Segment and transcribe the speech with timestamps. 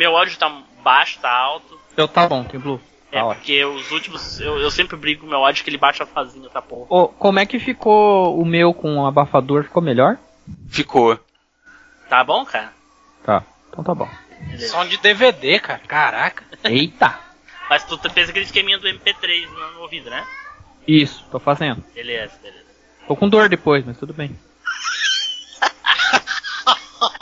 [0.00, 0.48] Meu áudio tá
[0.82, 1.78] baixo, tá alto.
[1.94, 2.80] Eu tá bom, tem blue.
[3.12, 4.40] É, Tá porque os últimos.
[4.40, 6.86] Eu, eu sempre brigo com o meu áudio que ele baixa sozinho, tá porra.
[6.88, 9.64] Ô, como é que ficou o meu com o abafador?
[9.64, 10.16] Ficou melhor?
[10.70, 11.20] Ficou.
[12.08, 12.72] Tá bom, cara?
[13.22, 14.08] Tá, então tá bom.
[14.40, 14.68] Beleza.
[14.68, 15.80] Som de DVD, cara.
[15.86, 16.44] Caraca.
[16.64, 17.18] Eita!
[17.68, 20.26] Mas tu fez aquele esqueminha do MP3 no, no ouvido, né?
[20.88, 21.84] Isso, tô fazendo.
[21.94, 22.64] Beleza, beleza.
[23.06, 24.34] Tô com dor depois, mas tudo bem.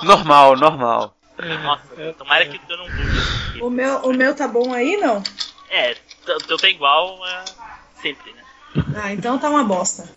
[0.04, 1.17] Normal, normal.
[1.62, 2.86] Nossa, tomara que eu não.
[3.66, 5.22] O meu, o meu tá bom aí, não?
[5.70, 5.96] É,
[6.26, 7.44] o teu tá igual a
[8.00, 8.42] sempre, né?
[8.96, 10.08] Ah, então tá uma bosta.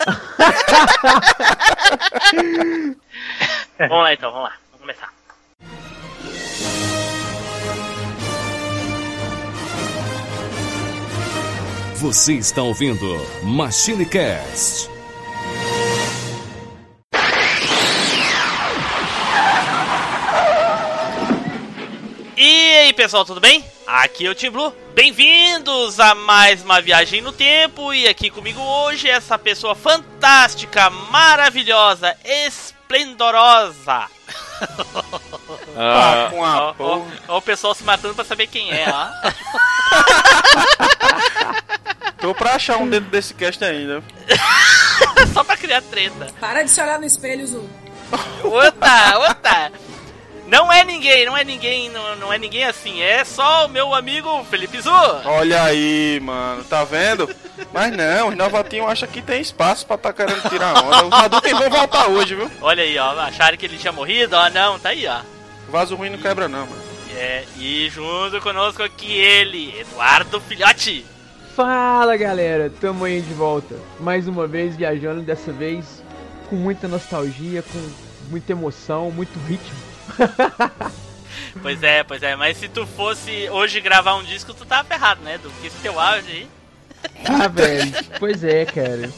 [3.78, 4.56] Vamos lá então, vamos lá.
[4.72, 5.10] Vamos começar.
[11.96, 14.88] Você está ouvindo Machine Cast.
[23.00, 23.64] Pessoal, tudo bem?
[23.86, 24.74] Aqui é o Tim Blue.
[24.94, 27.94] Bem-vindos a mais uma viagem no tempo.
[27.94, 34.04] E aqui comigo hoje essa pessoa fantástica, maravilhosa, esplendorosa.
[35.76, 37.06] Ah, com Ó, a ó, porra.
[37.28, 39.08] ó o pessoal se matando pra saber quem é, ó.
[42.20, 44.02] Tô pra achar um dentro desse cast ainda.
[45.32, 46.26] Só pra criar treta.
[46.38, 47.70] Para de se olhar no espelho, Zu.
[48.44, 49.72] Outra, outra.
[50.50, 53.00] Não é ninguém, não é ninguém, não, não é ninguém assim.
[53.00, 54.90] É só o meu amigo Felipe Zu.
[55.24, 57.30] Olha aí, mano, tá vendo?
[57.72, 61.06] Mas não, os novatinhos acham que tem espaço pra tá querendo tirar onda.
[61.06, 62.50] Os adultos vão voltar hoje, viu?
[62.60, 63.12] Olha aí, ó.
[63.20, 64.34] Acharam que ele tinha morrido?
[64.34, 65.20] Ó, não, tá aí, ó.
[65.68, 66.82] Vaso ruim não quebra não, mano.
[67.16, 71.06] É, e junto conosco aqui ele, Eduardo Filhote.
[71.54, 73.76] Fala galera, tamo aí de volta.
[74.00, 76.02] Mais uma vez viajando, dessa vez
[76.48, 77.90] com muita nostalgia, com
[78.28, 79.89] muita emoção, muito ritmo.
[81.62, 85.20] Pois é, pois é, mas se tu fosse hoje gravar um disco, tu tava ferrado,
[85.22, 85.50] né, Edu?
[85.50, 86.48] Porque esse teu áudio aí.
[87.24, 89.10] Ah, velho, pois é, cara.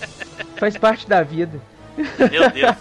[0.56, 1.60] Faz parte da vida.
[2.30, 2.76] Meu Deus.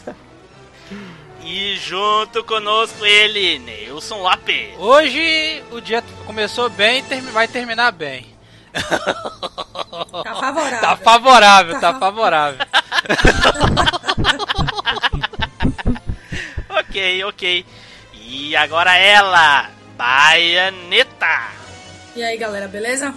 [1.44, 4.74] E junto conosco ele, Nilson Lopes.
[4.78, 8.28] Hoje o dia começou bem e vai terminar bem.
[8.72, 10.80] Tá favorável.
[10.80, 12.66] Tá favorável, Tá tá favorável.
[16.92, 17.66] Ok, ok.
[18.34, 21.50] E agora ela, Baianeta.
[22.16, 23.14] E aí, galera, beleza?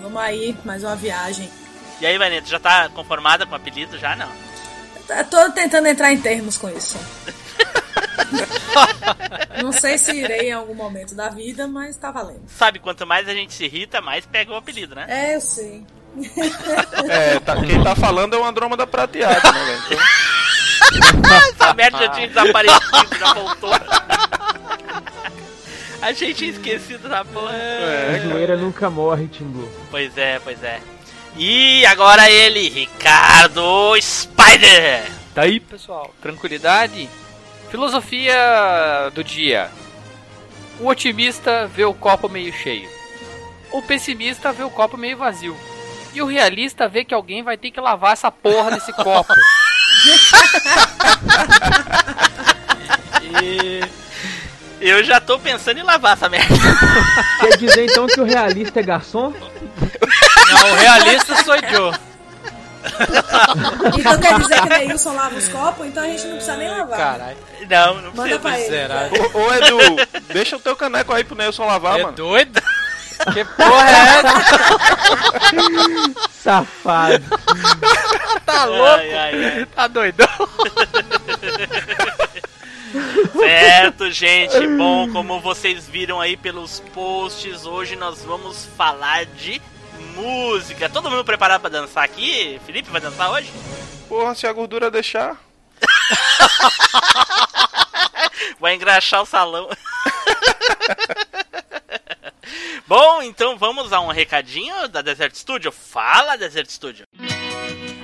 [0.00, 1.50] Vamos aí, mais uma viagem.
[2.00, 3.98] E aí, Baianeta, já tá conformada com o apelido?
[3.98, 4.30] Já não.
[5.08, 6.96] Eu tô tentando entrar em termos com isso.
[9.60, 12.42] Não sei se irei em algum momento da vida, mas tá valendo.
[12.48, 15.06] Sabe, quanto mais a gente se irrita, mais pega o apelido, né?
[15.08, 15.84] É, eu sei.
[17.10, 19.82] É, tá- quem tá falando é o Andrômeda prateado, né, velho?
[19.86, 19.98] Então,
[21.54, 23.70] Essa merda já tinha desaparecido, já voltou.
[26.00, 27.54] A gente tinha esquecido da porra.
[27.54, 29.68] é, A zoeira nunca morre, Timbu.
[29.90, 30.80] Pois é, pois é.
[31.36, 35.04] E agora ele, Ricardo Spider.
[35.34, 36.12] Tá aí, pessoal.
[36.20, 37.08] Tranquilidade.
[37.70, 39.70] Filosofia do dia.
[40.80, 42.88] O otimista vê o copo meio cheio.
[43.70, 45.56] O pessimista vê o copo meio vazio.
[46.12, 49.32] E o realista vê que alguém vai ter que lavar essa porra desse copo.
[53.32, 53.80] E
[54.80, 56.54] eu já tô pensando em lavar essa merda.
[57.40, 59.32] Quer dizer então que o realista é garçom?
[59.32, 61.92] Não, o realista sou eu.
[63.96, 66.68] Então quer dizer que o Neilson lava os copos, então a gente não precisa nem
[66.68, 66.98] lavar.
[66.98, 67.36] Caralho.
[67.70, 68.38] Não, não Manda precisa.
[68.40, 68.64] pra ele.
[68.64, 69.30] Miserável.
[69.34, 69.78] Ô, ô, Edu,
[70.34, 72.16] deixa o teu caneco aí pro Nelson lavar, É mano.
[72.16, 72.60] doido?
[73.32, 74.32] Que porra é essa?
[76.42, 77.22] Safado.
[78.44, 78.84] Tá louco?
[78.84, 79.64] Ai, ai, ai.
[79.66, 80.26] Tá doidão?
[83.38, 84.66] Certo, gente.
[84.76, 89.62] Bom, como vocês viram aí pelos posts, hoje nós vamos falar de
[90.14, 90.90] música.
[90.90, 92.60] Todo mundo preparado pra dançar aqui?
[92.66, 93.50] Felipe vai dançar hoje?
[94.08, 95.36] Porra, se a gordura deixar.
[98.60, 99.68] Vai engraxar o salão.
[102.94, 105.72] Bom, então vamos a um recadinho da Desert Studio.
[105.72, 107.06] Fala, Desert Studio.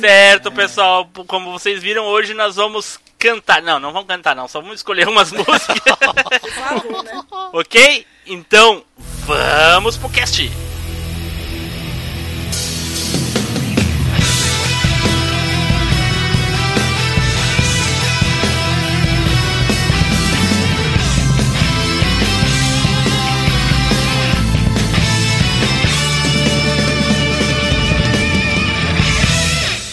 [0.00, 1.10] Certo, pessoal.
[1.26, 3.60] Como vocês viram, hoje nós vamos cantar.
[3.62, 4.48] Não, não vamos cantar, não.
[4.48, 5.66] Só vamos escolher umas músicas.
[6.40, 7.22] Por favor, né?
[7.52, 8.06] ok?
[8.26, 8.82] Então,
[9.26, 10.50] vamos pro cast.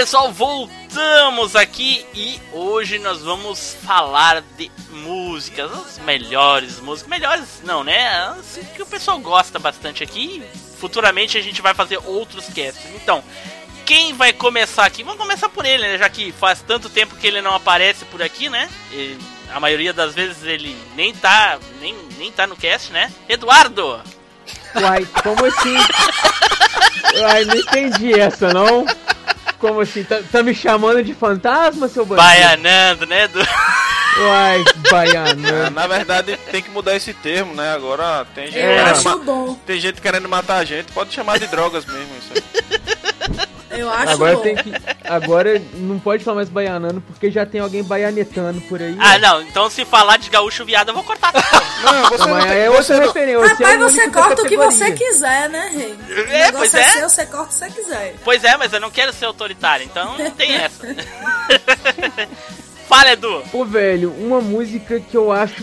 [0.00, 7.10] Pessoal, voltamos aqui e hoje nós vamos falar de músicas, as melhores músicas.
[7.10, 8.08] Melhores não, né?
[8.08, 10.42] As que o pessoal gosta bastante aqui.
[10.78, 12.80] Futuramente a gente vai fazer outros casts.
[12.94, 13.22] Então,
[13.84, 15.02] quem vai começar aqui?
[15.02, 15.98] Vamos começar por ele, né?
[15.98, 18.70] Já que faz tanto tempo que ele não aparece por aqui, né?
[19.52, 23.12] A maioria das vezes ele nem tá, nem, nem tá no cast, né?
[23.28, 24.00] Eduardo!
[24.76, 25.76] Uai, como assim?
[27.20, 28.86] Uai, não entendi essa, não.
[29.60, 30.02] Como assim?
[30.04, 32.26] Tá, tá me chamando de fantasma, seu bandido?
[32.26, 33.38] Baianando, né, Edu?
[33.40, 35.70] Uai, Ah, baiano.
[35.70, 37.74] na verdade, tem que mudar esse termo, né?
[37.74, 38.62] Agora tem gente, É.
[38.76, 39.54] querendo, acho ma- bom.
[39.66, 40.90] tem gente querendo matar a gente.
[40.92, 42.80] Pode chamar de drogas mesmo isso aí.
[43.70, 44.42] Eu acho Agora bom.
[44.42, 44.72] tem que.
[45.04, 48.96] Agora não pode falar mais baianando porque já tem alguém baianetando por aí.
[48.98, 49.42] Ah, não.
[49.42, 51.32] Então se falar de gaúcho viado, eu vou cortar.
[51.32, 53.40] Não, você Não, é você outra não, referência.
[53.40, 55.96] Você é Rapaz, você único da corta o que você quiser, né, rei?
[56.30, 56.90] É, pois é é.
[56.90, 58.14] seu, você corta o que você quiser.
[58.24, 60.86] Pois é, mas eu não quero ser autoritário, então não tem essa.
[62.88, 63.42] Fala, Edu.
[63.52, 65.62] Pô, velho, uma música que eu acho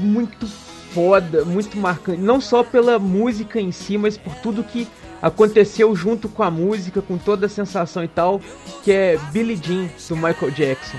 [0.00, 0.46] muito
[0.92, 2.20] foda, muito marcante.
[2.20, 4.88] Não só pela música em si, mas por tudo que
[5.20, 8.40] aconteceu junto com a música, com toda a sensação e tal,
[8.84, 10.96] que é Billie Jean, do Michael Jackson.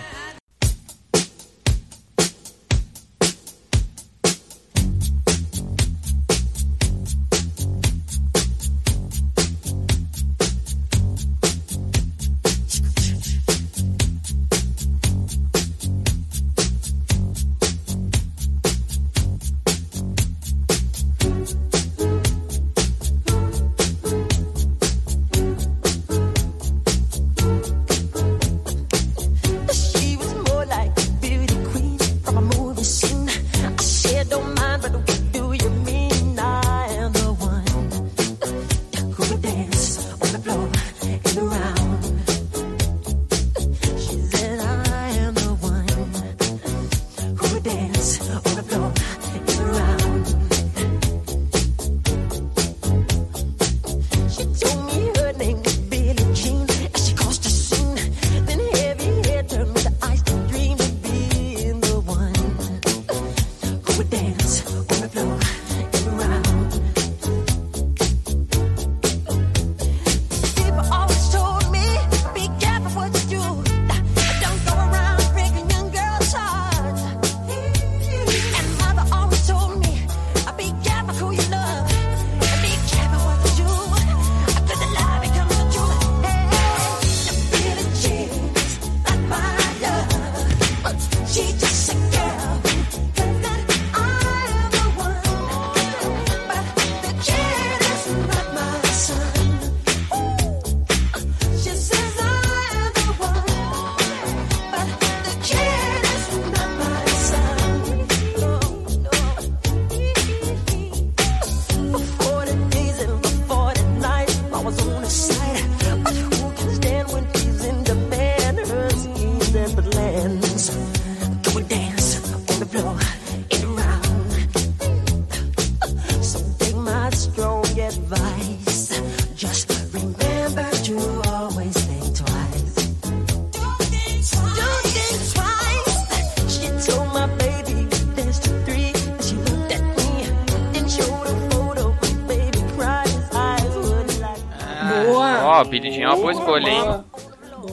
[146.09, 147.03] Uma boa escolha, hein?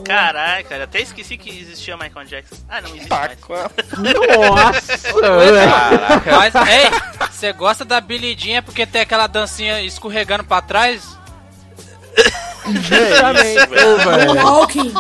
[0.05, 2.57] Caralho, cara, até esqueci que existia Michael Jackson.
[2.69, 3.39] Ah, não existe mais.
[4.37, 4.99] Nossa!
[6.37, 6.91] Mas, ei,
[7.31, 8.01] você gosta da
[8.59, 11.17] é porque tem aquela dancinha escorregando pra trás?
[12.67, 14.45] Velho.
[14.45, 14.93] Walking.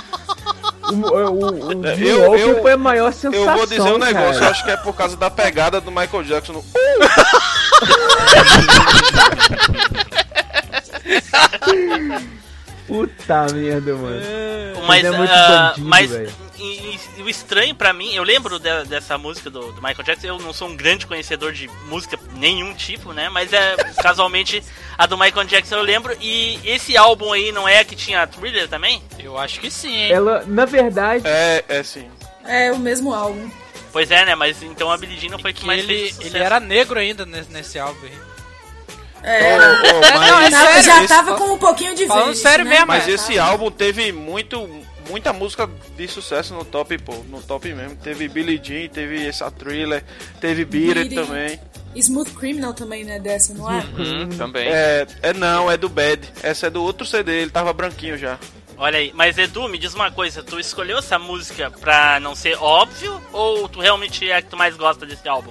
[0.88, 3.98] O, o, o, o É, eu- eu- foi a maior sensação, Eu vou dizer um
[3.98, 6.64] negócio, acho que é por causa da pegada do Michael Jackson no.
[12.86, 14.20] Puta merda, mano.
[14.86, 16.12] Mas, é muito ah, bandido, mas
[16.58, 20.26] e- e o estranho pra mim, eu lembro de- dessa música do, do Michael Jackson,
[20.28, 23.28] eu não sou um grande conhecedor de música nenhum tipo, né?
[23.28, 24.62] Mas é casualmente
[24.96, 26.16] a do Michael Jackson eu lembro.
[26.20, 29.02] E esse álbum aí não é a que tinha Thriller também?
[29.18, 30.12] Eu acho que sim, hein?
[30.12, 32.08] Ela, na verdade, É, é sim.
[32.44, 33.50] É o mesmo álbum.
[33.92, 34.34] Pois é, né?
[34.34, 36.36] Mas então a Billie Jean não foi a que Que mais ele, fez sucesso.
[36.36, 38.12] ele era negro ainda nesse, nesse álbum aí.
[39.26, 39.56] É, Ô,
[39.96, 42.64] ô, mas, não, é sério, já esse- tava com um pouquinho de Falando vez, sério
[42.64, 42.70] né?
[42.70, 43.10] mesmo, mas é.
[43.10, 44.68] esse álbum teve muito,
[45.10, 47.12] muita música de sucesso no top, pô.
[47.28, 47.96] No top mesmo.
[47.96, 50.04] Teve Billie Jean, teve essa thriller,
[50.40, 51.60] teve Beat It também.
[51.96, 53.18] Smooth Criminal também, né?
[53.18, 53.78] Dessa, não é?
[53.98, 54.68] Hum, também.
[54.68, 56.20] É, é não, é do Bad.
[56.42, 58.38] Essa é do outro CD, ele tava branquinho já.
[58.78, 62.56] Olha aí, mas Edu, me diz uma coisa, tu escolheu essa música pra não ser
[62.60, 65.50] óbvio ou tu realmente é a que tu mais gosta desse álbum?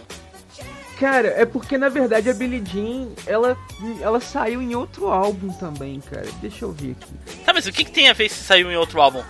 [1.00, 3.58] Cara, é porque na verdade a Billie Jean, ela,
[4.02, 6.28] ela saiu em outro álbum também, cara.
[6.42, 7.14] Deixa eu ver aqui.
[7.46, 9.24] Tá, mas o que, que tem a ver se saiu em outro álbum?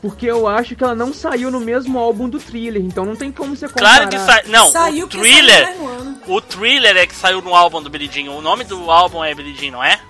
[0.00, 3.30] Porque eu acho que ela não saiu no mesmo álbum do Thriller, então não tem
[3.30, 4.08] como você comparar.
[4.08, 4.48] Claro que saiu.
[4.50, 5.68] Não, Saiu o saiu Thriller.
[5.68, 6.20] ano.
[6.26, 8.32] O Thriller é que saiu no álbum do Billie Jean.
[8.32, 10.00] O nome do álbum é Billie Jean, não é?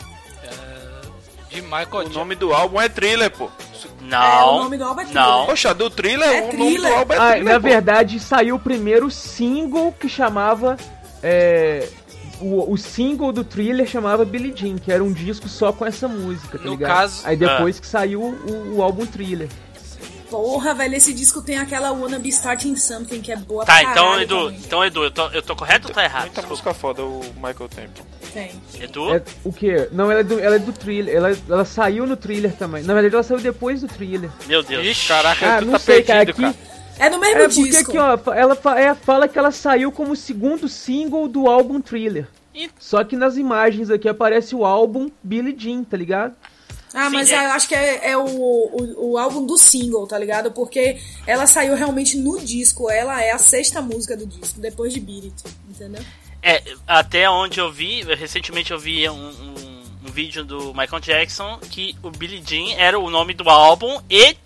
[1.51, 3.51] De Michael O nome do álbum é Thriller, pô.
[4.03, 4.23] Não.
[4.23, 5.23] É, o nome do álbum é Thriller.
[5.27, 5.47] Não.
[5.47, 6.91] Poxa, do Thriller, É o nome Thriller.
[6.93, 7.69] do álbum é Ah, Thriller, na pô.
[7.69, 10.77] verdade saiu o primeiro single que chamava.
[11.23, 11.89] É,
[12.41, 16.09] o, o single do Thriller chamava Billie Jean, que era um disco só com essa
[16.09, 16.89] música, tá No ligado?
[16.91, 19.49] caso- Aí depois que saiu o, o álbum Thriller.
[20.33, 23.83] Porra, velho, esse disco tem aquela Wanna Be Starting Something, que é boa Tá, pra
[23.83, 24.61] então, caralho Edu, também.
[24.65, 26.23] então, Edu, eu tô, eu tô correto ou tá errado?
[26.23, 28.03] Muita música foda, o Michael Temple.
[28.33, 28.51] Tem.
[28.81, 29.15] Edu?
[29.15, 29.89] É, o que?
[29.93, 31.15] Não, ela é do, ela é do Thriller.
[31.15, 32.83] Ela, ela saiu no Thriller também.
[32.83, 34.31] Na verdade, ela saiu depois do Thriller.
[34.47, 34.87] Meu Deus.
[34.87, 36.25] Ixi, caraca, Ah, tu não tá sei, cara.
[36.25, 36.73] perdido, Aqui, cara.
[36.99, 37.91] É no mesmo É porque disco.
[37.91, 42.27] aqui, ó, ela fa- é, fala que ela saiu como segundo single do álbum Thriller.
[42.55, 46.35] E- Só que nas imagens aqui aparece o álbum Billie Jean, tá ligado?
[46.95, 47.47] Ah, mas Sim, é.
[47.47, 50.53] eu acho que é, é o, o, o álbum do single, tá ligado?
[50.53, 52.91] Porque ela saiu realmente no disco.
[52.91, 56.03] Ela é a sexta música do disco, depois de Beat It, entendeu?
[56.43, 61.59] É, até onde eu vi, recentemente eu vi um, um- um vídeo do Michael Jackson
[61.71, 64.37] que o Billie Jean era o nome do álbum e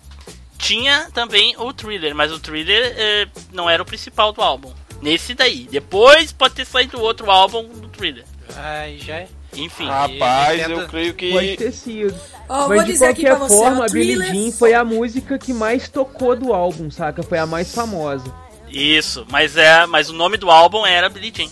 [0.57, 4.71] tinha também o Thriller, mas o Thriller eh, não era o principal do álbum.
[5.01, 5.67] Nesse daí.
[5.69, 8.25] Depois pode ter saído outro álbum do Thriller.
[8.55, 9.27] Aí já é.
[9.53, 9.87] Enfim.
[9.87, 11.31] Rapaz, eu creio que.
[11.31, 12.13] Pode ter sido.
[12.49, 16.53] Eu Mas de qualquer forma, a Billie Jean foi a música que mais tocou do
[16.53, 17.23] álbum, saca?
[17.23, 18.33] Foi a mais famosa.
[18.69, 21.49] Isso, mas é, mas o nome do álbum era Billie Jean.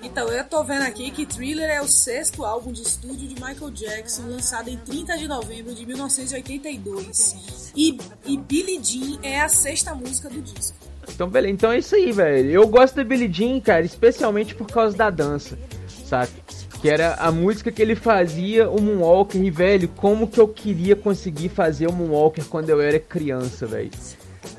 [0.00, 3.70] Então, eu tô vendo aqui que Thriller é o sexto álbum de estúdio de Michael
[3.70, 7.72] Jackson, lançado em 30 de novembro de 1982.
[7.76, 10.76] E, e Billie Jean é a sexta música do disco.
[11.08, 11.52] Então, beleza.
[11.52, 12.50] Então é isso aí, velho.
[12.50, 15.58] Eu gosto da Billie Jean, cara, especialmente por causa da dança,
[16.04, 16.32] saca?
[16.80, 19.42] Que era a música que ele fazia, o Moonwalker.
[19.42, 23.90] E, velho, como que eu queria conseguir fazer o Moonwalker quando eu era criança, velho.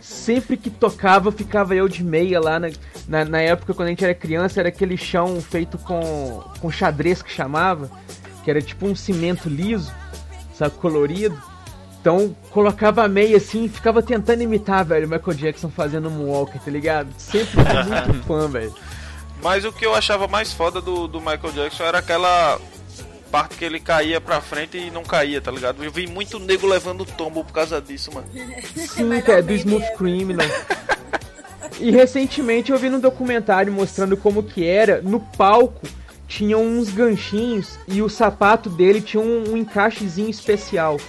[0.02, 2.70] Sempre que tocava, ficava eu de meia lá na,
[3.08, 7.22] na, na época quando a gente era criança, era aquele chão feito com, com xadrez
[7.22, 7.90] que chamava,
[8.44, 9.92] que era tipo um cimento liso,
[10.54, 11.42] sabe, colorido.
[12.02, 16.62] Então colocava a meia assim e ficava tentando imitar, velho, o Michael Jackson fazendo Moonwalker,
[16.62, 17.10] tá ligado?
[17.18, 18.74] Sempre muito fã, velho.
[19.42, 22.60] Mas o que eu achava mais foda do, do Michael Jackson era aquela
[23.32, 25.84] parte que ele caía pra frente e não caía, tá ligado?
[25.84, 28.28] Eu vi muito nego levando tombo por causa disso, mano.
[28.76, 29.86] Sim, Melhor cara, do Smooth.
[29.98, 30.48] Criminal.
[31.82, 35.02] E recentemente eu vi num documentário mostrando como que era.
[35.02, 35.88] No palco
[36.28, 41.00] tinha uns ganchinhos e o sapato dele tinha um, um encaixezinho especial.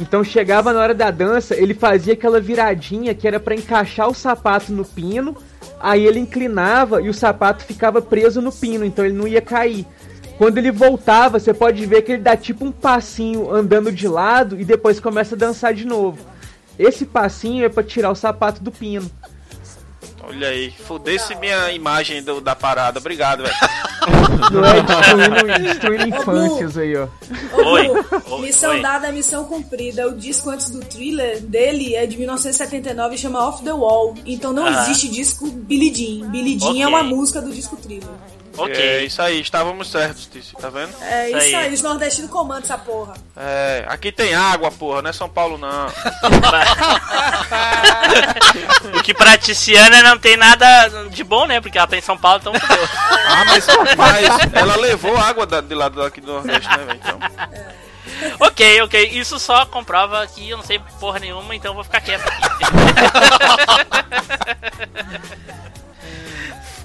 [0.00, 4.14] Então chegava na hora da dança, ele fazia aquela viradinha que era pra encaixar o
[4.14, 5.36] sapato no pino.
[5.88, 9.86] Aí ele inclinava e o sapato ficava preso no pino, então ele não ia cair.
[10.36, 14.60] Quando ele voltava, você pode ver que ele dá tipo um passinho andando de lado
[14.60, 16.18] e depois começa a dançar de novo.
[16.76, 19.08] Esse passinho é pra tirar o sapato do pino.
[20.24, 22.98] Olha aí, fudesse minha imagem do- da parada.
[22.98, 23.54] Obrigado, velho.
[24.52, 27.08] Não é destruindo, destruindo infâncias aí, ó.
[27.52, 28.80] Oi, oi, missão oi.
[28.82, 30.06] dada, missão cumprida.
[30.08, 34.14] O disco antes do thriller dele é de 1979 e chama Off the Wall.
[34.24, 34.82] Então não Ah.
[34.82, 36.28] existe disco Billie Jean.
[36.30, 36.82] Billie Jean Ok.
[36.82, 38.08] é uma música do disco thriller.
[38.56, 38.74] Ok.
[38.74, 40.92] É isso aí, estávamos certos, Tício, tá vendo?
[41.02, 41.66] É Isso isso aí.
[41.66, 43.14] aí, os nordestinos comandam essa porra.
[43.36, 45.86] É, aqui tem água, porra, não é São Paulo não.
[48.98, 51.60] o que pra Tiziana não tem nada de bom, né?
[51.60, 52.88] Porque ela tá em São Paulo, então fudeu.
[53.28, 57.00] Ah, mas, mas ela levou água da- de lá daqui do Nordeste, né, velho?
[57.02, 57.18] Então,
[58.40, 59.08] ok, ok.
[59.10, 62.46] Isso só comprova que eu não sei porra nenhuma, então eu vou ficar quieto aqui.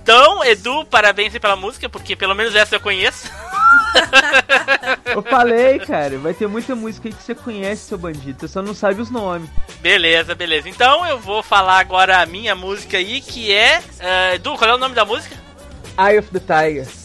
[0.01, 3.29] Então, Edu, parabéns aí pela música, porque pelo menos essa eu conheço.
[5.05, 8.39] Eu falei, cara, vai ter muita música aí que você conhece, seu bandido.
[8.39, 9.49] Você só não sabe os nomes.
[9.81, 10.69] Beleza, beleza.
[10.69, 13.81] Então eu vou falar agora a minha música aí, que é.
[13.99, 15.35] eh, Edu, qual é o nome da música?
[15.97, 17.00] Eye of the Tiger.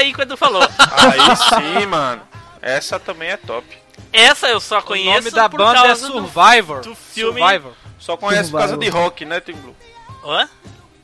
[0.00, 0.62] Aí, que o Edu falou.
[0.62, 2.22] aí sim, mano.
[2.62, 3.66] Essa também é top.
[4.12, 6.80] Essa eu só O conheço nome da por banda é causa do- Survivor.
[6.82, 7.40] do filme.
[7.40, 7.72] Survivor.
[7.98, 9.76] Só conhece por causa de rock, né, Tim Blue?
[10.24, 10.48] Hã?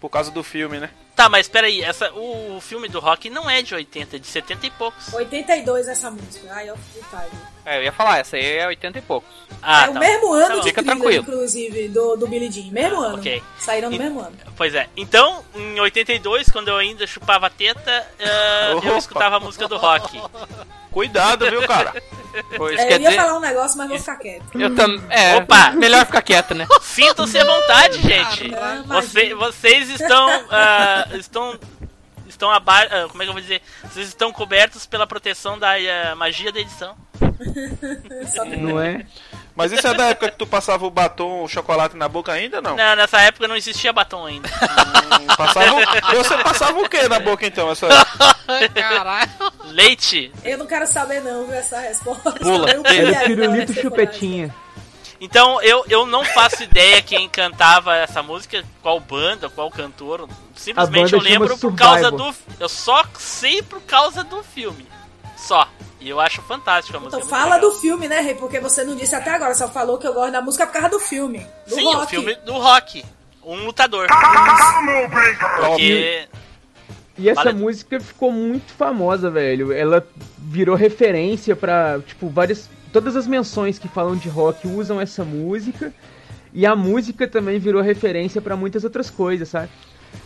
[0.00, 0.90] Por causa do filme, né?
[1.14, 4.26] Tá, mas peraí, essa, o, o filme do Rock não é de 80, é de
[4.26, 5.12] 70 e poucos.
[5.14, 7.55] 82 essa música, of the Tiger.
[7.66, 9.28] É, eu ia falar, essa aí é 80 e poucos.
[9.60, 9.98] Ah, é o tá.
[9.98, 10.60] mesmo Tá ano bom.
[10.60, 11.22] de Fica thriller, tranquilo.
[11.24, 12.70] inclusive, do, do Billy Jean.
[12.70, 13.16] Mesmo ano.
[13.18, 13.42] ok.
[13.58, 14.36] Saíram no E- mesmo ano.
[14.56, 14.88] Pois é.
[14.96, 20.20] Então, em 82, quando eu ainda chupava teta, eh, eu escutava a música do Rock.
[20.92, 21.92] Cuidado, viu, cara?
[22.56, 24.44] Pois É, quer eu ia dizer, falar um negócio, mas vou ficar quieto.
[24.60, 25.02] eu também.
[25.10, 25.70] É, Opa!
[25.72, 26.66] melhor ficar quieto, né?
[26.80, 28.54] Sintam-se à vontade, gente.
[28.54, 30.28] Ah, Você- vocês estão.
[30.50, 31.58] ah, estão.
[32.36, 32.90] Estão abaixo.
[33.08, 33.62] como é que eu vou dizer?
[33.82, 36.94] Vocês estão cobertos pela proteção da ah, magia da edição.
[38.58, 39.06] Não é?
[39.54, 42.60] Mas isso é da época que tu passava o batom, o chocolate na boca ainda,
[42.60, 42.76] não?
[42.76, 44.46] Não, nessa época não existia batom ainda.
[44.48, 46.16] Hum, Passava o...
[46.16, 47.70] Você passava o que na boca então?
[47.70, 48.68] Essa época?
[48.74, 49.30] Caralho.
[49.64, 50.30] Leite.
[50.44, 52.32] Eu não quero saber não, viu, essa resposta.
[52.32, 52.70] Pula.
[52.70, 52.82] Eu
[53.24, 54.54] pirulito chupetinha.
[55.20, 60.28] Então eu, eu não faço ideia quem cantava essa música, qual banda, qual cantor.
[60.54, 62.34] Simplesmente eu lembro por causa do.
[62.60, 64.86] Eu só sei por causa do filme.
[65.36, 65.68] Só.
[66.00, 67.16] E eu acho fantástico a música.
[67.16, 67.70] Então é muito fala legal.
[67.70, 68.34] do filme, né, Rei?
[68.34, 70.88] Porque você não disse até agora, só falou que eu gosto da música por causa
[70.90, 71.46] do filme.
[71.66, 72.04] Do Sim, rock.
[72.04, 73.04] o filme do rock.
[73.44, 74.06] Um lutador.
[75.60, 76.28] Porque.
[77.18, 79.72] E essa Vale- música ficou muito famosa, velho.
[79.72, 82.68] Ela virou referência pra, tipo, várias.
[82.92, 85.92] Todas as menções que falam de rock usam essa música.
[86.52, 89.68] E a música também virou referência pra muitas outras coisas, sabe?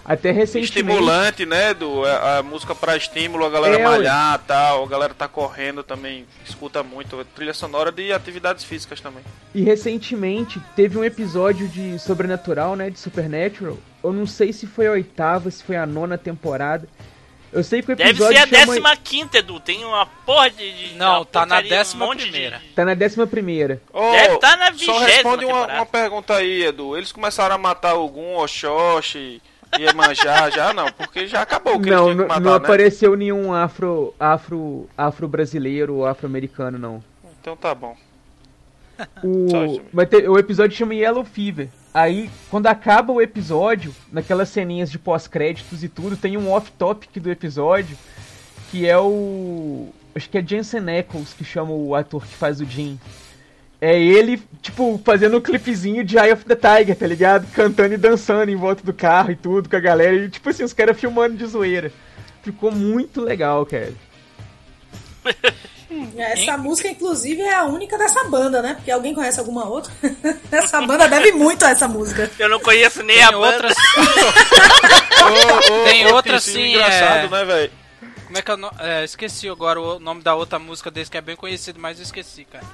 [0.04, 0.78] Até recentemente.
[0.78, 1.74] Estimulante, né?
[1.74, 4.84] Do, a, a música pra estímulo, a galera É, malhar e tal.
[4.84, 7.24] A galera tá correndo também, escuta muito.
[7.34, 9.24] Trilha sonora de atividades físicas também.
[9.52, 12.90] E recentemente teve um episódio de Sobrenatural, né?
[12.90, 13.76] De Supernatural.
[14.02, 16.88] Eu não sei se foi a oitava, se foi a nona temporada.
[17.52, 18.66] Eu sei que o Deve episódio ser a chama...
[18.66, 19.58] décima quinta, Edu.
[19.58, 20.72] Tem uma porra de.
[20.90, 22.62] de- Não, uma tá na porcaria, um décima monte de- primeira.
[22.76, 23.82] Tá na décima primeira.
[23.92, 25.78] Ô, Deve tá na Só vigésima responde uma, temporada.
[25.80, 26.96] uma pergunta aí, Edu.
[26.96, 29.42] Eles começaram a matar algum Oxoxi,
[29.78, 30.92] Iemanjá, já não?
[30.92, 32.56] Porque já acabou o que Não, eles tinham não, que matar, não né?
[32.56, 37.02] apareceu nenhum afro, afro, afro-brasileiro ou afro-americano, não.
[37.40, 37.96] Então tá bom.
[39.24, 41.68] O, Só vai ter, o episódio chama Yellow Fever.
[41.92, 47.30] Aí, quando acaba o episódio, naquelas ceninhas de pós-créditos e tudo, tem um off-topic do
[47.30, 47.96] episódio,
[48.70, 49.88] que é o.
[50.14, 52.98] Acho que é Jensen Ackles que chama o ator que faz o Jim.
[53.80, 57.50] É ele, tipo, fazendo um clipezinho de Eye of the Tiger, tá ligado?
[57.52, 60.14] Cantando e dançando em volta do carro e tudo com a galera.
[60.14, 61.90] E, tipo assim, os caras filmando de zoeira.
[62.42, 63.92] Ficou muito legal, cara.
[66.16, 68.74] Essa música, inclusive, é a única dessa banda, né?
[68.74, 69.92] Porque alguém conhece alguma outra?
[70.52, 72.30] essa banda deve muito a essa música.
[72.38, 73.46] Eu não conheço nem Tem a banda.
[73.54, 73.76] outras.
[75.20, 77.72] Ô, ô, Tem outra sim, engraçado, é- né, velho?
[78.26, 78.76] Como é que é o nome?
[78.78, 82.04] É, esqueci agora o nome da outra música desse que é bem conhecido, mas eu
[82.04, 82.64] esqueci, cara.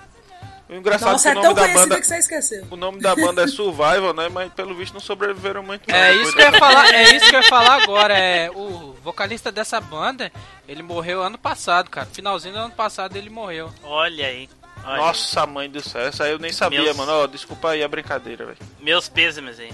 [0.69, 2.01] O engraçado Nossa, é é que o tão nome da conhecida banda.
[2.01, 2.67] que você esqueceu.
[2.71, 4.29] O nome da banda é Survival, né?
[4.29, 5.89] Mas pelo visto não sobreviveram muito.
[5.89, 8.19] É Depois isso que eu ia da- falar, é isso que eu ia falar agora.
[8.19, 10.31] É, o vocalista dessa banda,
[10.67, 12.09] ele morreu ano passado, cara.
[12.13, 13.73] Finalzinho do ano passado ele morreu.
[13.85, 14.49] Olha aí.
[14.85, 17.13] Olha Nossa, mãe do céu, essa aí eu nem sabia, Meus- mano.
[17.13, 18.59] Ó, desculpa aí a brincadeira, velho.
[18.81, 19.73] Meus pêsames aí.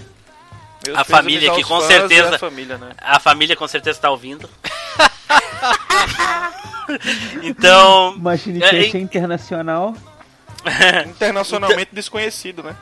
[0.85, 2.35] Meus A família aqui, com certeza.
[2.35, 2.91] a família, né?
[2.99, 4.47] A família com certeza tá ouvindo.
[7.41, 8.15] então.
[8.17, 9.95] Machine É, é internacional.
[11.07, 12.75] Internacionalmente desconhecido, né?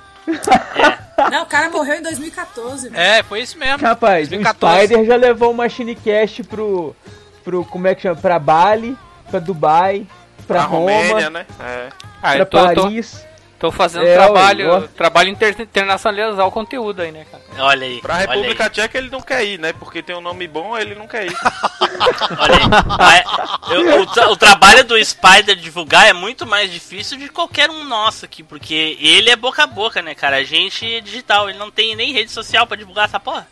[1.31, 2.89] Não, o cara morreu em 2014.
[2.89, 3.01] mano.
[3.01, 3.85] É, foi isso mesmo.
[3.85, 4.83] Rapaz, 2014.
[4.83, 6.95] o Spider já levou o Machine Cast pro.
[7.43, 7.65] pro.
[7.65, 8.15] como é que chama?
[8.15, 8.97] Pra Bali,
[9.29, 10.05] pra Dubai,
[10.47, 11.45] pra, Pra Roma, Romênia, né?
[11.59, 11.89] É.
[12.21, 13.11] Ah, pra tô, Paris.
[13.23, 13.30] tô
[13.69, 14.81] fazendo É, trabalho, ó.
[14.81, 17.43] trabalho inter, internacionalizar o conteúdo aí, né, cara?
[17.59, 17.99] Olha aí.
[18.01, 19.73] Pra República aí, Tcheca ele não quer ir, né?
[19.73, 21.35] Porque tem um nome bom, ele não quer ir.
[22.39, 22.63] olha aí.
[22.97, 27.69] Mas, eu- o, tra- o trabalho do Spider divulgar é muito mais difícil de qualquer
[27.69, 30.37] um nosso aqui, porque ele é boca a boca, né, cara?
[30.37, 33.45] A gente é digital, ele não tem nem rede social pra divulgar essa porra.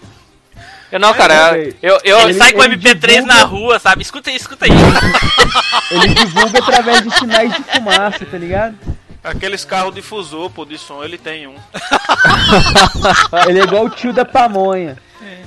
[0.92, 1.76] Eu não, é, cara, velho.
[1.82, 4.02] eu, eu, ele, sai com ele MP3 divulga- na rua, sabe?
[4.02, 4.72] Escuta aí, escuta aí.
[5.92, 8.78] Ele divulga através de sinais de fumaça, tá ligado?
[9.24, 11.56] Aqueles carros difusor, pô, de som, ele tem um.
[13.48, 14.98] Ele é igual o tio da pamonha.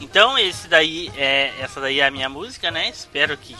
[0.01, 2.89] Então, esse daí é, essa daí é a minha música, né?
[2.89, 3.57] Espero que,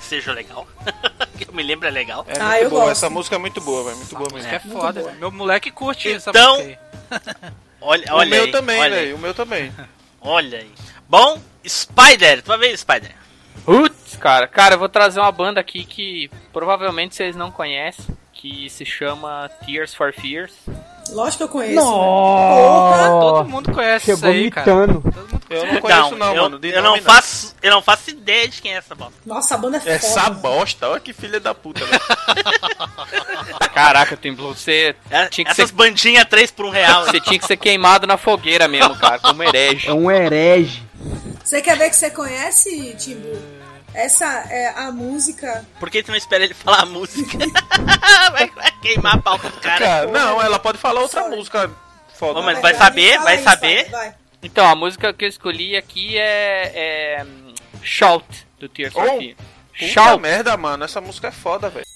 [0.00, 0.66] seja legal.
[1.38, 2.24] que eu me lembro é legal.
[2.28, 2.92] É Ah, muito eu boa, gosto.
[2.92, 3.96] essa música é muito boa, velho.
[3.96, 4.50] Muito boa mesmo.
[4.52, 5.14] É foda.
[5.18, 6.78] Meu moleque curte essa Então, música
[7.10, 7.50] aí.
[7.80, 9.16] Olha, O olha meu aí, também, velho.
[9.16, 9.72] O meu também.
[10.20, 10.70] Olha aí.
[11.08, 13.12] Bom, Spider, tua vez, Spider.
[13.64, 18.68] Putz, cara, cara, eu vou trazer uma banda aqui que provavelmente vocês não conhecem, que
[18.68, 20.52] se chama Tears for Fears.
[21.10, 21.74] Lógico que eu conheço.
[21.76, 21.80] né?
[21.82, 23.08] Nossa!
[23.10, 24.86] Todo mundo conhece isso Chegou aí, cara.
[24.86, 25.00] mitando.
[25.02, 26.58] Todo mundo Eu não conheço não, eu, mano.
[26.58, 29.14] De eu não faço, eu não faço ideia de quem é essa bosta.
[29.24, 29.92] Nossa, a banda é foda.
[29.92, 32.00] Essa bosta, olha que filha da puta, velho.
[33.72, 37.04] Caraca, tem você É- tinha que Essas ser, bandinhas 3 por um real.
[37.04, 39.88] você tinha que ser queimado na fogueira mesmo, cara, como herege.
[39.88, 40.82] É um herege.
[41.44, 43.38] Você quer ver que você conhece, Timbu?
[43.92, 45.64] Essa é a música.
[45.78, 47.38] Por que tu não espera ele falar a música?
[48.32, 49.78] vai, vai queimar a pauta do cara.
[49.84, 51.36] Cara, não, ela pode falar outra Sorry.
[51.36, 51.70] música
[52.14, 52.40] foda.
[52.40, 53.88] Ô, mas É, vai saber, vai saber.
[53.90, 54.14] Vai, vai.
[54.42, 56.72] Então, a música que eu escolhi aqui é,
[57.20, 58.26] é hum, Shout,
[58.58, 59.20] do Tears Oh,
[59.74, 60.20] Shout.
[60.20, 60.84] merda, mano.
[60.84, 61.86] Essa música é foda, velho.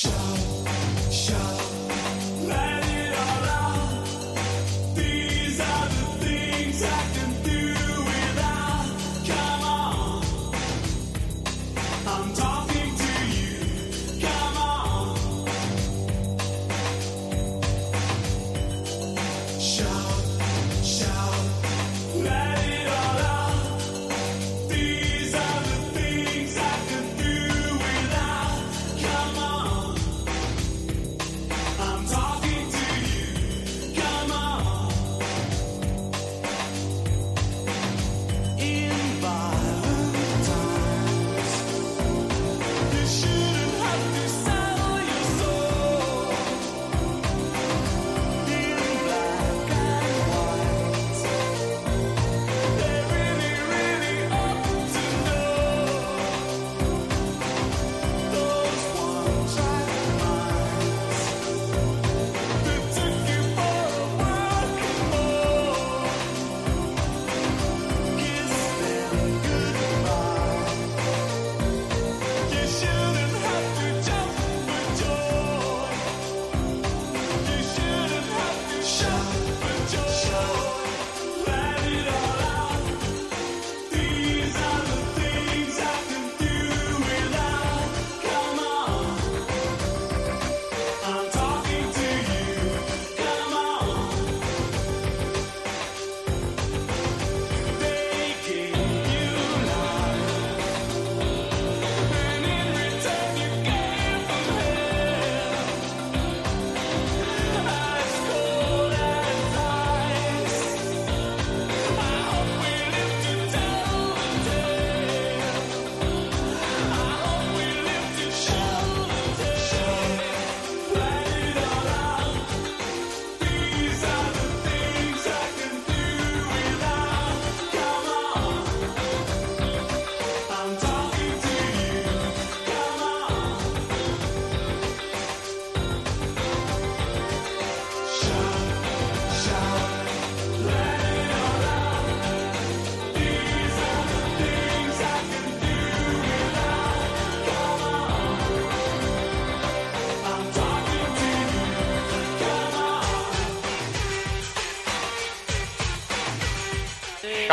[0.00, 0.39] Shout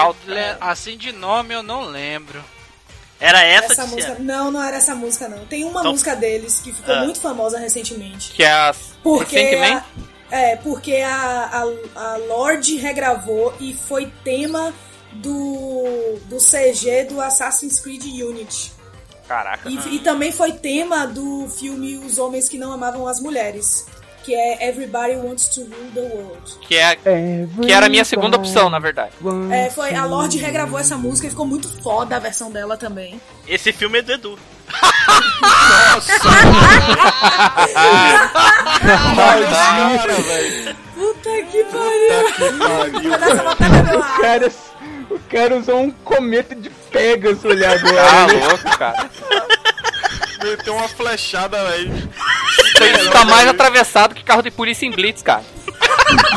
[0.01, 0.19] Shout.
[0.27, 2.43] Le- Assim de nome eu não lembro.
[3.19, 4.11] Era essa, Essa que música.
[4.11, 4.19] era.
[4.19, 5.45] Não, não era essa música, não.
[5.45, 7.03] Tem uma Então- música deles que ficou Ah.
[7.03, 8.31] muito famosa recentemente.
[8.31, 9.83] Que é a Porque recentemente.
[10.31, 11.63] a, é, porque a,
[11.95, 14.71] a, a Lorde regravou e foi tema
[15.13, 18.71] do, do CG do Assassin's Creed Unity.
[19.27, 19.67] Caraca.
[19.69, 23.85] E, e também foi tema do filme Os Homens que Não Amavam as Mulheres,
[24.27, 26.51] que é Everybody Wants to Rule the World.
[26.67, 29.11] Que, é, que era a minha segunda opção, na verdade.
[29.53, 33.21] É, foi, a Lorde regravou essa música e ficou muito foda a versão dela também.
[33.47, 34.39] Esse filme é do Edu.
[39.15, 40.75] Cara, velho.
[40.93, 42.33] Puta que pariu!
[42.99, 43.07] Que
[43.97, 44.17] O ar.
[44.21, 44.51] cara,
[45.09, 48.27] o cara usou um cometa de Pegasus ali Ah, agora.
[48.33, 48.47] né?
[48.47, 49.09] louco, cara.
[50.43, 51.93] Meteu uma flechada, velho.
[51.95, 55.43] Isso aí tá mais atravessado que carro de polícia em Blitz, cara.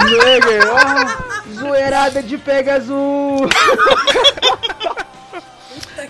[0.05, 2.91] Nigga, ó, zoeirada de Pegasus.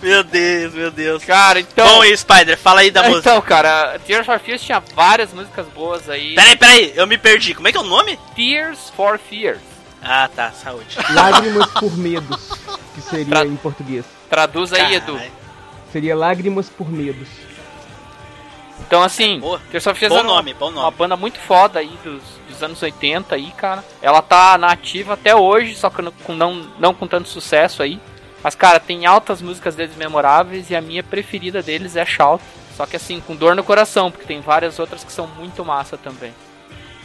[0.01, 1.23] Meu Deus, meu Deus.
[1.23, 1.85] Cara, então.
[1.85, 3.19] Bom, e Spider, fala aí da música.
[3.29, 6.33] então, cara, Tears for Fears tinha várias músicas boas aí.
[6.33, 7.53] Peraí, peraí, eu me perdi.
[7.53, 8.17] Como é que é o nome?
[8.35, 9.59] Tears for Fears.
[10.01, 10.97] Ah, tá, saúde.
[11.13, 12.49] Lágrimas por medos,
[12.95, 14.03] que seria Tra- em português.
[14.29, 15.13] Traduz aí, Edu.
[15.13, 15.31] Caralho.
[15.91, 17.27] Seria lágrimas por medos.
[18.85, 19.61] Então, assim, Boa.
[19.71, 20.97] Tears Bom uma- nome, bom uma nome.
[20.97, 23.83] banda muito foda aí dos, dos anos 80 aí, cara.
[24.01, 27.81] Ela tá na ativa até hoje, só que não- com, não, não com tanto sucesso
[27.81, 27.99] aí.
[28.43, 32.43] Mas, cara, tem altas músicas deles memoráveis e a minha preferida deles é Shout.
[32.75, 35.97] Só que, assim, com dor no coração, porque tem várias outras que são muito massa
[35.97, 36.33] também.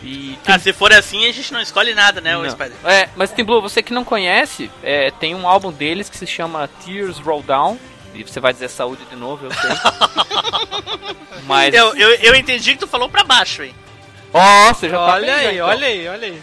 [0.02, 2.48] E Ah, se for assim, a gente não escolhe nada, né, Não.
[2.48, 2.72] Spider?
[2.84, 6.26] É, mas Tim Blue, você que não conhece, é, tem um álbum deles que se
[6.26, 7.78] chama Tears Roll Down.
[8.14, 9.70] E você vai dizer saúde de novo, eu sei.
[11.44, 11.74] mas.
[11.74, 13.74] Eu, eu, eu entendi que tu falou pra baixo, hein?
[14.32, 15.68] Ó, você já tá Olha bem, já, aí, então.
[15.68, 16.42] olha aí, olha aí.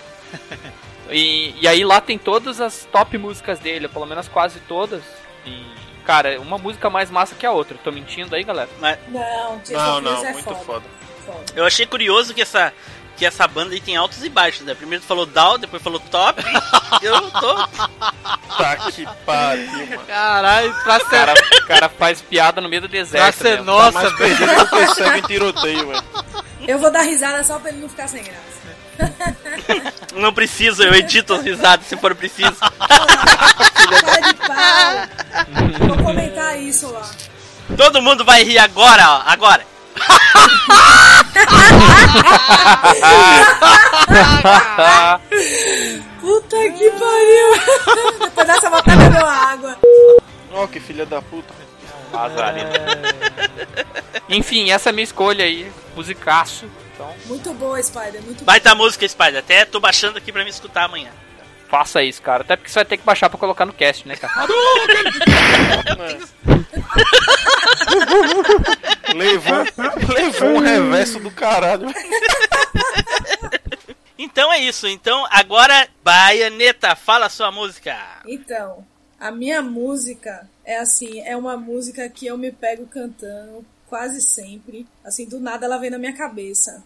[1.09, 5.03] E, e aí lá tem todas as top músicas dele, pelo menos quase todas.
[5.45, 5.63] E,
[6.05, 7.77] cara, uma música mais massa que a outra.
[7.83, 8.69] Tô mentindo aí, galera?
[8.79, 10.59] Mas Não, Não, não, é muito foda.
[10.61, 10.85] foda.
[11.25, 11.43] Foda.
[11.55, 12.73] eu achei curioso que essa,
[13.17, 14.73] que essa banda aí tem altos e baixos, né?
[14.73, 16.43] Primeiro tu falou down, depois falou top.
[17.01, 17.67] eu tô.
[18.57, 20.01] Tá que pariu, mano.
[20.05, 23.35] Caralho, pra O ser, cara, o cara faz piada no meio do pra deserto.
[23.37, 23.65] ser mesmo.
[23.65, 24.37] Tá nossa, mais velho.
[24.37, 26.03] perdido do que cego em tiroteio, velho.
[26.67, 28.53] Eu vou dar risada só pra ele não ficar sem graça.
[30.13, 32.53] Não preciso, eu edito as risadas se for preciso.
[32.59, 35.87] Cara de pau.
[35.87, 37.09] Vou comentar isso lá.
[37.75, 39.23] Todo mundo vai rir agora, ó.
[39.25, 39.65] Agora.
[46.19, 48.19] Puta que pariu.
[48.19, 49.77] Depois dessa batalha deu água.
[50.51, 51.53] Ó, que filha da puta.
[54.29, 55.71] Enfim, essa é a minha escolha aí.
[55.95, 56.65] Musicaço.
[56.93, 58.21] Então, Muito boa, Spider.
[58.21, 59.39] Muito Baita música, Spider.
[59.39, 61.09] Até tô baixando aqui pra me escutar amanhã.
[61.73, 62.43] Faça isso, cara.
[62.43, 64.31] Até porque você vai ter que baixar pra colocar no cast, né, cara?
[69.15, 69.65] Levou,
[70.13, 71.87] levou um reverso do caralho.
[74.17, 74.87] Então é isso.
[74.87, 77.95] Então agora, Baianeta, fala a sua música.
[78.27, 78.85] Então,
[79.19, 84.85] a minha música é assim, é uma música que eu me pego cantando quase sempre.
[85.03, 86.83] Assim, do nada ela vem na minha cabeça.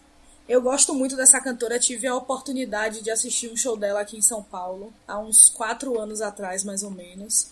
[0.48, 4.22] Eu gosto muito dessa cantora, tive a oportunidade de assistir um show dela aqui em
[4.22, 7.48] São Paulo, há uns quatro anos atrás, mais ou menos.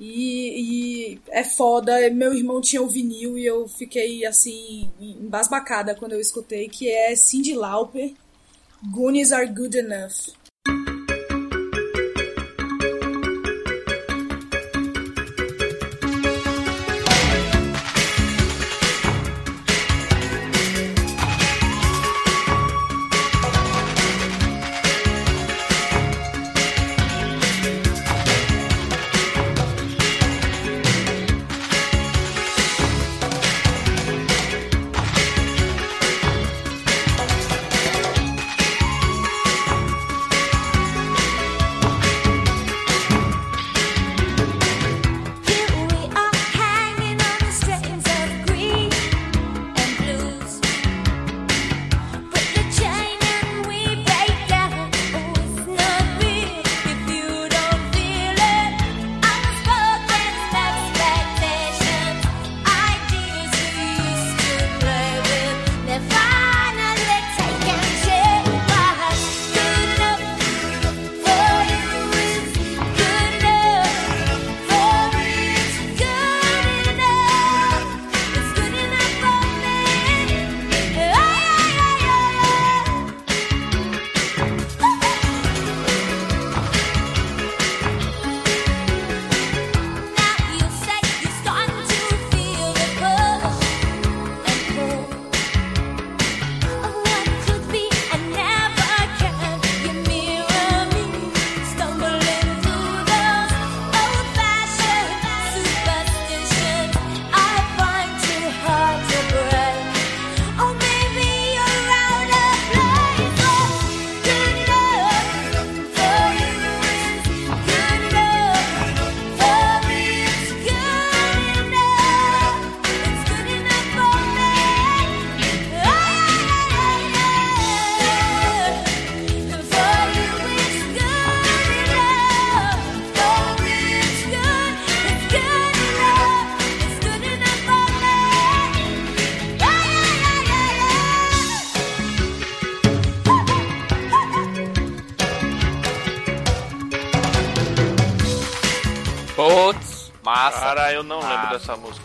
[0.00, 6.12] E, e é foda, meu irmão tinha o vinil e eu fiquei assim, embasbacada quando
[6.12, 8.14] eu escutei, que é Cyndi Lauper,
[8.82, 10.41] Goonies Are Good Enough.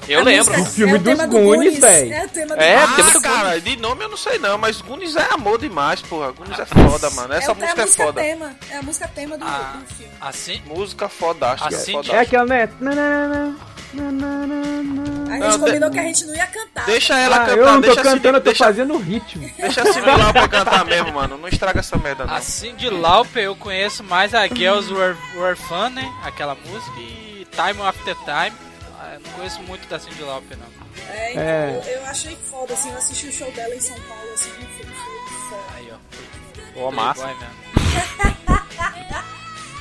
[0.07, 0.57] Eu A lembro.
[0.57, 2.11] música- O filme é dos Goonies, véi.
[2.13, 3.07] É o tema do É, Goonies.
[3.07, 6.31] Ah, do cara, de nome eu não sei não, mas Goonies é amor demais, porra.
[6.31, 7.33] Goonies é foda, mano.
[7.33, 8.21] Essa é, música é é, a música foda.
[8.21, 8.55] tema.
[8.71, 9.73] É a música tema do, Ah.
[9.79, 10.13] do filme.
[10.21, 10.61] Assim?
[10.65, 12.21] Música fodástica, Assim, é É fodástica.
[12.21, 12.69] aquela, né?
[13.89, 13.97] A
[15.39, 16.85] Não, gente de- combinou que a gente não ia cantar.
[16.85, 18.97] Deixa ela Ah, cantar, eu não tô deixa assim, cantando, eu tô deixa, fazendo o
[18.97, 19.49] ritmo.
[19.57, 21.37] deixa simular pra cantar mesmo, mano.
[21.37, 22.33] Não estraga essa merda, não.
[22.33, 26.11] Assim de Lauper eu conheço mais a Girls Were, Were Fun, né?
[26.23, 28.66] Aquela música e Time After Time.
[29.09, 30.67] Ah, Eu não conheço muito da Cindy Lauper, não.
[31.13, 31.81] É, então, É.
[31.85, 34.85] Eu, eu achei foda, assim, eu assisti o show dela em São Paulo, assim, foi,
[34.85, 34.95] foi
[35.49, 35.63] foda.
[35.75, 35.97] Aí, ó.
[36.73, 37.27] Pô, massa.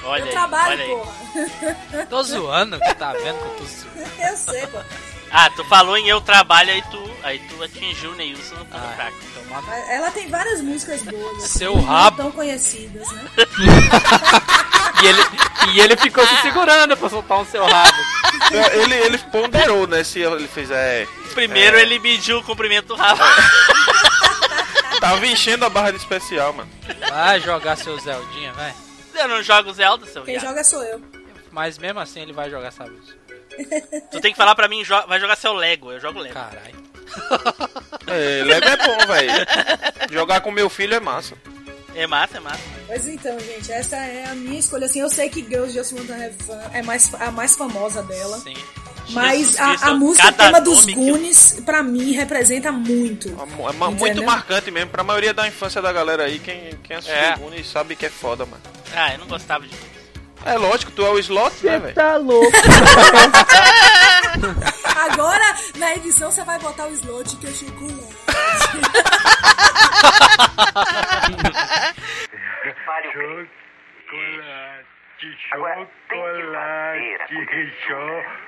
[0.05, 0.91] Olha eu aí, trabalho, olha aí.
[0.91, 2.07] porra.
[2.09, 4.13] Tô zoando, que tá vendo que eu tô zoando.
[4.23, 4.79] Eu sei, pô.
[5.33, 8.93] Ah, tu falou em eu trabalho, aí tu, aí tu atingiu o Neilson no Ah,
[8.95, 9.17] fraco.
[9.35, 11.39] tomar no- Mas Ela tem várias músicas boas.
[11.39, 12.17] assim, Seu não rabo.
[12.19, 13.31] tão conhecidas, né?
[15.07, 15.23] E ele,
[15.75, 17.97] e ele ficou se segurando pra soltar um seu rabo.
[18.73, 20.03] Ele, ele ponderou, né?
[20.05, 21.07] Se ele fez, é.
[21.35, 23.21] Primeiro ele mediu o comprimento do rabo.
[25.01, 26.71] Tava enchendo a barra de especial, mano.
[27.09, 28.75] Vai jogar seu Zeldinha, vai.
[29.15, 30.49] Eu não jogo Zelda, seu Quem viado.
[30.51, 31.01] joga sou eu.
[31.51, 33.17] Mas mesmo assim ele vai jogar essa música.
[34.11, 35.93] Tu tem que falar pra mim, jo- vai jogar seu Lego.
[35.93, 36.35] Eu jogo Lego.
[36.35, 36.85] Caralho.
[38.09, 39.33] É, Lego é bom, velho.
[40.11, 41.35] Jogar com meu filho é massa.
[41.97, 42.61] É massa, é massa.
[42.89, 44.87] Mas então, gente, essa é a minha escolha.
[44.87, 48.03] Assim, eu sei que Girls Just Want to Have Fun é mais, a mais famosa
[48.03, 48.39] dela.
[48.39, 48.55] Sim.
[49.11, 53.29] Mas a, a música cada tema dos nome que eu- Goonies, pra mim, representa muito.
[53.29, 54.25] É é muito Entendeu?
[54.25, 54.91] marcante mesmo.
[54.91, 57.37] Pra maioria da infância da galera aí, quem, quem assistiu É.
[57.37, 58.61] Goonies sabe que é foda, mano.
[58.95, 59.75] Ah, eu não gostava de
[60.45, 61.95] É lógico, tu é o slot, né, Você velho?
[61.95, 62.53] tá louco.
[65.11, 68.17] Agora, na edição, você vai botar o slot que é chocolate.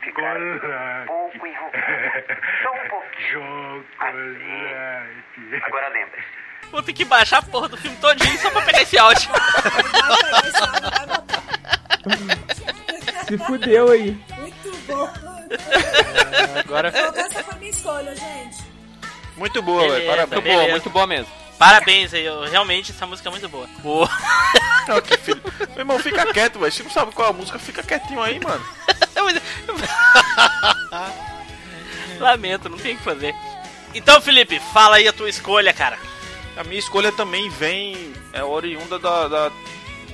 [0.09, 2.39] Agora um pouco enrugada.
[2.63, 3.85] Só um pouquinho.
[3.99, 5.57] Assim.
[5.65, 6.48] Agora lembre-se.
[6.71, 9.29] Vou ter que baixar a porra do filme todinho só pra pegar esse áudio.
[13.27, 14.17] Se fudeu aí.
[14.39, 15.11] Muito bom.
[16.59, 18.59] Agora essa foi minha escolha, gente.
[19.37, 19.93] Muito boa, velho.
[19.95, 20.11] Beleza.
[20.27, 20.45] Parabéns.
[20.45, 21.33] Muito boa, muito boa mesmo.
[21.59, 23.67] Parabéns aí, eu- realmente essa música é muito boa.
[23.79, 24.09] Boa.
[24.89, 25.43] Ó, que filho.
[25.71, 26.73] Meu irmão, fica quieto, velho.
[26.73, 28.65] Se não sabe qual é a música, fica quietinho aí, mano.
[32.21, 33.35] Lamento, não tem o que fazer.
[33.95, 35.99] Então, Felipe, fala aí a tua escolha, cara.
[36.59, 39.53] A minha escolha também vem, é oriunda da, da-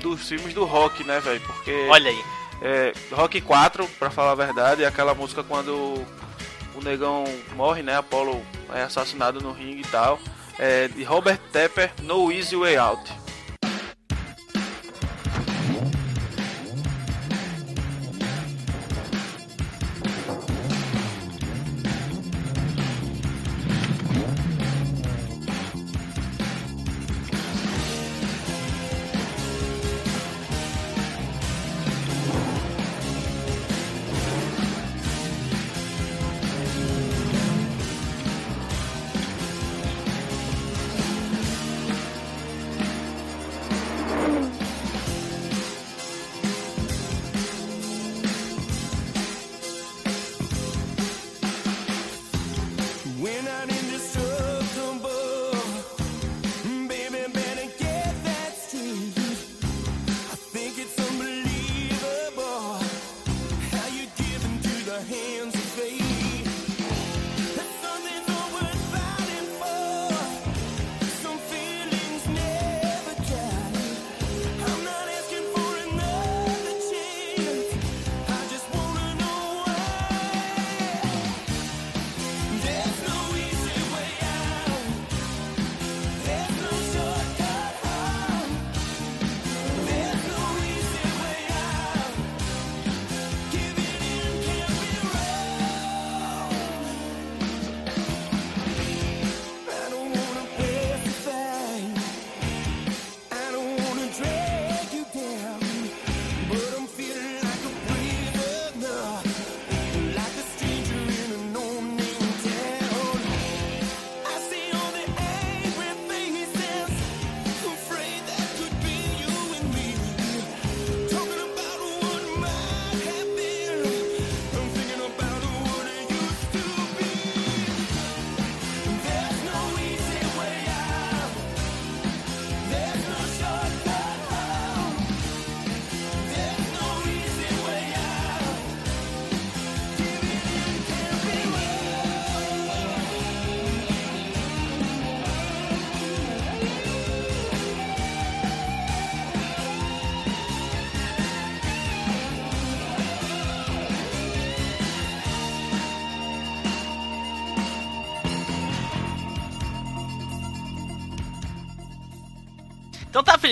[0.01, 1.41] dos filmes do rock, né, velho?
[1.41, 2.25] Porque Olha aí.
[2.61, 5.73] é, Rock 4, pra falar a verdade, é aquela música quando
[6.75, 7.25] o negão
[7.57, 7.97] morre, né?
[7.97, 10.21] Apollo é assassinado no ringue e tal.
[10.59, 13.13] É, de Robert Tepper, No Easy Way Out.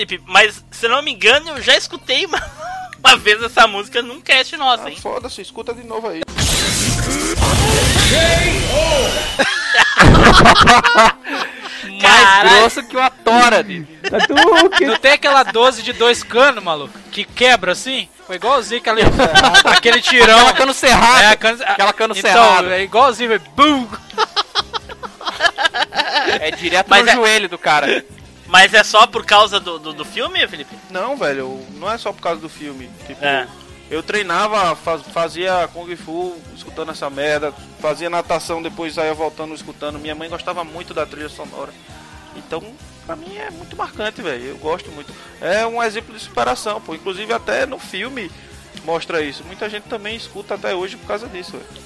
[0.05, 2.41] Felipe, mas se eu não me engano, eu já escutei uma,
[3.03, 4.97] uma vez essa música num cast nosso, Ah, hein?
[5.01, 6.21] Foda-se, escuta de novo aí.
[12.01, 12.49] Mais Caralho.
[12.59, 13.85] grosso que uma tora, de.
[14.11, 14.87] Hadouken!
[14.87, 16.97] Não tem aquela 12 de dois canos, maluco?
[17.11, 18.07] Que quebra assim?
[18.27, 19.01] Foi igualzinho aquele,
[19.65, 20.35] aquele tirão.
[20.39, 21.23] Aquela cano cerrada.
[21.31, 22.75] É, cano, Aquela cano então, cerrada.
[22.75, 23.41] é igualzinho, velho.
[23.55, 23.87] Bum!
[26.41, 28.03] É direto Mas no é- joelho do cara.
[28.53, 30.75] Mas é só por causa do, do, do filme, Felipe?
[30.91, 32.87] Não, velho, não é só por causa do filme.
[33.07, 33.47] Tipo, É.
[33.89, 37.51] eu treinava, faz- fazia Kung Fu escutando essa merda,
[37.81, 39.97] fazia natação, depois saía voltando escutando.
[39.97, 41.73] Minha mãe gostava muito da trilha sonora.
[42.35, 42.61] Então,
[43.07, 44.43] pra mim é muito marcante, velho.
[44.45, 45.11] Eu gosto muito.
[45.41, 46.93] É um exemplo de superação, pô.
[46.93, 48.29] Inclusive até no filme
[48.85, 49.43] mostra isso.
[49.45, 51.83] Muita gente também escuta até hoje por causa disso, velho.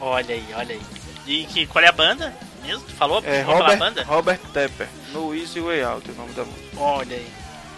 [0.00, 0.82] Olha aí, olha aí.
[1.26, 2.84] E que, qual é a banda mesmo?
[2.84, 3.22] Tu falou?
[3.24, 4.04] É Vamos falar a Robert, banda?
[4.04, 6.66] Robert Tepper, No Easy Way Out, é o nome da música.
[6.78, 7.30] Olha aí.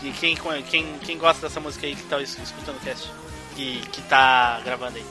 [0.02, 0.36] E quem,
[0.68, 3.10] quem, quem gosta dessa música aí que tá es- escutando o cast?
[3.56, 5.04] Que, que tá gravando aí?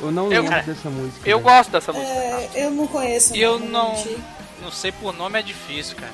[0.00, 1.28] Eu não Eu- lembro dessa música.
[1.28, 1.56] Eu velho.
[1.56, 2.10] gosto dessa música.
[2.12, 3.36] É, eu não conheço.
[3.36, 4.04] Eu vou não-.
[4.62, 6.12] Não sei por nome, é difícil, cara.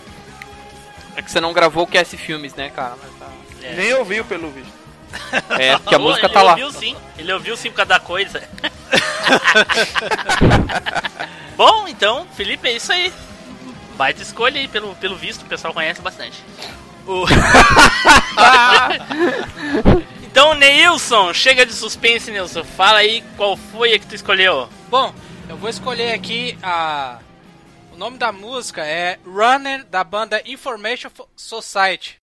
[1.15, 2.97] É que você não gravou o Cast Filmes, né, cara?
[3.01, 3.29] Mas tá-
[3.63, 3.75] É.
[3.75, 4.73] Nem ouviu pelo visto.
[5.59, 6.53] É, porque a música ele tá lá.
[6.53, 6.97] ouviu sim.
[7.17, 8.43] Ele ouviu sim por causa da coisa.
[11.59, 13.13] Bom, então, Felipe, é isso aí.
[13.97, 16.43] Baita escolha aí, pelo, pelo visto, o pessoal conhece bastante.
[17.07, 17.25] O-
[20.23, 22.63] então, Neilson, chega de suspense, Neilson.
[22.65, 24.69] Fala aí qual foi a que tu escolheu.
[24.89, 25.13] Bom,
[25.49, 27.19] eu vou escolher aqui a.
[27.93, 32.17] O nome da música é Runner da banda Information Fo- Society.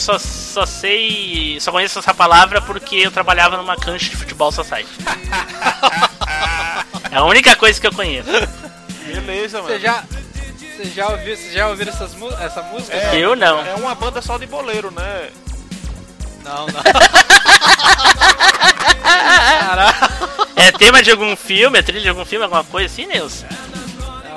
[0.00, 1.58] Só, só sei.
[1.60, 4.90] Só conheço essa palavra porque eu trabalhava numa cancha de futebol Society.
[7.10, 8.28] é a única coisa que eu conheço.
[9.06, 9.74] Beleza, mano.
[9.74, 10.04] Você já.
[10.76, 12.96] Você já ouviu, você já ouviram essas, essa música?
[12.96, 13.60] É, Eu não.
[13.60, 15.30] É uma banda só de boleiro, né?
[16.42, 16.80] Não, não.
[20.56, 23.46] É tema de algum filme, é trilha de algum filme, alguma coisa assim, Nilson?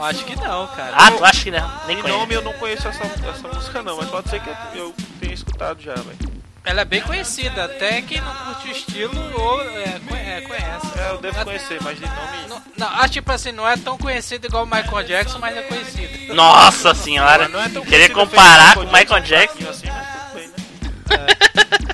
[0.03, 0.93] Eu acho que não, cara.
[0.97, 1.71] Ah, tu acha que não?
[1.87, 2.19] Nem conheço.
[2.19, 5.81] nome eu não conheço essa, essa música não, mas pode ser que eu, tenha escutado
[5.81, 6.33] já, velho.
[6.65, 10.99] Ela é bem conhecida, até quem não curte o estilo ou é, é, conhece.
[10.99, 12.47] É, eu devo Não- conhecer, mas de nome.
[12.49, 15.61] Não, não, ah, tipo assim, não é tão conhecida igual o Michael Jackson, mas é
[15.63, 16.33] conhecida.
[16.33, 17.47] Nossa senhora.
[17.49, 19.69] Não é tão Querer comparar com o Michael Jackson.
[19.69, 21.27] Assim, mas tudo bem, né?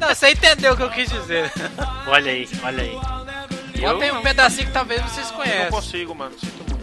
[0.01, 1.51] Não, você entendeu o que eu quis dizer.
[2.07, 2.93] Olha aí, olha aí.
[3.75, 5.71] Eu Bota aí um não- pedacinho que talvez vocês Eu não conheçam.
[5.71, 6.35] consigo, mano.
[6.39, 6.78] Sinto muito.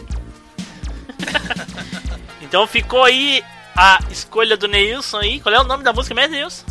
[2.41, 3.43] Então ficou aí
[3.75, 5.39] a escolha do Neilson aí.
[5.41, 6.65] Qual é o nome da música mesmo, Neilson?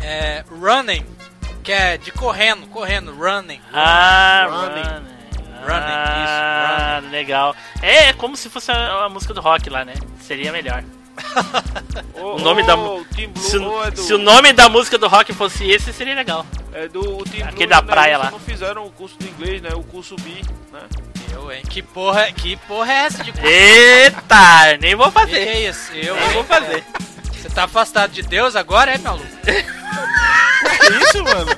[0.00, 1.04] É Running,
[1.64, 3.60] que é de correndo, correndo, running.
[3.72, 4.82] Ah, Running.
[4.82, 5.18] Running.
[5.66, 7.56] Running, Ah, legal.
[7.82, 9.94] É como se fosse a, a música do rock lá, né?
[10.20, 10.84] Seria melhor.
[12.20, 13.04] O nome da o
[13.36, 13.58] Se,
[14.02, 16.44] se o nome da música do rock fosse esse, seria legal.
[16.72, 18.30] É do o Team Aquele da o praia lá.
[18.30, 19.70] não fizeram o curso de inglês, né?
[19.74, 20.30] O curso B,
[20.72, 20.80] né?
[21.32, 21.62] Eu, hein?
[21.68, 25.38] Que porra, que porra é essa de Eita, nem vou que fazer.
[25.48, 25.92] é isso?
[25.92, 26.84] Eu Nem vou fazer.
[27.32, 29.24] Você tá afastado de Deus agora, é, maluco?
[31.02, 31.50] Isso, mano.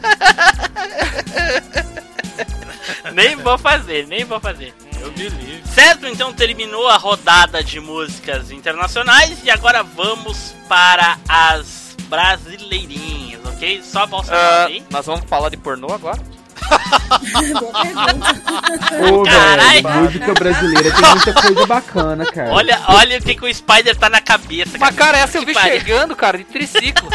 [3.15, 4.75] Nem vou fazer, nem vou fazer.
[5.01, 5.63] Eu me livre.
[5.67, 13.83] Certo, então terminou a rodada de músicas internacionais e agora vamos para as brasileirinhas, ok?
[13.83, 14.83] Só a vossa Ah, aí.
[14.91, 16.21] nós vamos falar de pornô agora?
[17.59, 19.13] Boa pergunta.
[19.13, 19.83] Ô, Carai.
[19.83, 22.51] velho, música brasileira tem muita coisa bacana, cara.
[22.53, 24.79] Olha, olha o que, que o Spider tá na cabeça.
[24.79, 25.81] Mas cara, essa eu vi Que pariu.
[25.81, 27.09] chegando, cara, de triciclo.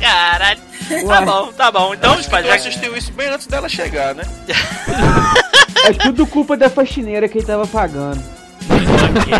[0.00, 0.60] Caralho.
[0.88, 1.24] Tá Uai.
[1.24, 1.94] bom, tá bom.
[1.94, 4.24] Então, Tu Spider, já que assistiu isso bem antes dela chegar, né?
[5.84, 8.22] É tudo culpa da faxineira que ele tava pagando.
[8.68, 9.32] Ok.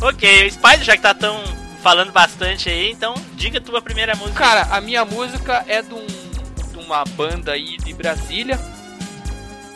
[0.08, 1.38] ok, o Spider já que tá tão
[1.82, 4.38] falando bastante aí, então diga a tua primeira música.
[4.38, 6.06] Cara, a minha música é de, um,
[6.88, 8.58] uma banda aí de Brasília.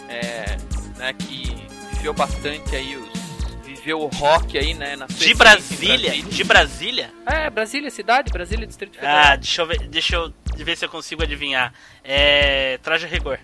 [0.09, 0.57] É,
[0.97, 1.55] né, que
[1.95, 3.23] viveu bastante aí os
[3.65, 6.23] viveu o rock aí, né, na sua de em Brasília?
[6.23, 7.11] De Brasília?
[7.27, 9.25] É, Brasília cidade, Brasília Distrito Federal.
[9.33, 11.73] Ah, deixa eu ver, deixa eu ver se eu consigo adivinhar.
[12.05, 12.79] É.
[12.83, 13.41] Traje a rigor.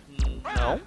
[0.56, 0.80] Não.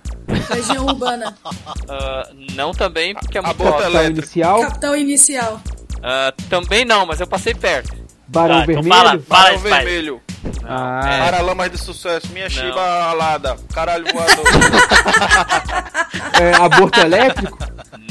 [0.50, 1.38] Legião Urbana.
[1.90, 3.82] Ah, não também, porque é Aborto rock.
[3.84, 5.62] Capital inicial, Capital Inicial.
[6.02, 7.94] Ah, também não, mas eu passei perto.
[8.28, 8.96] Barão Tá, então Vermelho.
[8.96, 9.60] fala, fala, Barão.
[9.60, 10.22] Vermelho.
[10.66, 11.20] Ah, É.
[11.20, 12.28] Paralamas de sucesso.
[12.32, 12.50] Minha Não.
[12.50, 13.58] Shiba alada.
[13.74, 14.46] Caralho voador.
[16.42, 17.58] é, aborto elétrico?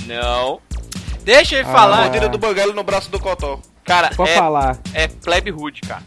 [0.07, 0.61] Não.
[1.25, 1.73] Deixa ele Ah.
[1.73, 2.03] falar.
[2.03, 3.61] Mordida do banguelo no braço do Cotó.
[3.85, 4.79] Cara, Pode é, falar.
[4.95, 6.03] é Plebe Hood, cara.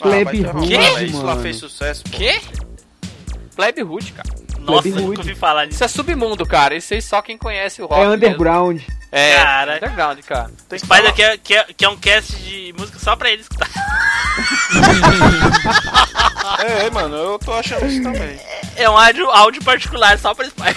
[0.00, 2.16] Plebe Ah, Hood, Isso lá fez sucesso, pô.
[2.16, 2.40] Quê?
[3.54, 4.28] Plebe Hood, cara.
[4.70, 5.20] Nossa, Plebe nunca Hood.
[5.20, 5.76] ouvi falar disso.
[5.76, 6.74] Isso é submundo, cara.
[6.74, 8.00] Isso aí só quem conhece o rock.
[8.00, 8.14] É mesmo.
[8.14, 8.80] underground.
[9.12, 9.76] É, Cara.
[9.76, 10.50] underground, cara.
[10.68, 13.68] Tem que Spider falar- quer, quer, quer um cast de música só pra ele escutar.
[16.58, 18.38] É, é, mano, eu tô achando isso também.
[18.76, 20.76] É um áudio, áudio particular só pra Spider.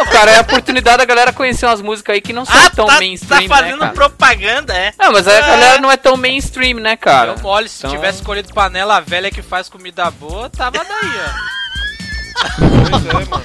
[0.00, 2.86] Ô, cara, é a oportunidade da galera conhecer umas músicas aí que não são tão
[2.86, 4.92] tá, mainstream, tá fazendo né, propaganda, é.
[4.98, 5.40] Não, mas a Ah.
[5.40, 7.32] galera não é tão mainstream, né, cara?
[7.32, 11.10] Eu mole, se Então- tivesse escolhido panela velha que faz comida boa, tava daí,
[12.90, 13.44] Pois é, mano.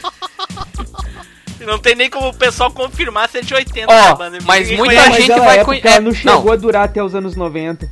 [1.62, 4.40] Não tem nem como o pessoal confirmar se é de 80 Ó, banda.
[4.46, 5.10] mas Ninguém muita conhece.
[5.10, 6.52] Mas gente ela vai conhe- porque ela é, não chegou não.
[6.52, 7.90] a durar até os anos 90.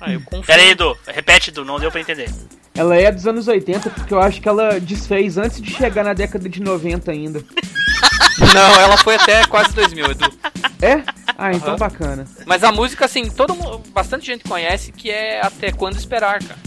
[0.00, 0.44] Ah, eu confio.
[0.46, 0.96] Pera aí, Edu.
[1.06, 1.64] Repete, Edu.
[1.64, 2.28] Não deu pra entender.
[2.74, 6.14] Ela é dos anos 80 porque eu acho que ela desfez antes de chegar na
[6.14, 7.44] década de 90 ainda.
[8.54, 10.32] Não, ela foi até quase 2000, Edu.
[10.80, 11.02] É?
[11.36, 12.26] Ah, então bacana.
[12.46, 16.58] Mas a música, assim, todo mundo, bastante gente conhece que é Até Quando Esperar, cara.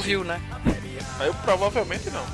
[0.00, 0.40] Ouviu, né?
[1.20, 2.24] Eu provavelmente não.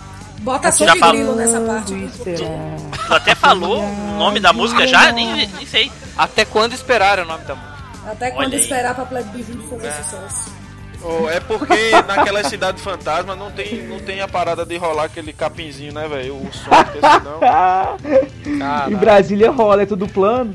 [0.41, 1.15] Bota sob falou.
[1.15, 1.95] grilo nessa parte.
[2.25, 5.11] Tu até falou o nome da música já?
[5.11, 5.91] Nem, nem sei.
[6.17, 7.77] Até quando esperar é o nome da música.
[8.07, 8.63] Até quando Olha aí.
[8.63, 10.55] esperar pra Plebe Bivide fazer sucesso.
[11.03, 15.33] Ou é porque naquela cidade fantasma não tem, não tem a parada de rolar aquele
[15.33, 16.37] capinzinho, né, velho?
[16.37, 18.89] O som, porque senão.
[18.91, 20.53] em Brasília rola, é tudo plano.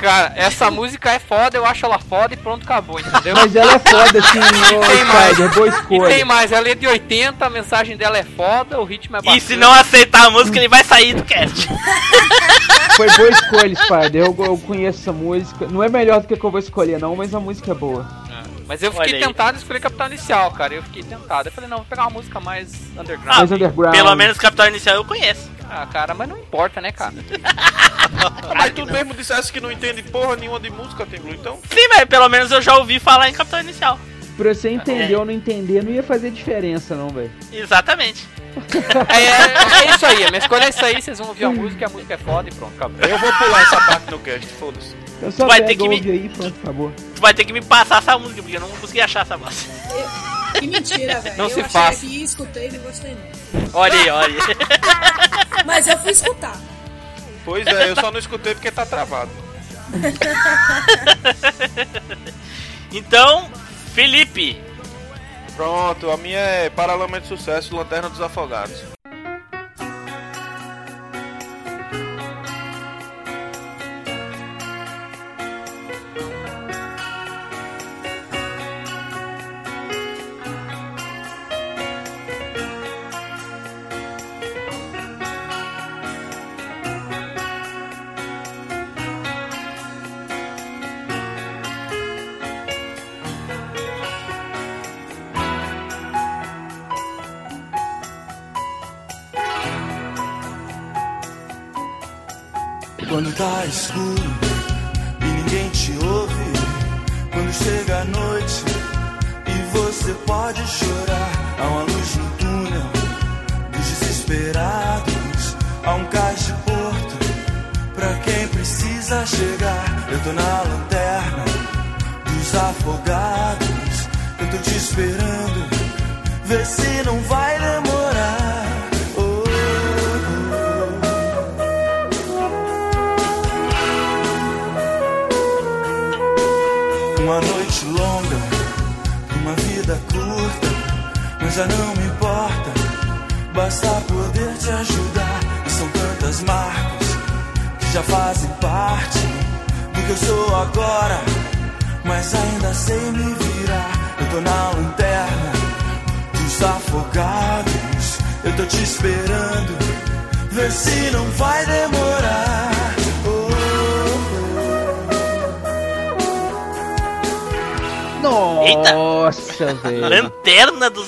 [0.00, 3.34] Cara, essa música é foda, eu acho ela foda e pronto, acabou, entendeu?
[3.36, 5.36] Mas ela é foda, assim, ô, tem mais.
[5.36, 6.24] Spider, boa E tem escolha.
[6.24, 9.36] mais, ela é de 80, a mensagem dela é foda, o ritmo é bacana.
[9.36, 11.68] E se não aceitar a música, ele vai sair do cast.
[12.96, 14.26] Foi boa escolha, Spider.
[14.26, 15.66] Eu, eu conheço essa música.
[15.68, 17.74] Não é melhor do que a que eu vou escolher, não, mas a música é
[17.74, 18.06] boa.
[18.70, 20.74] Mas eu fiquei tentado em escolher Capital Inicial, cara.
[20.74, 21.48] Eu fiquei tentado.
[21.48, 23.26] Eu falei, não, vou pegar uma música mais underground.
[23.26, 23.92] Ah, Mais underground.
[23.96, 25.50] Pelo menos Capital Inicial eu conheço.
[25.68, 27.12] Ah, cara, mas não importa, né, cara?
[28.56, 31.58] Mas tu mesmo dissesse que não entende porra nenhuma de música, tem Blue, então.
[31.68, 33.98] Sim, mas pelo menos eu já ouvi falar em Capital Inicial.
[34.36, 35.18] Pra você entender É.
[35.18, 37.32] ou não entender, não ia fazer diferença, não, velho.
[37.52, 38.24] Exatamente.
[39.08, 41.50] É, é, é isso aí, a minha escolha é isso aí, vocês vão ouvir a
[41.50, 43.08] música, a música é foda e pronto, acabou.
[43.08, 44.96] Eu vou pular essa parte no cast, foda-se.
[45.22, 46.92] Eu só Vai pego, ter que me- aí, pronto, acabou.
[47.14, 49.68] Tu vai ter que me passar essa música, porque eu não consegui achar essa voz.
[50.58, 51.36] Que mentira, velho.
[51.36, 52.04] Não eu se faça.
[52.06, 53.14] aqui, escutei e não gostei
[53.52, 53.70] não.
[53.74, 54.56] Olha aí, olha aí.
[55.66, 56.56] Mas eu fui escutar.
[57.44, 59.30] Pois é, eu só não escutei porque tá travado.
[62.92, 63.48] Então,
[63.94, 64.60] Felipe.
[65.60, 68.82] Pronto, a minha é Paralama de Sucesso, Lanterna dos Afogados.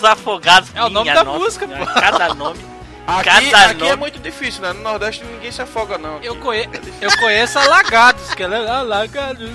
[0.03, 0.70] Dos Afogados.
[0.74, 1.86] É o nome Minha da nossa música, pô.
[2.00, 2.59] Cada nome.
[3.05, 3.96] Aqui, Cada aqui é nome.
[3.96, 4.72] muito difícil, né?
[4.72, 6.20] No Nordeste ninguém se afoga, não.
[6.22, 6.68] Eu, conhe...
[7.00, 9.50] eu conheço alagados, que ela é alagados.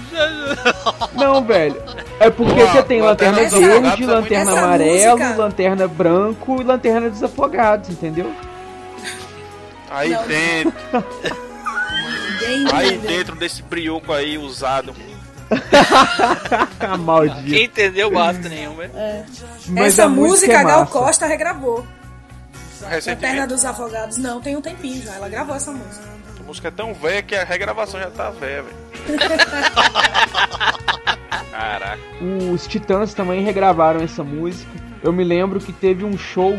[1.14, 1.82] Não, velho.
[2.20, 6.64] É porque Ó, você tem lanterna verde, é lanterna Essa amarelo, música- lanterna branco e
[6.66, 8.34] lanterna dos afogados, entendeu?
[9.89, 10.28] Aí Não.
[10.28, 10.74] dentro,
[12.76, 14.93] aí dentro desse brioco aí usado.
[17.00, 17.50] Maldito.
[17.50, 18.84] Quem entendeu basta nenhuma.
[19.70, 20.88] Mas Essa a música música é a Gal.
[20.88, 21.86] Costa regravou.
[22.88, 23.48] Recentemente.
[23.48, 24.18] dos Afogados.
[24.18, 25.16] Não, tem um tempinho já.
[25.16, 26.06] Ela gravou essa música.
[26.39, 28.78] A música é tão velha que a regravação já tá velha, velho.
[31.52, 32.00] Caraca.
[32.54, 34.70] Os Titãs também regravaram essa música.
[35.04, 36.58] Eu me lembro que teve um show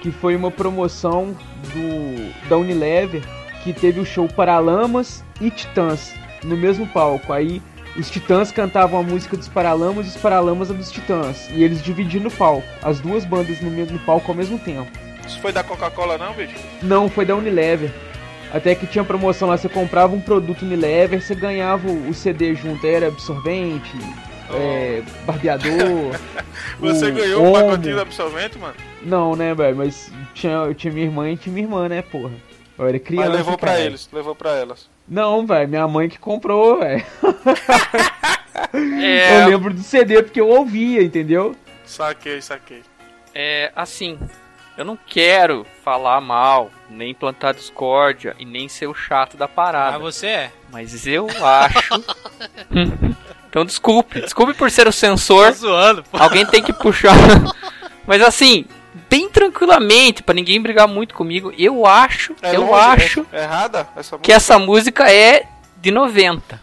[0.00, 1.36] que foi uma promoção
[1.72, 3.22] do da Unilever,
[3.62, 6.12] que teve o show Paralamas e Titãs
[6.42, 7.32] no mesmo palco.
[7.32, 7.62] Aí
[7.96, 11.48] os Titãs cantavam a música dos Paralamas e os Paralamas a dos Titãs.
[11.50, 14.90] E eles dividiam no palco, as duas bandas no mesmo palco ao mesmo tempo.
[15.26, 16.56] Isso foi da Coca-Cola, não, bicho?
[16.82, 17.92] Não, foi da Unilever.
[18.52, 22.54] Até que tinha promoção lá, você comprava um produto Unilever, você ganhava o o CD
[22.54, 23.96] junto, era absorvente,
[24.52, 25.70] é, barbeador.
[26.78, 28.74] Você o ganhou um pacotinho de absorvente, mano?
[29.02, 29.76] Não, né, velho?
[29.76, 32.32] Mas tinha, eu tinha minha irmã e tinha minha irmã, né, porra?
[32.78, 33.28] Eu era criança.
[33.28, 33.82] Mas levou pra cara.
[33.82, 34.88] eles, levou pra elas.
[35.12, 37.04] Não, velho, minha mãe que comprou, velho.
[38.74, 41.54] É, Eu lembro do CD porque eu ouvia, entendeu?
[41.84, 42.82] Saquei, saquei.
[43.34, 44.18] é assim,
[44.78, 49.98] eu não quero falar mal, nem plantar discórdia e nem ser o chato da parada.
[49.98, 50.50] Mas você é.
[50.70, 52.04] Mas eu acho
[53.50, 55.48] Então desculpe, desculpe por ser o censor.
[55.48, 56.16] Tô zoando, pô.
[56.16, 57.14] Alguém tem que puxar.
[58.06, 58.64] Mas assim,
[59.46, 62.74] tranquilamente, pra ninguém brigar muito comigo, eu acho, É eu longe,
[63.04, 65.44] acho é errada essa que essa música é
[65.80, 66.60] de 90.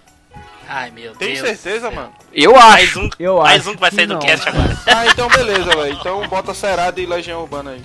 [0.67, 1.47] Ai, meu Tem Deus.
[1.47, 2.11] certeza, mano?
[2.31, 2.99] Eu Mais acho.
[2.99, 4.19] um, Eu mais acho um que vai que sair do não.
[4.21, 4.77] cast agora.
[4.87, 5.93] Ah, então beleza, velho.
[5.99, 7.81] Então bota Serada e Legião Urbana aí.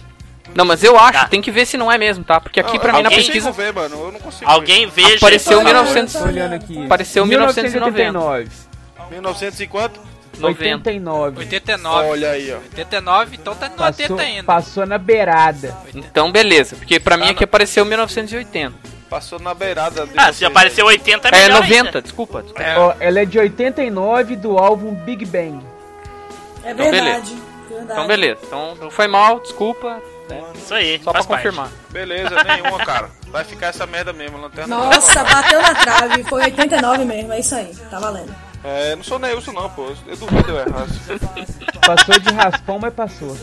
[0.55, 1.27] Não, mas eu acho, Tá.
[1.27, 2.39] tem que ver se não é mesmo, tá?
[2.39, 3.97] Porque aqui Não, pra mim na pesquisa ver, mano.
[3.99, 5.17] Eu não consigo Alguém veja.
[5.17, 6.13] apareceu essa- 1900.
[6.15, 6.85] Tô olhando aqui.
[6.85, 8.11] Apareceu 1990.
[8.11, 8.45] 1989.
[8.45, 9.11] ver.
[9.11, 10.01] 1900 e quanto?
[10.41, 10.75] 90.
[10.77, 11.39] 89.
[11.41, 12.09] 89.
[12.09, 12.57] Olha aí, ó.
[12.59, 14.45] 89, então tá no Passou, 80 ainda.
[14.45, 15.77] passou na beirada.
[15.95, 18.75] Então beleza, porque pra mim Tá aqui na- apareceu 1980.
[19.11, 20.07] Passou na beirada.
[20.07, 22.03] de Ah, se apareceu 80 é É melhor 90, ainda.
[22.03, 22.43] desculpa.
[22.43, 22.63] desculpa.
[22.63, 25.61] É, Ó, ela é de 89 do álbum Big Bang.
[26.65, 27.35] É Então, verdade.
[27.69, 27.93] verdade.
[27.93, 28.41] Então beleza.
[28.45, 30.01] Então foi mal, desculpa.
[30.55, 31.27] Isso aí, Só pra parte.
[31.43, 31.69] confirmar.
[31.91, 33.11] Beleza, nenhuma, cara.
[33.29, 34.75] Vai ficar essa merda mesmo, lanterna.
[34.75, 36.25] Nossa, bateu na trave.
[36.25, 37.75] Foi 89 mesmo, é isso aí.
[37.91, 38.35] Tá valendo.
[38.65, 39.93] É, não sou Neilson não, pô.
[40.07, 40.87] Eu duvido eu errar.
[41.87, 43.37] Passou de raspão, mas passou.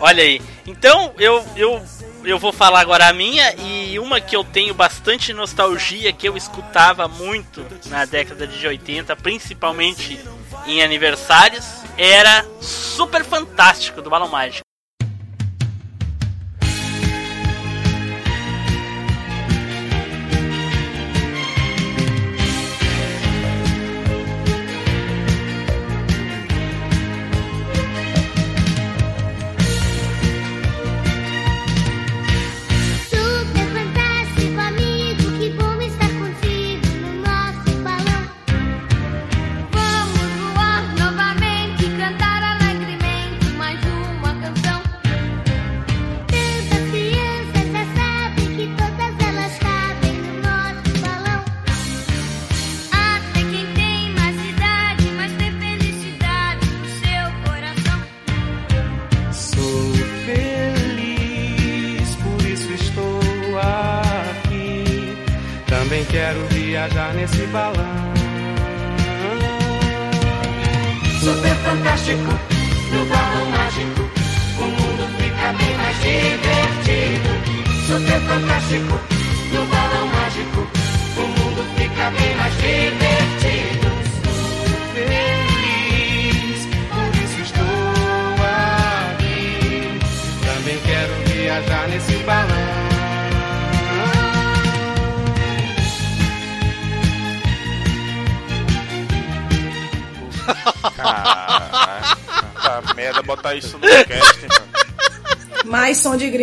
[0.00, 0.40] Olha aí.
[0.66, 1.82] Então, eu, eu,
[2.24, 6.34] eu vou falar agora a minha e uma que eu tenho bastante nostalgia, que eu
[6.34, 10.18] escutava muito na década de 80, principalmente
[10.66, 11.66] em aniversários,
[11.98, 14.64] era Super Fantástico do Balão Mágico.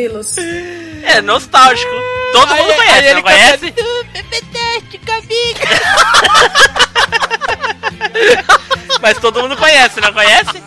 [0.02, 0.36] Grilos.
[1.04, 1.92] É nostálgico.
[2.34, 3.74] Todo mundo conhece, não conhece?
[9.02, 10.62] Mas todo mundo conhece, não conhece?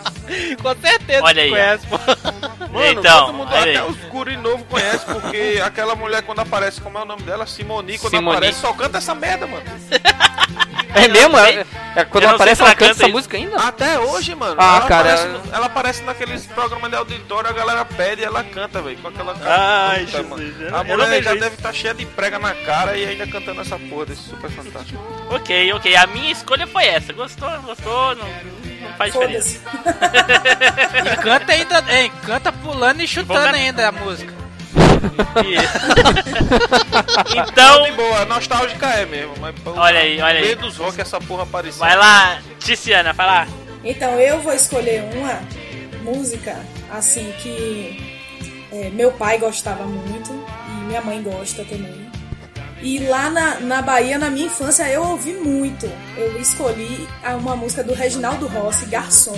[0.61, 1.97] Com certeza Olha aí, conhece, pô.
[1.97, 3.81] Mano, Então, todo mundo, até aí.
[3.89, 7.47] os guri novo conhece, porque aquela mulher quando aparece, como é o nome dela?
[7.47, 8.37] Simoni, quando Simoni.
[8.37, 9.63] aparece, só canta essa merda, mano.
[10.95, 11.37] É mesmo?
[11.37, 11.59] sei.
[11.59, 11.65] É,
[11.97, 13.57] é quando não aparece ela ela canta canta essa música ainda?
[13.57, 14.55] Até hoje, mano.
[14.57, 15.13] Ah, ela cara.
[15.13, 18.97] Aparece, no- ela aparece naqueles programas de auditório, a galera pede e ela canta, velho,
[18.97, 20.77] com aquela Ai, Puta, Jesus, mano.
[20.77, 21.39] A mulher já isso.
[21.41, 24.99] deve estar cheia de prega na cara e ainda cantando essa porra desse super fantástico.
[25.29, 25.95] Ok, ok.
[25.95, 27.13] A minha escolha foi essa.
[27.13, 29.59] Gostou, não gostou, não, não faz diferença.
[31.13, 32.11] E canta ainda, hein?
[32.25, 34.33] Canta pulando e chutando ainda a música.
[37.35, 40.45] então, boa, nostálgica é mesmo, mas Olha aí, olha aí.
[40.45, 41.79] meio dos rock essa porra apareceu.
[41.79, 43.47] vai lá, Tiziana, vai lá.
[43.83, 45.39] Então eu vou escolher uma
[46.03, 46.55] música
[46.91, 48.21] assim que
[48.71, 50.31] é, meu pai gostava muito
[50.69, 52.05] e minha mãe gosta também.
[52.81, 55.89] E lá na, na Bahia, na minha infância, eu ouvi muito.
[56.17, 59.37] Eu escolhi a- uma música do Reginaldo Rossi, Garçom.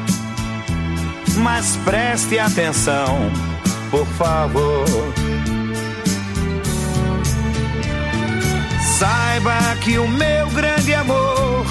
[1.37, 3.31] Mas preste atenção,
[3.89, 4.85] por favor.
[8.99, 11.65] Saiba que o meu grande amor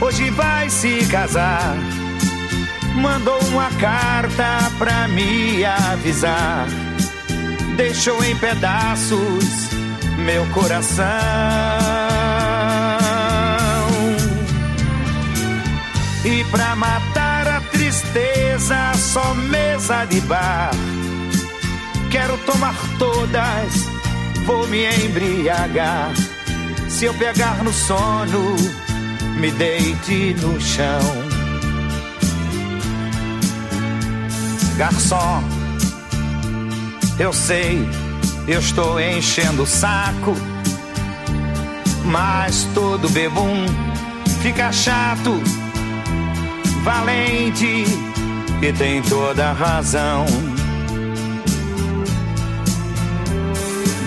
[0.00, 1.76] hoje vai se casar.
[2.94, 6.66] mandou uma carta pra me avisar.
[7.76, 9.66] Deixou em pedaços
[10.16, 11.06] meu coração.
[16.24, 20.70] E pra matar a tristeza, só mesa de bar.
[22.10, 23.86] Quero tomar todas,
[24.46, 26.12] vou me embriagar.
[26.88, 28.56] Se eu pegar no sono,
[29.38, 31.00] me deite no chão.
[34.76, 35.42] Garçom,
[37.18, 37.86] eu sei,
[38.46, 40.34] eu estou enchendo o saco,
[42.04, 43.66] mas todo bebum
[44.42, 45.42] fica chato,
[46.84, 48.15] valente
[48.62, 50.24] e tem toda a razão.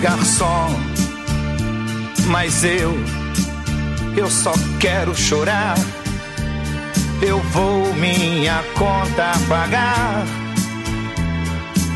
[0.02, 0.70] Garçom,
[2.26, 2.94] mas eu,
[4.16, 5.76] eu só quero chorar.
[7.22, 10.24] Eu vou minha conta pagar.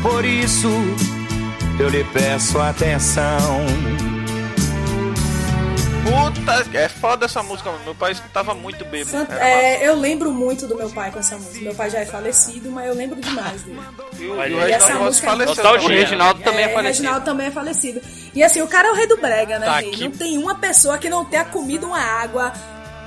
[0.01, 0.69] Por isso
[1.79, 3.65] eu lhe peço atenção.
[6.05, 7.83] Puta, é foda essa música, mano.
[7.83, 9.09] Meu pai escutava muito bêbado.
[9.09, 11.59] Sant- Era é, eu lembro muito do meu pai com essa música.
[11.65, 13.79] Meu pai já é falecido, mas eu lembro demais dele.
[14.19, 14.67] E o, e o.
[14.67, 15.53] E essa música é faleceu.
[15.65, 15.97] O também.
[15.97, 17.03] Reginaldo também é, é, falecido.
[17.03, 18.01] Reginaldo também é falecido.
[18.35, 20.97] E assim, o cara é o rei do brega, né, Tá Não tem uma pessoa
[20.99, 22.53] que não tenha comido uma água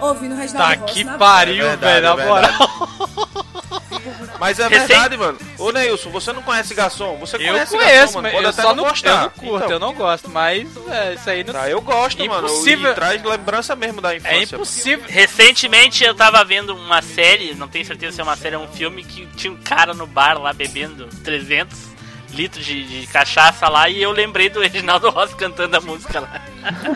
[0.00, 2.28] ouvindo o Reginaldo Tá Rossi que pariu, É velho, na é verdade.
[2.28, 3.77] moral.
[4.38, 5.38] Mas é Recém- verdade, mano.
[5.58, 7.16] Ô Neilson, você não conhece garçom?
[7.18, 8.30] Você Eu conhece conheço, garçom, mano.
[8.32, 9.22] Pode eu até só não não, eu gostar.
[9.22, 11.52] não curto, Então, eu não gosto, mas é, isso aí não...
[11.52, 12.78] Tá, eu gosto, Impossível.
[12.80, 12.92] mano.
[12.92, 14.34] E traz lembrança mesmo da infância.
[14.34, 15.04] É impossível.
[15.08, 18.68] Recentemente eu tava vendo uma série, não tenho certeza se é uma série ou um
[18.68, 21.76] filme, que tinha um cara no bar lá bebendo 300
[22.30, 26.40] litros de, de cachaça lá e eu lembrei do Reginaldo Rossi cantando a música lá.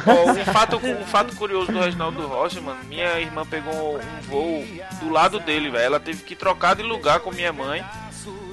[0.06, 2.82] Ó, um, fato, um fato curioso do Reginaldo Rossi, mano.
[2.84, 4.64] Minha irmã pegou um voo
[5.00, 5.84] do lado dele, velho.
[5.84, 7.84] Ela teve que trocar de lugar com minha mãe.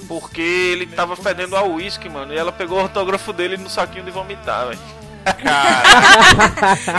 [0.08, 2.32] Porque ele tava fedendo a uísque, mano.
[2.32, 4.80] E ela pegou o autógrafo dele no saquinho de vomitar, velho.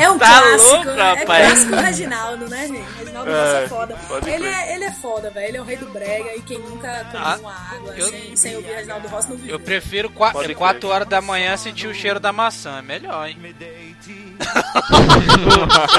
[0.01, 1.01] É um Tá clássico, louco, né?
[1.01, 1.47] É rapaz.
[1.47, 2.85] clássico do Reginaldo, né, gente?
[2.99, 3.95] Reginaldo Rossi é É, foda.
[4.27, 5.47] Ele é, ele é foda, velho.
[5.47, 8.35] Ele é o rei do brega e quem nunca comeu Ah, uma água eu- sem,
[8.35, 9.55] sem ouvir Reginaldo Rossi não viveu.
[9.55, 10.89] Eu prefiro 4 Pode crer.
[10.91, 13.37] horas da manhã sentir o cheiro da maçã, é melhor, hein?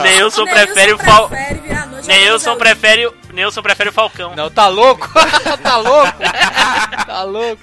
[0.02, 1.28] Neilson prefere o Fal...
[1.28, 3.14] prefere virar a noite Neilson jogando prefere o...
[3.32, 4.34] Neilson prefere o Falcão.
[4.34, 5.08] Não, tá louco?
[5.62, 6.12] tá louco?
[7.06, 7.62] tá louco?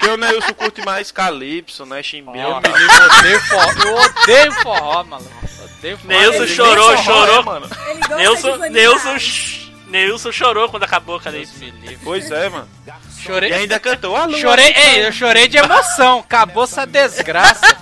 [0.00, 2.02] Porque o Neilson curte mais Calypso, né?
[2.02, 2.44] Chimbinha.
[2.44, 3.70] Eu me livro, eu odeio forró.
[3.84, 5.30] Eu odeio forró, maluco.
[5.76, 6.08] Odeio forró.
[6.08, 7.36] Neilson chorou, forró, chorou.
[7.36, 7.70] né, mano?
[7.86, 8.18] Ele gosta
[9.88, 11.38] Neilson, chorou quando acabou a me
[11.70, 11.98] livre.
[12.02, 12.66] Pois é, mano.
[12.86, 14.16] E Chorei, ainda cantou.
[14.16, 16.20] Alô, chorei, ei, eu chorei de emoção.
[16.20, 17.76] Acabou essa desgraça.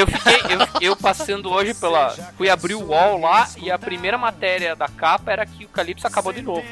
[0.00, 2.10] Eu fiquei, eu, eu passando hoje pela.
[2.36, 6.06] Fui abrir o wall lá e a primeira matéria da capa era que o Calypso
[6.06, 6.64] acabou de novo.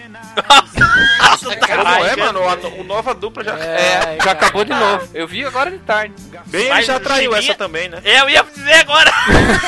[1.39, 2.41] Como é, Caralho, mano?
[2.79, 3.59] O nova dupla já.
[3.59, 5.09] É, já acabou de novo.
[5.13, 6.15] Eu vi agora de tarde.
[6.47, 8.01] Bem, ele já traiu essa também, né?
[8.03, 9.13] Eu ia dizer agora.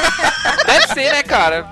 [0.66, 1.68] Deve ser, né, cara?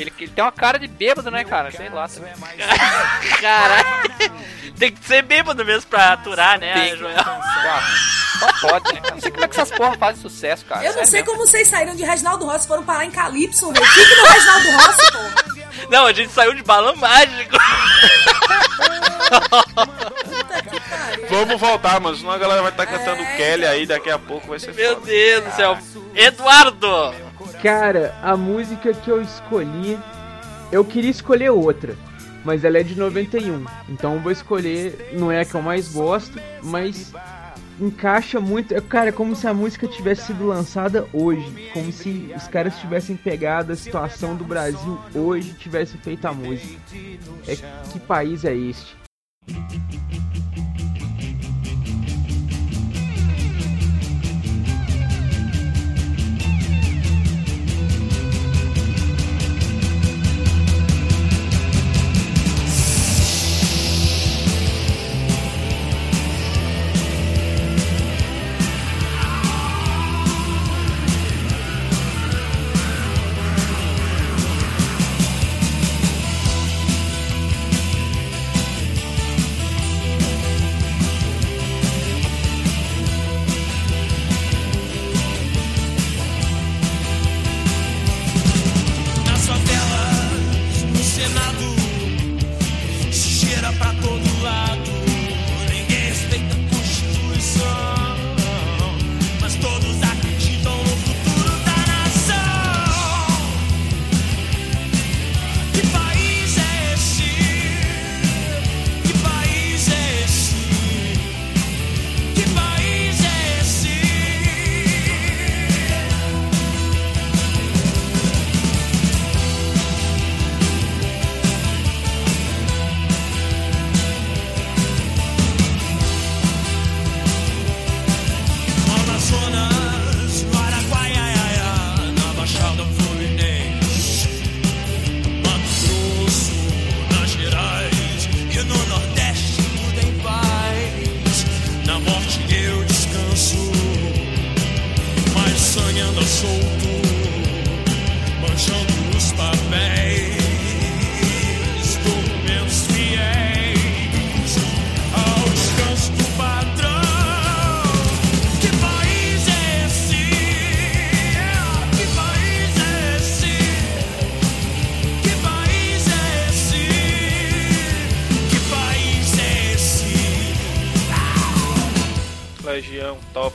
[0.00, 1.70] Ele, ele tem uma cara de bêbado, né, cara?
[1.70, 2.08] Sei lá.
[2.08, 2.32] também.
[3.40, 4.10] Caralho.
[4.78, 6.96] Tem que ser bêbado mesmo pra aturar, né, Tem.
[6.96, 7.16] Joel?
[8.40, 9.14] Só pode, né, cara?
[9.14, 10.82] Não sei como é que essas porra fazem sucesso, cara.
[10.84, 11.34] Eu não sei mesmo.
[11.34, 13.84] como vocês saíram de Reginaldo Rossi e foram parar em Calypso, velho.
[13.84, 15.88] Fique no Reginaldo Rossi, pô.
[15.90, 17.56] Não, a gente saiu de balão mágico.
[20.24, 21.26] Puta que pariu.
[21.28, 22.16] Vamos voltar, mano.
[22.16, 24.48] Senão a galera vai estar cantando É, Kelly aí daqui a pouco.
[24.48, 25.06] Vai ser Meu foda.
[25.06, 25.78] Deus do céu.
[26.14, 27.14] Eduardo.
[27.62, 29.98] Cara, a música que eu escolhi,
[30.72, 31.94] eu queria escolher outra,
[32.42, 33.66] mas ela é de 91.
[33.86, 37.12] Então eu vou escolher, não é a que eu mais gosto, mas
[37.78, 38.72] encaixa muito.
[38.74, 42.78] é, Cara, é como se a música tivesse sido lançada hoje, como se os caras
[42.78, 46.80] tivessem pegado a situação do Brasil hoje e tivessem feito a música.
[47.46, 47.56] É
[47.92, 48.96] que país é este?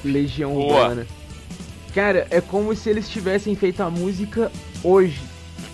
[0.08, 0.82] Legião Boa.
[0.82, 1.08] Urbana.
[1.94, 4.52] Cara, é como se eles tivessem feito a música
[4.84, 5.20] hoje.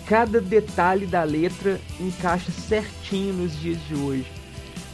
[0.07, 4.25] Cada detalhe da letra encaixa certinho nos dias de hoje.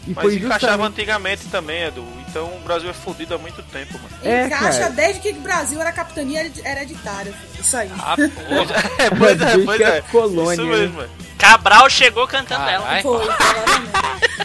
[0.08, 0.88] E Mas foi encaixava justamente...
[0.94, 2.04] antigamente também, Edu.
[2.30, 4.10] Então o Brasil é fodido há muito tempo, mano.
[4.24, 4.94] É, Encaixa cara.
[4.94, 7.34] desde que o Brasil era capitania hered- hereditária.
[7.34, 7.62] filho.
[7.62, 7.92] Isso aí.
[8.00, 8.76] Ah, porra.
[9.00, 9.98] É, pois é, pois que é.
[9.98, 10.78] é colônia, Isso né?
[10.78, 11.08] mesmo, é.
[11.38, 13.02] Cabral chegou cantando ela.
[13.02, 13.28] Foi.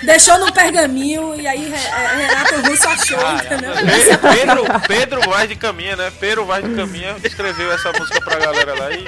[0.05, 3.73] Deixou no pergaminho e aí é, Renato Russo achou, entendeu?
[3.75, 6.13] Pe- Pedro, Pedro Vaz de Caminha, né?
[6.19, 9.05] Pedro Vaz de Caminha escreveu essa música pra galera lá e.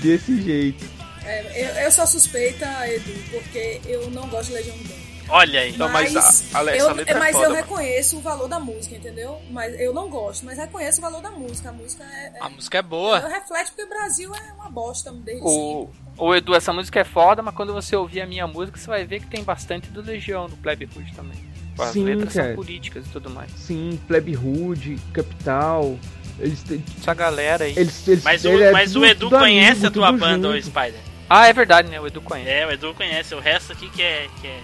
[0.00, 0.84] Desse jeito.
[1.24, 4.97] É, eu, eu sou suspeita, Edu, porque eu não gosto de Legião Urbana.
[5.28, 5.76] Olha aí.
[5.76, 7.62] Não, mas a- a- essa eu, letra é mas foda, eu mano.
[7.62, 9.40] reconheço o valor da música, entendeu?
[9.50, 11.68] Mas eu não gosto, mas reconheço o valor da música.
[11.68, 12.32] A música é.
[12.34, 13.18] é A música é boa.
[13.28, 16.36] reflete porque o Brasil é uma bosta desde O, sempre.
[16.38, 19.20] Edu, essa música é foda, mas quando você ouvir a minha música, você vai ver
[19.20, 21.36] que tem bastante do Legião, do Plebe Hood também.
[21.78, 22.46] As Sim, letras cara.
[22.48, 23.50] são políticas e tudo mais.
[23.52, 25.96] Sim, Plebe Hood, Capital.
[26.40, 27.72] Eles, te- Essa galera aí.
[27.76, 30.12] eles, eles Mas o, ele é mas tudo- o Edu tudo conhece amigo, a tua
[30.12, 30.66] banda, ô junto.
[30.66, 31.00] Spider.
[31.30, 32.00] Ah, é verdade, né?
[32.00, 32.48] O Edu conhece.
[32.50, 33.34] É, o Edu conhece.
[33.34, 34.28] O resto aqui que é.
[34.40, 34.60] Que é?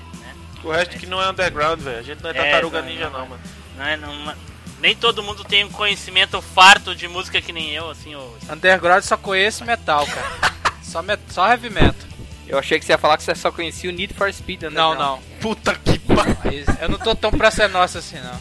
[0.64, 1.98] O resto que não é underground, velho.
[1.98, 3.20] A gente não é É, tartaruga não, ninja, não.
[3.20, 3.42] não, mano.
[3.76, 4.34] Não é, não,
[4.80, 8.34] nem todo mundo tem um conhecimento farto de música que nem eu, assim, ô.
[8.50, 10.54] Underground só conheço metal, cara.
[10.82, 12.08] Só, met só heavy metal.
[12.46, 14.68] Eu achei que você ia falar que você só conhecia o Need for Speed, né?
[14.70, 15.18] Não, não.
[15.40, 16.36] Puta que pariu.
[16.44, 18.38] Mas eu não tô tão pra ser nossa assim, não.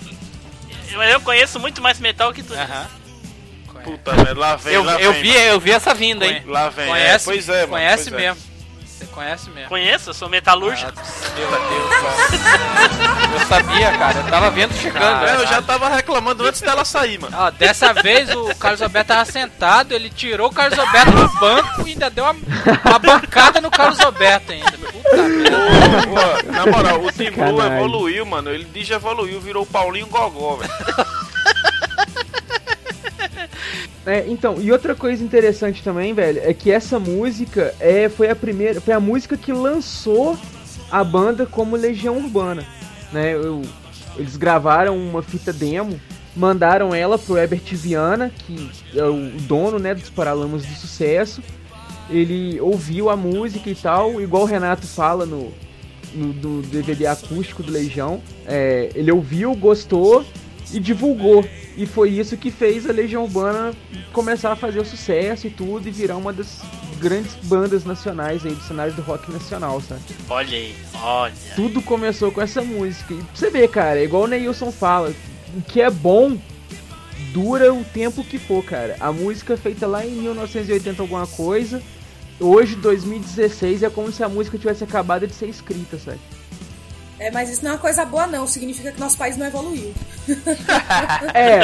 [0.92, 2.54] Eu, eu conheço muito mais metal que tu.
[2.54, 2.88] Aham.
[3.84, 4.38] Puta, velho.
[4.40, 5.40] Lá vem, Eu, lá eu, vem, vi, mano.
[5.46, 6.44] eu vi essa vinda, hein?
[6.46, 6.88] Lá vem.
[6.88, 7.70] Conhece, é, pois é, mano.
[7.70, 8.28] conhece pois é.
[8.28, 8.42] mesmo.
[8.42, 8.53] Você
[9.14, 9.70] conhece mesmo.
[9.70, 10.92] Conheço, eu sou metalúrgico.
[11.38, 14.20] Meu Deus, Eu sabia, cara.
[14.20, 15.26] Eu tava vendo chegando.
[15.26, 17.36] É, eu já tava reclamando antes dela sair, mano.
[17.38, 21.88] Ó, dessa vez o Carlos Alberto tava sentado, ele tirou o Carlos Alberto do banco
[21.88, 22.36] e ainda deu uma,
[22.86, 24.72] uma bancada no Carlos Alberto ainda.
[24.72, 27.78] Puta na moral, o Tim Blue Sacanagem.
[27.78, 28.50] evoluiu, mano.
[28.50, 30.74] Ele diz evoluiu, virou o Paulinho Gogó, velho.
[34.06, 38.36] É, então, e outra coisa interessante também, velho, é que essa música é, foi a
[38.36, 40.38] primeira, foi a música que lançou
[40.92, 42.66] a banda como Legião Urbana,
[43.14, 43.34] né?
[43.34, 43.62] Eu-
[44.18, 46.00] eles gravaram uma fita demo,
[46.36, 51.42] mandaram ela pro Herbert Viana, que é o dono, né, dos Paralamas do Sucesso.
[52.10, 55.52] Ele ouviu a música e tal, igual o Renato fala no,
[56.14, 58.22] no do DVD acústico do Legião.
[58.46, 60.26] É, ele ouviu, gostou
[60.74, 61.46] e divulgou.
[61.78, 63.74] E foi isso que fez a Legião Urbana
[64.12, 66.60] começar a fazer o sucesso e tudo e virar uma das
[67.00, 70.02] grandes bandas nacionais aí do cenário do rock nacional, sabe?
[70.30, 71.34] Olha aí, olha.
[71.56, 73.14] Tudo começou com essa música.
[73.14, 75.14] E pra você ver, cara, é igual o Neilson fala,
[75.56, 76.38] o que é bom
[77.34, 78.96] dura o tempo que for, cara.
[79.00, 81.82] A música feita lá em 1980 alguma coisa,
[82.40, 86.20] hoje 2016 é como se a música tivesse acabado de ser escrita, sabe?
[87.20, 88.46] É, mas isso não é uma coisa boa, não.
[88.48, 89.94] Significa que nosso país não evoluiu.
[91.34, 91.60] É,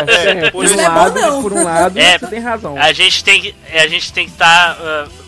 [0.45, 1.41] é, por, um não é bom, lado, não.
[1.41, 2.77] por um lado, É, você tem razão.
[2.77, 4.77] A gente tem que a gente tem que estar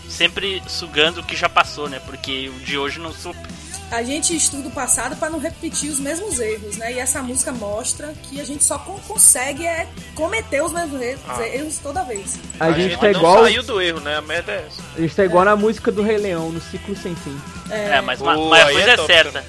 [0.09, 1.99] sempre sugando o que já passou, né?
[2.05, 3.49] Porque o de hoje não supre.
[3.91, 6.93] A gente estuda o passado para não repetir os mesmos erros, né?
[6.93, 9.85] E essa música mostra que a gente só con- consegue é
[10.15, 11.45] cometer os mesmos erros, Ah.
[11.47, 12.39] erros toda vez.
[12.57, 14.15] A, gente tá não igual, saiu do erro, né?
[14.17, 14.81] A merda é essa.
[14.95, 17.37] a gente tá igual na música do Rei Leão, no ciclo sem fim.
[17.69, 19.45] É, mas uma, mas a coisa é é, top, certa.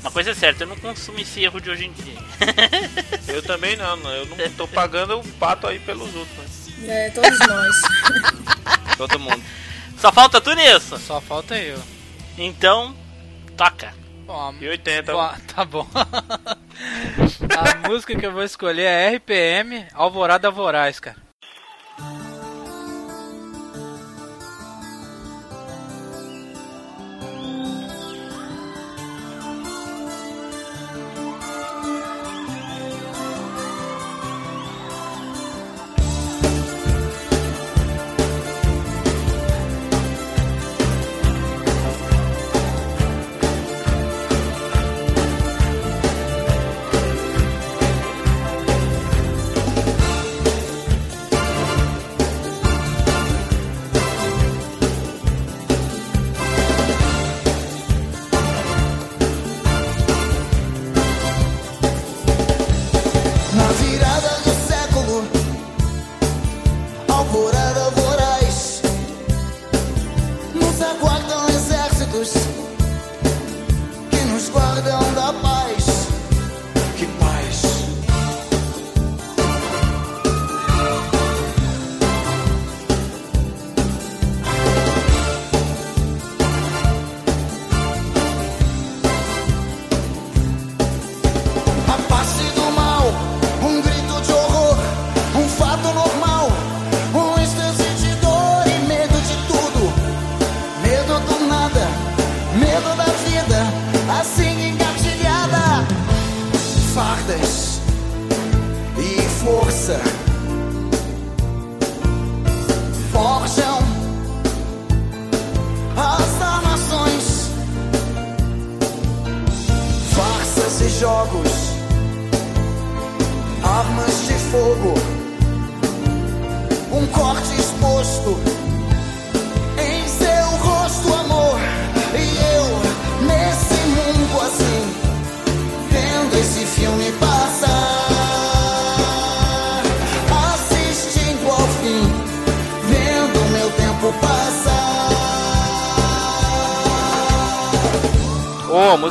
[0.00, 2.18] Uma coisa é certa, eu não consumo esse erro de hoje em dia.
[3.26, 4.10] Eu também não, não.
[4.10, 6.68] Eu não tô pagando o pato aí pelos outros.
[6.78, 7.06] Né?
[7.06, 7.76] É, todos nós.
[8.96, 9.42] Todo mundo.
[9.98, 10.98] Só falta tu nisso.
[10.98, 11.78] Só falta eu.
[12.36, 12.96] Então,
[13.56, 13.92] toca.
[14.26, 15.12] Bom, E 80.
[15.12, 15.86] Bom, tá bom.
[15.94, 21.27] A música que eu vou escolher é RPM Alvorada Voraz, cara.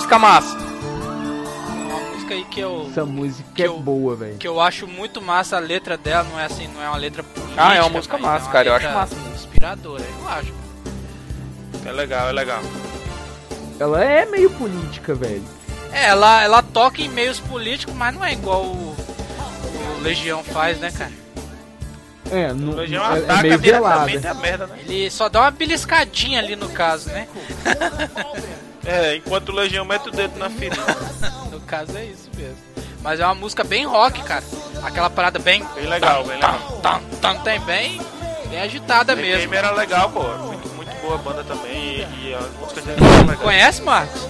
[0.08, 0.58] Música massa.
[0.58, 2.88] Uma música aí que eu.
[2.90, 4.38] Essa música é boa, velho.
[4.38, 7.24] Que eu acho muito massa a letra dela, não é assim, não é uma letra
[7.24, 7.62] política.
[7.62, 9.16] Ah, é uma música mas massa, uma cara, eu acho massa.
[9.36, 10.54] Inspiradora, eu acho.
[11.86, 12.62] É legal, é legal.
[13.78, 15.44] Ela é meio política, velho.
[15.92, 20.80] É, ela, ela toca em meios políticos, mas não é igual o, o Legião faz,
[20.80, 21.12] né, cara?
[22.32, 24.06] É, não, Legião é, é ataca meio velada.
[24.06, 24.80] diretamente a merda, né?
[24.86, 27.28] Ele só dá uma beliscadinha ali no caso, né?
[28.88, 30.82] É, enquanto o Legião mete o dedo na ferida.
[31.52, 32.56] no caso é isso mesmo.
[33.02, 34.44] Mas é uma música bem rock, cara.
[34.82, 35.62] Aquela parada bem.
[35.76, 36.80] Bem legal, bem legal.
[36.82, 38.02] Tam, tam, tem bem,
[38.50, 39.42] bem agitada The mesmo.
[39.42, 40.24] Game era legal, pô.
[40.24, 42.00] Muito, muito boa a banda também.
[42.00, 43.40] E, e as músicas dele eram legais.
[43.40, 44.22] Conhece, Marcos?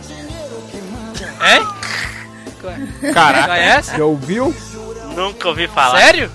[1.22, 3.14] Hein?
[3.14, 3.48] Caraca.
[3.48, 3.98] Conhece?
[3.98, 4.56] Já ouviu?
[5.16, 6.00] Nunca ouvi falar.
[6.00, 6.32] Sério?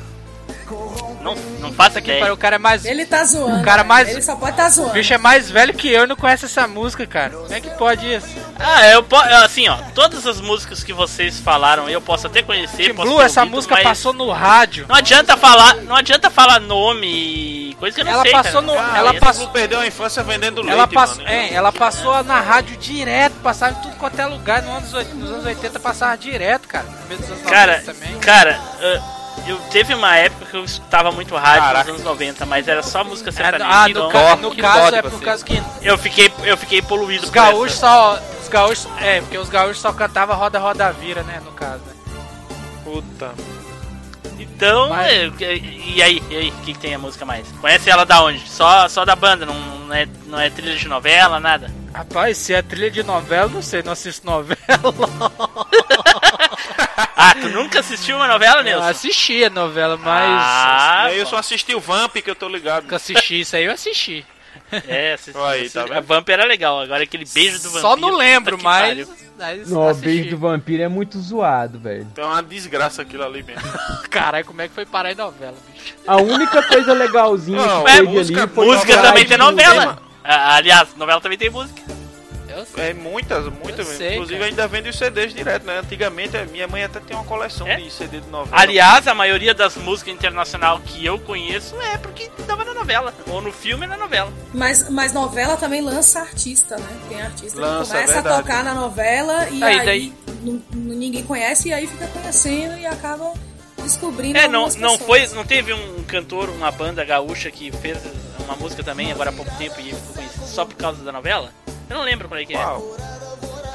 [1.23, 2.33] Não, não faço Que ideia.
[2.33, 2.85] o cara é mais.
[2.85, 3.61] Ele tá zoando.
[3.61, 4.93] O cara mais- Ele só pode tá O zoando.
[4.93, 7.31] bicho é mais velho que eu e não conhece essa música, cara.
[7.31, 8.27] Como é que pode isso?
[8.59, 9.29] Ah, eu posso.
[9.29, 12.89] Assim, ó, todas as músicas que vocês falaram eu posso até conhecer.
[12.89, 14.87] Tim posso Blue, ter essa ouvido, música mas passou no rádio.
[14.89, 18.33] Não adianta falar, não adianta falar nome e coisa que eu não Ela sei.
[18.33, 18.67] passou cara.
[18.67, 21.29] no- Ah, ela passou- Não perdeu a infância vendendo leite, Ela, passou, mano.
[21.29, 24.63] é, ela passou na rádio direto, passava em tudo quanto é lugar.
[24.63, 26.85] Nos anos, nos anos 80 passava direto, cara.
[26.85, 28.19] No meio dos anos Cara, 90 também.
[28.21, 31.91] cara, uh, eu teve uma época que eu escutava muito rádio Caraca.
[31.93, 33.71] nos anos 90, mas era só música Ah, sertaneja.
[33.71, 36.81] ah, então no, ca- dó, no caso é por causa que eu fiquei eu fiquei
[36.83, 37.81] poluído os gaúchos essa.
[37.81, 38.19] só.
[38.43, 38.89] Os gaúchos.
[39.01, 41.41] É, porque os gaúchos só cantavam roda, roda, vira, né?
[41.45, 41.93] No caso, né?
[42.85, 43.31] Puta.
[44.39, 47.47] Então, Mas- é, e e aí, e aí, o que, que tem a música mais?
[47.61, 48.49] Conhece ela da onde?
[48.49, 51.71] Só só da banda, não, não é não é trilha de novela, nada.
[51.95, 54.57] Rapaz, se é trilha de novela, não sei, não assisto novela.
[56.97, 58.89] Ah, tu nunca assistiu uma novela, Eu Nilson?
[58.89, 60.25] assisti a novela, mas.
[60.43, 62.83] Ah, eu só assisti o Vamp, que eu tô ligado.
[62.85, 64.25] Nunca assisti isso aí, eu assisti.
[64.87, 66.01] É, assisti, Aí, tá a?
[66.01, 67.81] Vamp era legal, agora aquele beijo do vampiro.
[67.81, 69.09] Só não lembro, que mas.
[69.39, 70.05] mas Não, o assisti.
[70.09, 72.03] beijo do vampiro é muito zoado, velho.
[72.13, 73.63] Então é uma desgraça aquilo ali mesmo.
[74.11, 75.95] Caralho, como é que foi parar em novela, bicho?
[76.07, 79.99] A única coisa legalzinha Não, que é, teve música- ali foi Música também tem novela.
[80.25, 81.81] Ah, aliás, novela também tem música.
[82.57, 82.91] Eu sei.
[82.91, 84.51] É muitas, muitas sei, Inclusive cara.
[84.51, 85.79] ainda vende os CDs direto, né?
[85.79, 87.77] Antigamente a minha mãe até tem uma coleção É?
[87.77, 88.61] de CD de novela.
[88.61, 93.15] Aliás, a maioria das músicas internacional que eu conheço é porque tava na novela.
[93.29, 94.33] Ou no filme na novela.
[94.53, 96.89] Mas, mas novela também lança artista, né?
[97.09, 98.43] Tem artista Lança, que começa é a verdade.
[98.43, 100.13] tocar na novela e Aí, aí,
[100.73, 103.33] ninguém conhece e aí fica conhecendo e acaba
[103.83, 107.99] descobrindo É, não, não foi, não teve um cantor, uma banda gaúcha que fez
[108.45, 111.51] uma música também agora há pouco tempo e ficou conhecido só por causa da novela?
[111.93, 112.57] Eu não lembro qual é que é.
[112.63, 112.97] Qual?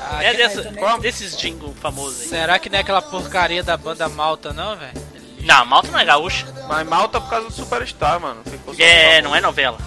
[0.10, 1.00] Ah, É dessa, também.
[1.00, 2.28] desses jingle famosos aí.
[2.30, 4.94] Será que não é aquela porcaria da banda Malta, não, velho?
[5.42, 6.46] Não, Malta não é gaúcha.
[6.68, 8.42] Mas Malta por causa do Superstar, mano.
[8.80, 9.78] É, não é novela.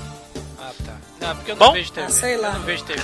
[0.58, 0.92] Ah, tá.
[1.20, 1.72] Não, porque eu não Bom?
[1.72, 2.06] vejo TV.
[2.06, 2.48] Ah, sei lá.
[2.48, 3.02] Eu não vejo TV.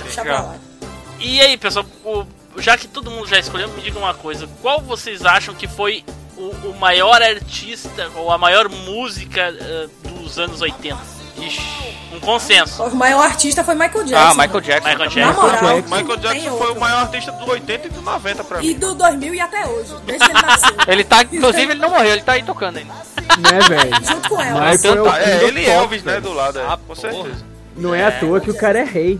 [1.19, 2.25] E aí, pessoal, o-
[2.57, 4.47] já que todo mundo já escolheu, me diga uma coisa.
[4.61, 6.05] Qual vocês acham que foi
[6.37, 10.97] o, o maior artista ou a maior música eh, dos anos 80?
[11.37, 11.61] Ixi.
[12.13, 12.83] Um consenso.
[12.83, 14.15] O maior artista foi Michael Jackson.
[14.17, 14.89] Ah, Michael Jackson.
[14.89, 15.41] Michael Na Jackson.
[15.41, 15.95] moral, Jackson.
[15.95, 16.73] Michael Jackson foi outro.
[16.73, 18.73] o maior artista do 80 e do 90 pra E mim.
[18.79, 20.75] do 2000 e até hoje, desde que ele nasceu.
[20.87, 22.93] Ele tá, inclusive, ele não morreu, ele tá aí tocando ainda.
[22.93, 24.05] Né, velho?
[24.05, 24.71] Junto com ela.
[24.71, 27.45] Michael é é, ele e Elvis, né, do lado, é, Ah, com certeza.
[27.75, 29.19] Não é à toa que o cara é rei.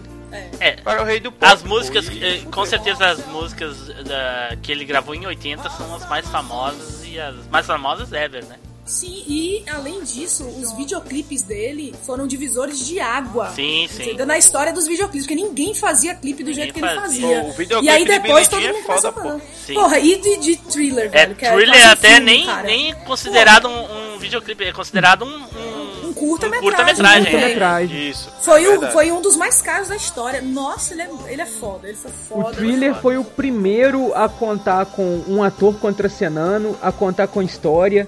[0.59, 1.51] É, O cara é o rei do pop.
[1.51, 5.69] As músicas, pô, e- eh, com certeza as músicas da, que ele gravou em 80
[5.69, 8.55] são as mais famosas e as mais famosas ever, né?
[8.87, 13.49] Sim, e além disso, os videoclipes dele foram divisores de água.
[13.49, 14.13] Sim, sim.
[14.25, 17.41] Na história dos videoclipes, porque ninguém fazia clipe do Ninguém jeito que ele fazia.
[17.41, 19.45] Pô, o videoclipe e aí de depois todo Jean mundo é foda, começou a pô.
[19.65, 19.73] Sim.
[19.73, 21.35] Porra, e de, de thriller, É, velho?
[21.35, 22.63] que Thriller um até filme, nem, cara.
[22.67, 26.61] nem considerado um, um videoclipe, é considerado um, um, Um curta-metragem.
[26.61, 27.47] curta-metragem, né?
[27.47, 28.09] Metragem.
[28.09, 28.31] Isso.
[28.41, 30.41] Foi, é um, foi um dos mais caros da história.
[30.41, 31.87] Nossa, ele é, ele é foda.
[31.89, 32.55] Ele foi O foda.
[32.55, 38.07] Thriller foi o primeiro a contar com um ator contracenando, a contar com história,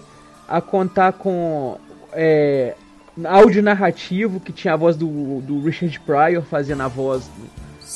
[0.49, 1.77] a contar com
[2.13, 2.75] é,
[3.25, 7.29] áudio narrativo, que tinha a voz do, do Richard Pryor fazendo a voz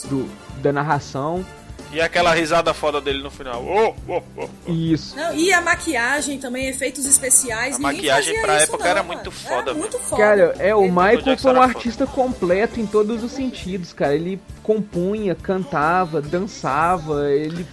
[0.03, 0.30] do, do-
[0.61, 1.45] da narração.
[1.91, 3.63] E aquela risada foda dele no final.
[3.63, 4.71] Oh, oh, oh.
[4.71, 5.15] Isso.
[5.15, 7.75] Não, e a maquiagem também, efeitos especiais.
[7.75, 9.13] A maquiagem pra isso, época não, era cara.
[9.15, 10.21] muito foda, Era muito foda.
[10.23, 11.77] Cara, é, o Michael Jackson foi um era foda.
[11.77, 14.15] artista completo em todos os sentidos, cara.
[14.15, 17.63] Ele compunha, cantava, dançava, ele,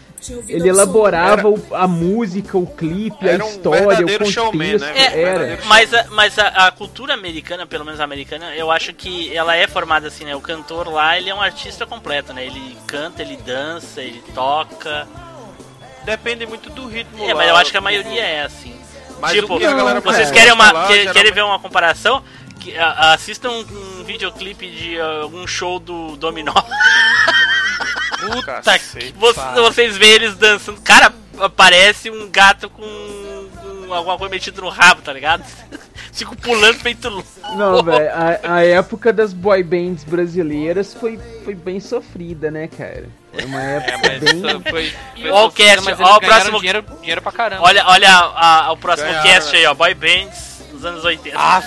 [0.48, 4.32] ele elaborava Era- o- a música, o clipe, a Era um história, o verdadeiro contexto.
[4.32, 4.92] showman, né?
[4.96, 5.58] É, Era.
[5.66, 9.56] Mas, a, mas a, a cultura americana, pelo menos a americana, eu acho que ela
[9.56, 10.34] é formada assim, né?
[10.36, 12.44] O cantor lá, ele é um artista completo, né?
[12.46, 15.06] Ele canta, ele dança, ele toca.
[16.04, 17.34] Depende muito do ritmo É, lá.
[17.34, 18.74] mas eu acho que a maioria é assim.
[19.20, 21.58] Mas tipo, o que a galera vocês querem, uma, lá, que- geralmente- querem ver uma
[21.58, 22.22] comparação?
[22.58, 26.52] Que, a- assistam um, um videoclipe de uh, algum show do Dominó.
[28.36, 29.32] Puta que vo-
[29.62, 30.80] vocês veem eles dançando.
[30.82, 31.12] Cara,
[31.56, 32.82] parece um gato com,
[33.86, 35.44] com alguma coisa metida no rabo, tá ligado?
[36.12, 37.28] Fico pulando feito louco.
[37.56, 43.08] Não, velho, a, a época das boy bands brasileiras foi, foi bem sofrida, né, cara?
[43.32, 44.60] Foi uma época mas bem...
[44.68, 46.58] foi- foi Ó o cast, mas ó o próximo.
[46.58, 47.62] dinheiro- dinheiro pra caramba.
[47.62, 49.58] Olha, olha a- a- o próximo Ganharam, cast né?
[49.60, 49.74] aí, ó.
[49.74, 51.38] Boy Bands dos anos 80.
[51.38, 51.66] Aff,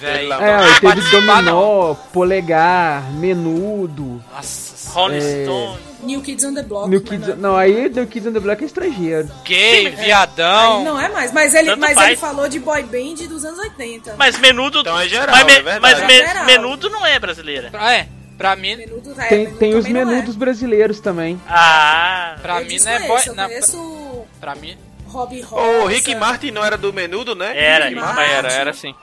[0.00, 0.32] velho.
[0.32, 4.22] É, ó, teve Dominó, Polegar, Menudo.
[4.34, 5.78] Nossa, Rolling é, Stone.
[6.02, 6.88] New Kids on the Block.
[6.88, 9.30] New mas Kids, não, não, aí New Kids on the Block é estrangeiro.
[9.44, 10.78] Gay, viadão.
[10.78, 12.06] Aí não é mais, mas ele, Tanto mas faz.
[12.08, 14.14] ele falou de boy band dos anos 80.
[14.18, 14.80] Mas Menudo.
[14.80, 16.44] Então é geral, mas, me- é mas me- É geral.
[16.44, 17.70] Menudo não é brasileira.
[17.70, 19.88] Pra, é, pra mim, Menudo, é, Tem, Menudo tem os é.
[19.90, 21.40] menudos brasileiros também.
[21.48, 22.36] Ah.
[22.42, 23.20] pra Eu mim não é boy.
[23.26, 24.76] eu conheço pra mim.
[25.06, 25.84] Robbie Ô, Rosa.
[25.84, 27.52] o Rick Martin não era do menudo, né?
[27.54, 28.20] Era, Rick Martin.
[28.22, 28.94] Era, era Rosa.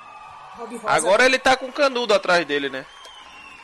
[0.87, 2.83] Agora ele tá com canudo atrás dele, né?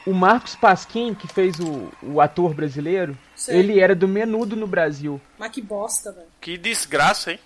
[0.05, 3.57] O Marcos Pasquim, que fez o, o ator brasileiro, Sei.
[3.57, 5.19] ele era do Menudo no Brasil.
[5.37, 6.27] Mas que bosta, velho.
[6.39, 7.39] Que desgraça, hein?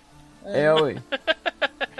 [0.46, 0.96] É, ué.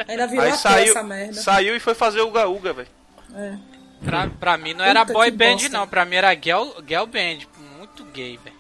[0.08, 1.34] Ainda virou Aí saiu, essa merda.
[1.34, 2.88] saiu e foi fazer o Gaúga, velho.
[3.36, 3.56] É.
[4.04, 5.70] Pra, pra mim não era Puta boy band, bosta.
[5.70, 5.88] não.
[5.88, 7.40] Pra mim era girl, girl band.
[7.78, 8.56] Muito gay, velho.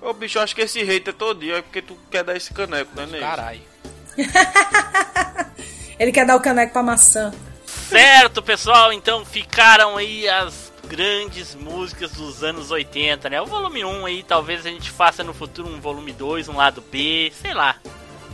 [0.00, 2.52] Ô, bicho, eu acho que esse hater todo dia é porque tu quer dar esse
[2.54, 3.20] caneco, né, Ney?
[3.20, 3.60] Caralho.
[5.98, 7.32] Ele quer dar o caneco pra maçã.
[7.66, 13.40] Certo, pessoal, então ficaram aí as grandes músicas dos anos 80, né?
[13.40, 16.82] O volume 1 aí, talvez a gente faça no futuro um volume 2, um lado
[16.90, 17.76] B, sei lá.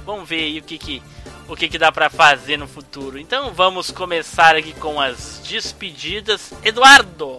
[0.06, 1.02] Vamos ver aí o que que,
[1.46, 3.18] o que, que dá pra fazer no futuro.
[3.18, 6.54] Então vamos começar aqui com as despedidas.
[6.64, 7.36] Eduardo!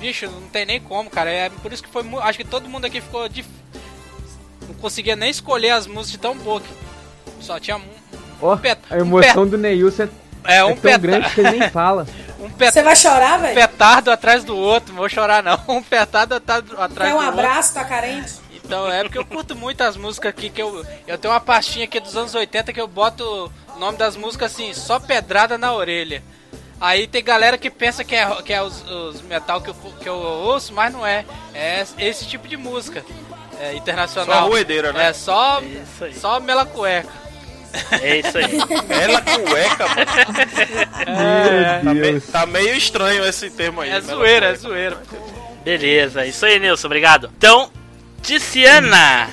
[0.00, 1.30] bicho, não tem nem como, cara.
[1.30, 3.44] É por isso que foi, acho que todo mundo aqui ficou de,
[4.66, 6.68] não conseguia nem escolher as músicas de tão boa que
[7.40, 7.82] só tinha um,
[8.40, 10.08] Ó, pet- a um emoção do Neilson
[10.44, 12.06] é, é um é tão grande que ele nem fala.
[12.40, 13.54] um pet- Você vai chorar, um velho?
[13.54, 15.60] petardo atrás do outro, não vou chorar não.
[15.68, 17.18] Um petardo atrás, um do outro.
[17.28, 18.40] abraço, tá carente?
[18.64, 21.84] Então é porque eu curto muito as músicas aqui que eu eu tenho uma pastinha
[21.84, 23.52] aqui dos anos 80 que eu boto
[23.82, 26.22] nome das músicas assim, só pedrada na orelha.
[26.80, 30.08] Aí tem galera que pensa que é, que é os, os metal que eu, que
[30.08, 31.24] eu ouço, mas não é.
[31.54, 33.04] É esse tipo de música.
[33.60, 34.42] É internacional.
[34.42, 35.08] Só ruedeira, né?
[35.08, 35.62] É só
[36.18, 37.08] só mela cueca.
[38.02, 38.44] É isso aí.
[38.90, 40.00] Ela cueca, mano.
[41.06, 43.88] É, Tá, me- tá meio estranho esse termo aí.
[43.90, 44.62] é mela zoeira, é cueca.
[44.68, 45.02] zoeira.
[45.64, 46.88] Beleza, isso aí, Nilson.
[46.88, 47.30] Obrigado.
[47.38, 47.70] Então,
[48.20, 49.30] Tiziana!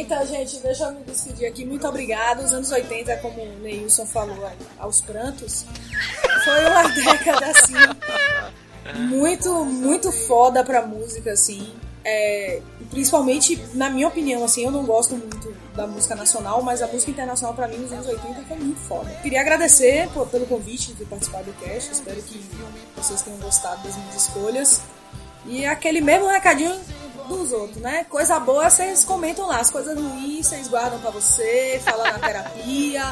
[0.00, 1.64] Então, gente, deixa eu me despedir aqui.
[1.64, 2.44] Muito obrigado.
[2.44, 4.48] Os anos 80, como o Neilson falou,
[4.78, 5.64] aos prantos.
[6.44, 7.74] foi uma década assim
[8.94, 11.72] muito, muito foda pra música, assim.
[12.04, 16.86] É, principalmente, na minha opinião, assim, eu não gosto muito da música nacional, mas a
[16.86, 19.10] música internacional pra mim nos anos 80 foi muito foda.
[19.22, 22.40] Queria agradecer pô, pelo convite de participar do cast, espero que
[22.96, 24.80] vocês tenham gostado das minhas escolhas.
[25.44, 26.78] E aquele mesmo recadinho
[27.28, 28.04] dos outros, né?
[28.08, 33.02] Coisa boa vocês comentam lá, as coisas ruins vocês guardam pra você, falam na terapia,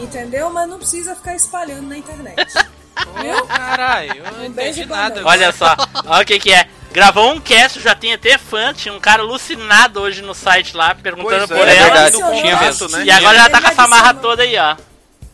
[0.00, 0.50] entendeu?
[0.50, 2.52] Mas não precisa ficar espalhando na internet.
[3.20, 3.46] Viu?
[3.46, 5.20] Caralho, eu não Um entendi nada.
[5.24, 5.74] Olha só,
[6.06, 6.66] olha o que que é.
[6.92, 10.94] Gravou um cast, já tem até fã, tinha um cara alucinado hoje no site lá,
[10.94, 11.84] perguntando Pois é, por é ela.
[11.86, 12.72] verdade, Adicionou tinha.
[12.72, 13.04] Steam.
[13.04, 14.76] E agora já tá com essa marra toda aí, ó.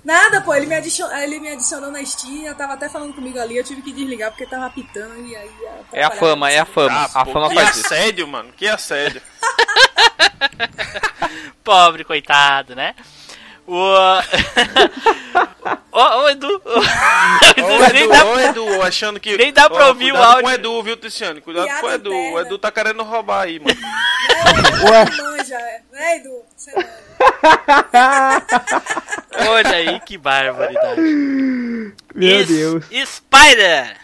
[0.05, 3.56] Nada, pô, ele me, adicionou, ele me adicionou na Steam, tava até falando comigo ali,
[3.56, 5.51] eu tive que desligar porque tava apitando e aí...
[5.93, 7.09] É a fama, é a fama.
[7.14, 7.86] Ah, a pô, fama que faz isso.
[7.86, 8.51] assédio, mano.
[8.56, 9.20] Que assédio.
[11.62, 12.94] Pobre, coitado, né?
[13.72, 13.76] O.
[15.92, 16.62] Ô, ô, Edu.
[17.92, 19.36] Nem Edu, dá- ô, Edu, achando que.
[19.36, 20.42] nem dá pra Ó, ouvir o cuidado áudio.
[20.44, 21.40] com o Edu, viu, Ticiane?
[21.40, 22.12] Cuidado Piada com o Edu.
[22.12, 22.36] interna.
[22.36, 23.78] O Edu tá querendo roubar aí, mano.
[24.90, 25.05] Ué.
[25.22, 25.59] Manja,
[25.92, 26.42] né, Edu?
[26.56, 26.90] Você manja.
[29.51, 31.01] Olha aí que barbaridade.
[32.14, 32.84] Meu Es- Deus.
[33.06, 33.97] Spider!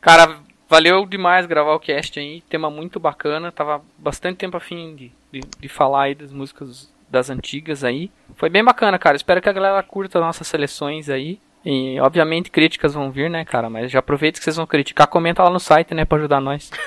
[0.00, 0.38] Cara,
[0.68, 2.40] valeu demais gravar o cast aí.
[2.48, 3.52] Tema muito bacana.
[3.52, 8.10] Tava bastante tempo a fim de, de, de falar aí das músicas das antigas aí.
[8.36, 9.16] Foi bem bacana, cara.
[9.16, 11.40] Espero que a galera curta as nossas seleções aí.
[11.64, 13.68] E, obviamente, críticas vão vir, né, cara?
[13.68, 15.06] Mas já aproveita que vocês vão criticar.
[15.06, 16.70] Comenta lá no site, né, pra ajudar nós.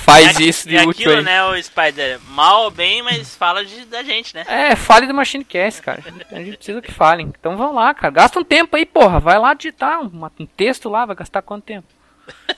[0.00, 1.22] Faz É- isso de é útil aquilo, aí.
[1.24, 2.18] né, o Spider?
[2.30, 4.44] Mal ou bem, mas fala de, da gente, né?
[4.48, 6.02] É, fale do Machine Cast, cara.
[6.04, 7.30] A gente, a gente precisa que falem.
[7.38, 8.12] Então vão lá, cara.
[8.14, 9.20] Gasta um tempo aí, porra.
[9.20, 10.10] Vai lá digitar um,
[10.40, 11.86] um texto lá, vai gastar quanto tempo?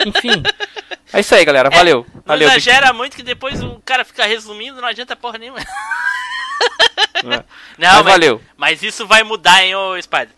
[0.06, 0.42] Enfim.
[1.12, 1.70] É isso aí, galera.
[1.70, 2.06] Valeu.
[2.14, 2.48] Não Valeu.
[2.48, 5.60] exagera muito que depois o cara fica resumindo, não adianta porra nenhuma.
[5.60, 7.44] É.
[7.78, 8.42] Não, Mas valeu.
[8.56, 10.30] Mas isso vai mudar, hein, ô Spider?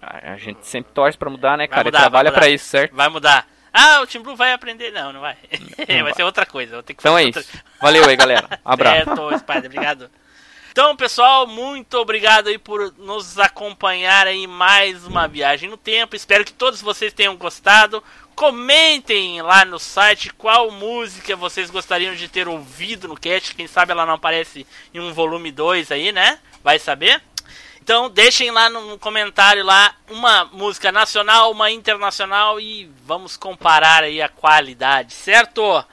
[0.00, 1.84] A gente sempre torce pra mudar, né, cara?
[1.84, 2.94] mudar, e trabalha pra isso, certo?
[2.94, 3.46] Vai mudar.
[3.72, 4.90] Ah, o Team Blue vai aprender.
[4.90, 5.36] Não, não vai.
[5.86, 6.14] vai vai.
[6.14, 6.72] ser outra coisa.
[6.74, 7.50] Vou ter que Então é outra- isso.
[7.80, 8.58] Valeu aí, galera.
[8.64, 9.04] Abraço.
[9.04, 10.10] Certo, Spider, obrigado.
[10.72, 16.16] Então, pessoal, muito obrigado aí por nos acompanhar aí em mais uma viagem no tempo.
[16.16, 18.02] Espero que todos vocês tenham gostado.
[18.40, 23.54] Comentem lá no site qual música vocês gostariam de ter ouvido no cast.
[23.54, 26.38] Quem sabe ela não aparece em um volume 2 aí, né?
[26.64, 27.22] Vai saber.
[27.82, 34.22] Então deixem lá no comentário lá uma música nacional, uma internacional e vamos comparar aí
[34.22, 35.84] a qualidade, certo?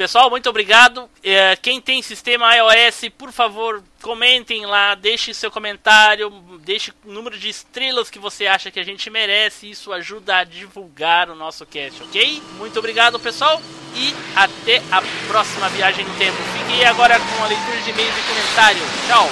[0.00, 1.10] Pessoal, muito obrigado.
[1.22, 6.30] É, quem tem sistema iOS, por favor, comentem lá, deixe seu comentário,
[6.64, 9.68] deixe o número de estrelas que você acha que a gente merece.
[9.68, 12.42] Isso ajuda a divulgar o nosso cast, ok?
[12.56, 13.60] Muito obrigado, pessoal,
[13.94, 16.38] e até a próxima viagem no tempo.
[16.58, 18.88] Fiquem agora com a leitura de e-mails e comentários.
[19.06, 19.28] Tchau!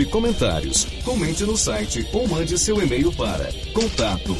[0.00, 0.86] E comentários.
[1.04, 4.36] Comente no site ou mande seu e-mail para contato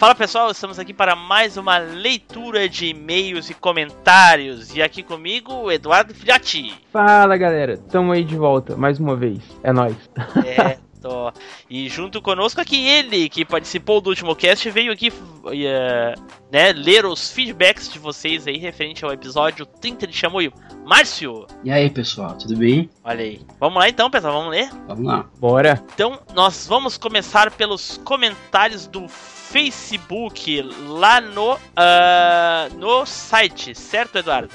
[0.00, 4.74] Fala pessoal, estamos aqui para mais uma leitura de e-mails e comentários.
[4.74, 6.72] E aqui comigo, o Eduardo Filhote.
[6.90, 9.42] Fala galera, tamo aí de volta mais uma vez.
[9.62, 9.94] É nóis.
[10.42, 11.30] É, tô.
[11.68, 15.12] E junto conosco aqui ele, que participou do último cast, veio aqui
[15.52, 16.14] eh,
[16.50, 20.50] né, ler os feedbacks de vocês aí referente ao episódio 30 de Chamoio.
[20.86, 21.46] Márcio!
[21.62, 22.88] E aí, pessoal, tudo bem?
[23.04, 23.42] Olha aí.
[23.60, 24.70] Vamos lá então, pessoal, vamos ler?
[24.88, 25.28] Vamos lá.
[25.38, 25.84] Bora.
[25.92, 29.06] Então, nós vamos começar pelos comentários do
[29.50, 34.54] Facebook lá no, ah, no site, certo, Eduardo?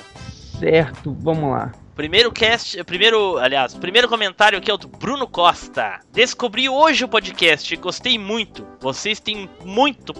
[0.57, 1.73] Certo, vamos lá.
[1.95, 5.99] Primeiro cast, primeiro, aliás, primeiro comentário aqui é o do Bruno Costa.
[6.13, 8.65] Descobri hoje o podcast e gostei muito.
[8.79, 10.13] Vocês têm muito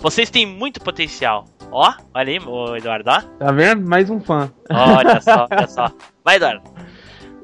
[0.00, 1.46] vocês têm muito potencial.
[1.70, 2.40] Ó, olha aí,
[2.76, 3.20] Eduardo, ó.
[3.20, 3.86] Tá vendo?
[3.86, 4.50] Mais um fã.
[4.70, 5.92] Olha só, olha só.
[6.24, 6.62] Vai, Eduardo.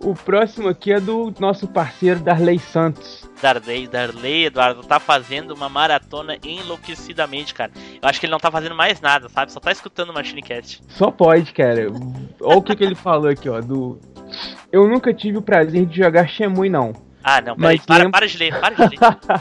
[0.03, 3.26] O próximo aqui é do nosso parceiro Darley Santos.
[3.41, 7.71] Darley, Darley, Eduardo, tá fazendo uma maratona enlouquecidamente, cara.
[8.01, 9.53] Eu acho que ele não tá fazendo mais nada, sabe?
[9.53, 10.83] Só tá escutando o Machinecast.
[10.89, 11.89] Só pode, cara.
[12.41, 13.61] Olha o que, que ele falou aqui, ó.
[13.61, 14.01] Do...
[14.73, 17.06] Eu nunca tive o prazer de jogar Shemui, não.
[17.29, 19.01] Ah, não, peraí, Mas para, lem- para de ler, para de ler.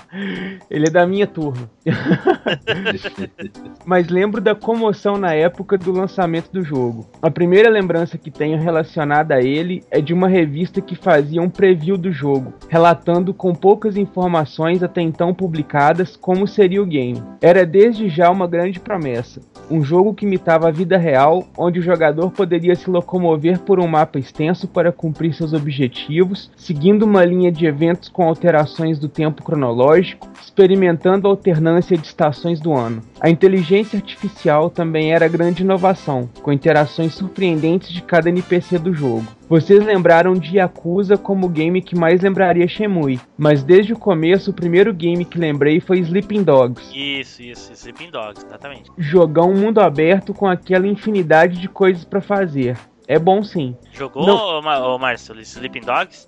[0.72, 1.70] Ele é da minha turma.
[3.86, 7.06] Mas lembro da comoção na época do lançamento do jogo.
[7.22, 11.50] A primeira lembrança que tenho relacionada a ele é de uma revista que fazia um
[11.50, 17.22] preview do jogo, relatando com poucas informações até então publicadas como seria o game.
[17.40, 19.42] Era desde já uma grande promessa.
[19.70, 23.88] Um jogo que imitava a vida real, onde o jogador poderia se locomover por um
[23.88, 29.44] mapa extenso para cumprir seus objetivos, seguindo uma linha de eventos com alterações do tempo
[29.44, 33.02] cronológico, experimentando a alternância de estações do ano.
[33.20, 39.26] A inteligência artificial também era grande inovação, com interações surpreendentes de cada NPC do jogo.
[39.50, 44.52] Vocês lembraram de Yakuza como o game que mais lembraria Shemui, mas desde o começo
[44.52, 46.82] o primeiro game que lembrei foi Sleeping Dogs.
[46.94, 48.90] Isso, isso, Sleeping Dogs, exatamente.
[48.98, 52.78] Jogar um mundo aberto com aquela infinidade de coisas pra fazer.
[53.08, 53.76] É bom sim.
[53.94, 54.96] Jogou, Não.
[54.96, 56.28] ô, Márcio, Sleeping Dogs?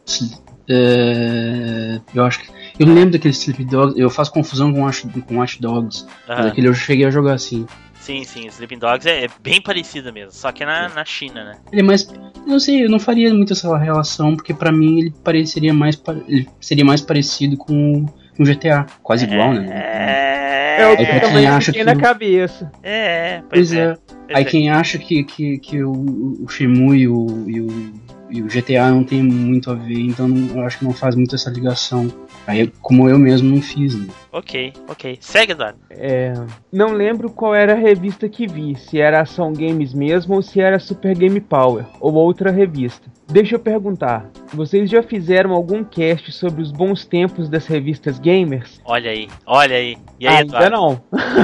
[0.70, 2.50] É, eu acho que.
[2.80, 4.00] Eu lembro daquele Sleep Dogs.
[4.00, 6.06] Eu faço confusão com Watch, com Watch Dogs.
[6.30, 6.48] Aham.
[6.48, 7.66] aquele eu cheguei a jogar assim.
[8.00, 11.44] Sim, sim, Sleeping Dogs é, é bem parecido mesmo, só que é na, na China,
[11.44, 11.58] né?
[11.72, 12.08] Ele é mais.
[12.08, 16.02] Eu não sei, eu não faria muito essa relação, porque pra mim ele pareceria mais.
[16.28, 18.06] Ele seria mais parecido com
[18.40, 18.86] o GTA.
[19.04, 19.68] Quase igual, né?
[19.72, 21.94] É, É o Aí que pra também quem acha fiquei que.
[21.94, 22.72] na cabeça.
[22.82, 23.96] É, Pois é.
[23.96, 24.46] Pois Aí é.
[24.46, 26.48] quem acha que, que, que o, o
[26.96, 27.94] e o, e, o,
[28.30, 31.16] e o GTA não tem muito a ver, então não- eu acho que não faz
[31.16, 32.08] muito essa ligação.
[32.46, 34.08] Aí, como eu mesmo não fiz, né?
[34.32, 35.18] Ok, ok.
[35.20, 35.80] Segue, Eduardo.
[35.90, 36.34] É,
[36.72, 40.60] não lembro qual era a revista que vi, se era Ação Games mesmo ou se
[40.62, 43.10] era Super Game Power ou outra revista.
[43.30, 48.80] Deixa eu perguntar, vocês já fizeram algum cast sobre os bons tempos das revistas gamers?
[48.86, 49.98] Olha aí, olha aí.
[50.20, 50.72] E aí, Ainda Eduardo?
[50.72, 51.02] não.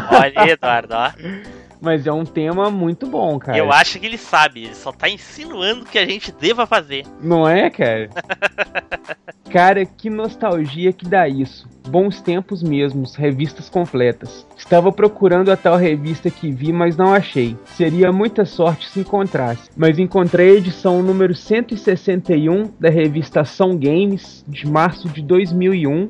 [0.10, 1.12] Olha aí, Eduardo, ó.
[1.84, 3.58] Mas é um tema muito bom, cara.
[3.58, 7.06] Eu acho que ele sabe, ele só tá insinuando que a gente deva fazer.
[7.22, 8.10] Não é, cara?
[9.52, 11.68] cara, que nostalgia que dá isso.
[11.90, 14.48] Bons tempos mesmos, revistas completas.
[14.56, 17.58] Estava procurando a tal revista que vi, mas não achei.
[17.76, 19.70] Seria muita sorte se encontrasse.
[19.76, 26.10] Mas encontrei a edição número 161 da revista Ação Games, de março de 2001,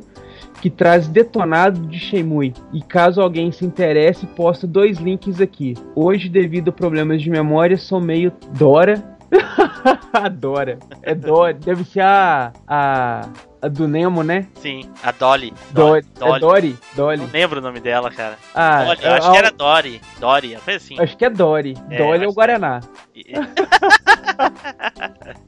[0.63, 2.53] que traz detonado de Shenmue.
[2.71, 5.73] E caso alguém se interesse, posto dois links aqui.
[5.93, 9.12] Hoje, devido a problemas de memória, sou meio Dora.
[10.33, 10.77] Dora.
[11.01, 11.53] É Dora.
[11.53, 13.29] Deve ser a, a.
[13.61, 14.47] a do Nemo, né?
[14.55, 15.53] Sim, a Dolly.
[15.71, 16.05] Dory.
[16.19, 16.77] É Dory?
[16.95, 17.17] Dolly.
[17.17, 18.37] Não lembro o nome dela, cara.
[18.53, 20.01] Ah, Dolly, eu é- acho que era Dory.
[20.19, 20.99] Dory, coisa assim.
[20.99, 21.75] Acho que é Dory.
[21.89, 22.81] É, Dolly é o Guaraná.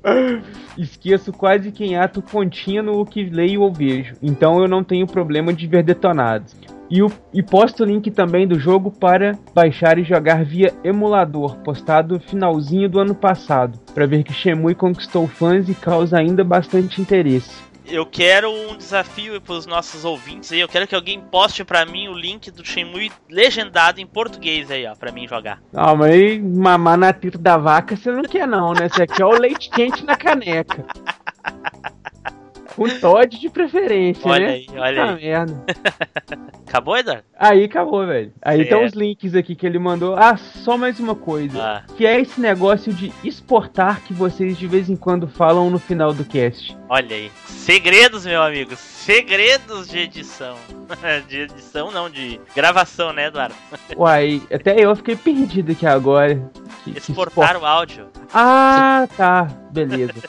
[0.77, 5.07] Esqueço quase que em ato contínuo o que leio ou vejo, então eu não tenho
[5.07, 6.55] problema de ver detonados.
[6.89, 11.57] E, o, e posto o link também do jogo para baixar e jogar via emulador,
[11.57, 17.01] postado finalzinho do ano passado, para ver que Shemui conquistou fãs e causa ainda bastante
[17.01, 17.65] interesse.
[17.87, 20.59] Eu quero um desafio pros nossos ouvintes aí.
[20.59, 24.87] Eu quero que alguém poste pra mim o link do Shenmue legendado em português aí,
[24.87, 25.61] ó, pra mim jogar.
[25.71, 28.89] Ah, mas aí, mamar na teta da vaca você não quer não, né?
[28.89, 30.83] Você quer o leite quente na caneca.
[32.75, 34.53] Com Todd de preferência, Olha né?
[34.53, 35.23] aí, olha ah, aí.
[35.23, 35.63] merda.
[36.67, 37.23] Acabou, Eduardo?
[37.39, 38.33] Aí acabou, velho.
[38.41, 38.63] Aí Certo.
[38.69, 40.15] estão os links aqui que ele mandou.
[40.17, 41.61] Ah, só mais uma coisa.
[41.61, 41.83] Ah.
[41.95, 46.13] Que é esse negócio de exportar que vocês de vez em quando falam no final
[46.13, 46.75] do cast.
[46.89, 47.31] Olha aí.
[47.45, 48.75] Segredos, meu amigo.
[48.75, 50.55] Segredos de edição.
[51.29, 53.55] de edição, não, de gravação, né, Eduardo?
[53.95, 56.35] Uai, até eu fiquei perdido aqui agora.
[56.83, 58.07] Que- que Exportar expor- o áudio.
[58.33, 59.43] Ah, tá.
[59.71, 60.13] Beleza.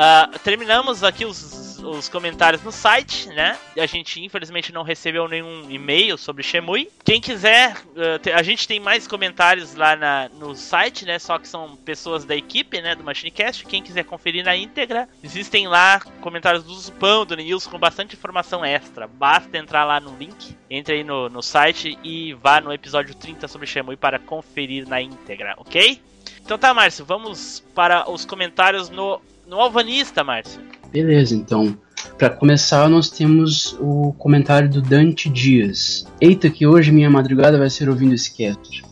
[0.00, 3.56] Ah, terminamos aqui os, os comentários no site, né?
[3.76, 6.88] A gente infelizmente não recebeu nenhum e-mail sobre Shemui.
[7.04, 7.74] Quem quiser,
[8.22, 11.18] te- a gente tem mais comentários lá na, no site, né?
[11.18, 12.94] Só que são pessoas da equipe, né?
[12.94, 13.64] Do Machinecast.
[13.66, 18.64] Quem quiser conferir na íntegra, existem lá comentários do Zupão, do Nils, com bastante informação
[18.64, 19.08] extra.
[19.08, 23.48] Basta entrar lá no link, entre aí no, no site e vá no episódio 30
[23.48, 26.00] sobre Shemui para conferir na íntegra, ok?
[26.48, 30.62] Então tá, Márcio, vamos para os comentários no, no Alvanista, Márcio.
[30.90, 31.76] Beleza, então.
[32.16, 36.06] Pra começar, nós temos o comentário do Dante Dias.
[36.18, 38.82] Eita, que hoje minha madrugada vai ser ouvindo esse cast.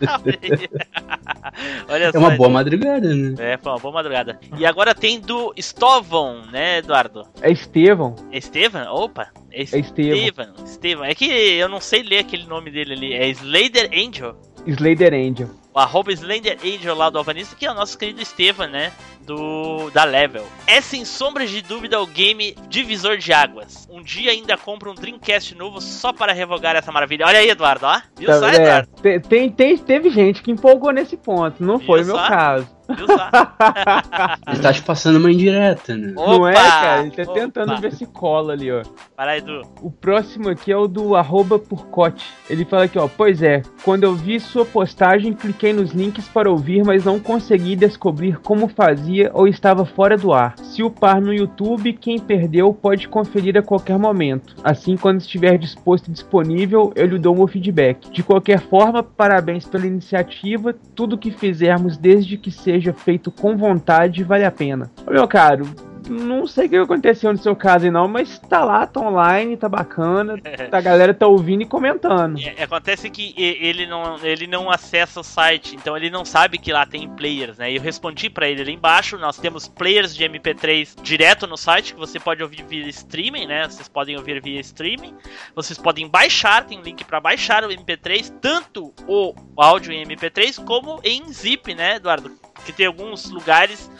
[1.88, 3.34] Olha É só, uma boa madrugada, né?
[3.38, 4.38] É, foi uma boa madrugada.
[4.58, 7.26] E agora tem do Stovon, né, Eduardo?
[7.40, 8.16] É Estevão.
[8.30, 8.90] É Estevan?
[8.90, 9.30] Opa!
[9.50, 10.18] É É Estevão.
[10.18, 10.52] Estevan.
[10.62, 11.06] Estevan.
[11.06, 13.14] É que eu não sei ler aquele nome dele ali.
[13.14, 14.36] É Slater Angel.
[14.66, 15.48] Slater Angel.
[15.72, 18.92] O arroba Slender Angel lá do Alvanista, que é o nosso querido Estevan, né?
[19.34, 20.44] Do da Level.
[20.66, 23.86] É sem sombras de dúvida o game divisor de águas.
[23.88, 27.26] Um dia ainda compro um Dreamcast novo só para revogar essa maravilha.
[27.26, 28.00] Olha aí, Eduardo, ó.
[28.18, 28.88] Viu Tá- só, é, Eduardo?
[29.00, 31.62] te- tem, tem, teve gente que empolgou nesse ponto.
[31.62, 32.68] Não foi o meu caso.
[32.88, 33.30] Viu só?
[34.50, 36.12] Ele tá te passando uma indireta, né?
[36.12, 36.60] Não é, Opa!
[36.62, 37.02] cara?
[37.02, 37.34] Ele tá Opa!
[37.34, 38.82] tentando ver se cola ali, ó.
[39.16, 39.62] Para aí, Edu.
[39.80, 42.26] O próximo aqui é o do arroba Purcote.
[42.48, 43.06] Ele fala aqui, ó.
[43.08, 47.76] Pois é, quando eu vi sua postagem, cliquei nos links para ouvir, mas não consegui
[47.76, 50.54] descobrir como fazia ou estava fora do ar.
[50.58, 54.54] Se upar no YouTube, quem perdeu pode conferir a qualquer momento.
[54.62, 58.10] Assim, quando estiver disposto e disponível, eu lhe dou meu feedback.
[58.10, 60.74] De qualquer forma, parabéns pela iniciativa.
[60.94, 64.90] Tudo que fizermos, desde que seja feito com vontade, vale a pena.
[65.10, 65.66] Meu caro,
[66.10, 69.68] não sei o que aconteceu no seu caso não, mas tá lá, tá online, tá
[69.68, 70.34] bacana,
[70.70, 72.38] a galera tá ouvindo e comentando.
[72.40, 76.72] É, acontece que ele não, ele não acessa o site, então ele não sabe que
[76.72, 77.72] lá tem players, né?
[77.72, 82.00] Eu respondi pra ele ali embaixo, nós temos players de MP3 direto no site, que
[82.00, 83.68] você pode ouvir via streaming, né?
[83.68, 85.14] Vocês podem ouvir via streaming.
[85.54, 90.64] Vocês podem baixar, tem um link pra baixar o MP3, tanto o áudio em MP3
[90.64, 92.32] como em zip, né, Eduardo?
[92.64, 93.90] Que tem alguns lugares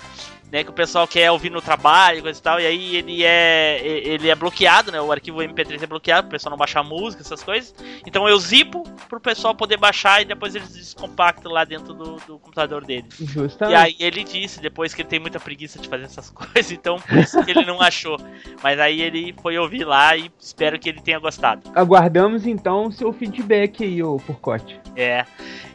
[0.50, 3.80] né, que o pessoal quer ouvir no trabalho, coisa e tal, e aí ele é
[3.84, 5.00] ele é bloqueado, né?
[5.00, 7.74] O arquivo MP3 é bloqueado, o pessoal não baixar música, essas coisas.
[8.06, 12.38] Então eu zipo pro pessoal poder baixar e depois eles descompactam lá dentro do, do
[12.38, 13.06] computador dele.
[13.20, 13.74] Justamente.
[13.74, 16.98] E aí ele disse depois que ele tem muita preguiça de fazer essas coisas, então
[16.98, 18.16] por isso que ele não achou.
[18.62, 21.70] Mas aí ele foi ouvir lá e espero que ele tenha gostado.
[21.74, 24.80] Aguardamos então o seu feedback aí, ô Purcote.
[24.96, 25.24] É.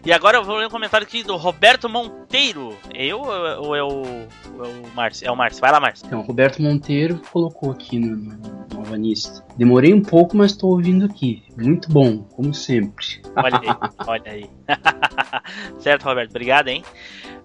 [0.06, 2.78] E agora eu vou ler um comentário aqui do Roberto Monteiro.
[2.94, 4.28] Eu ou é o,
[4.66, 5.28] o Márcio.
[5.28, 5.62] É o Márcio.
[5.62, 6.06] Vai lá, Márcio.
[6.06, 8.38] Então, o Roberto Monteiro colocou aqui no,
[8.78, 9.44] Alvanista.
[9.58, 11.44] Demorei um pouco, mas tô ouvindo aqui.
[11.58, 13.22] Muito bom, como sempre.
[13.36, 13.68] Olha aí,
[14.08, 14.50] olha aí.
[15.80, 16.84] certo, Roberto, obrigado, hein?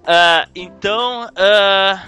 [0.06, 2.02] Ah, então, ah,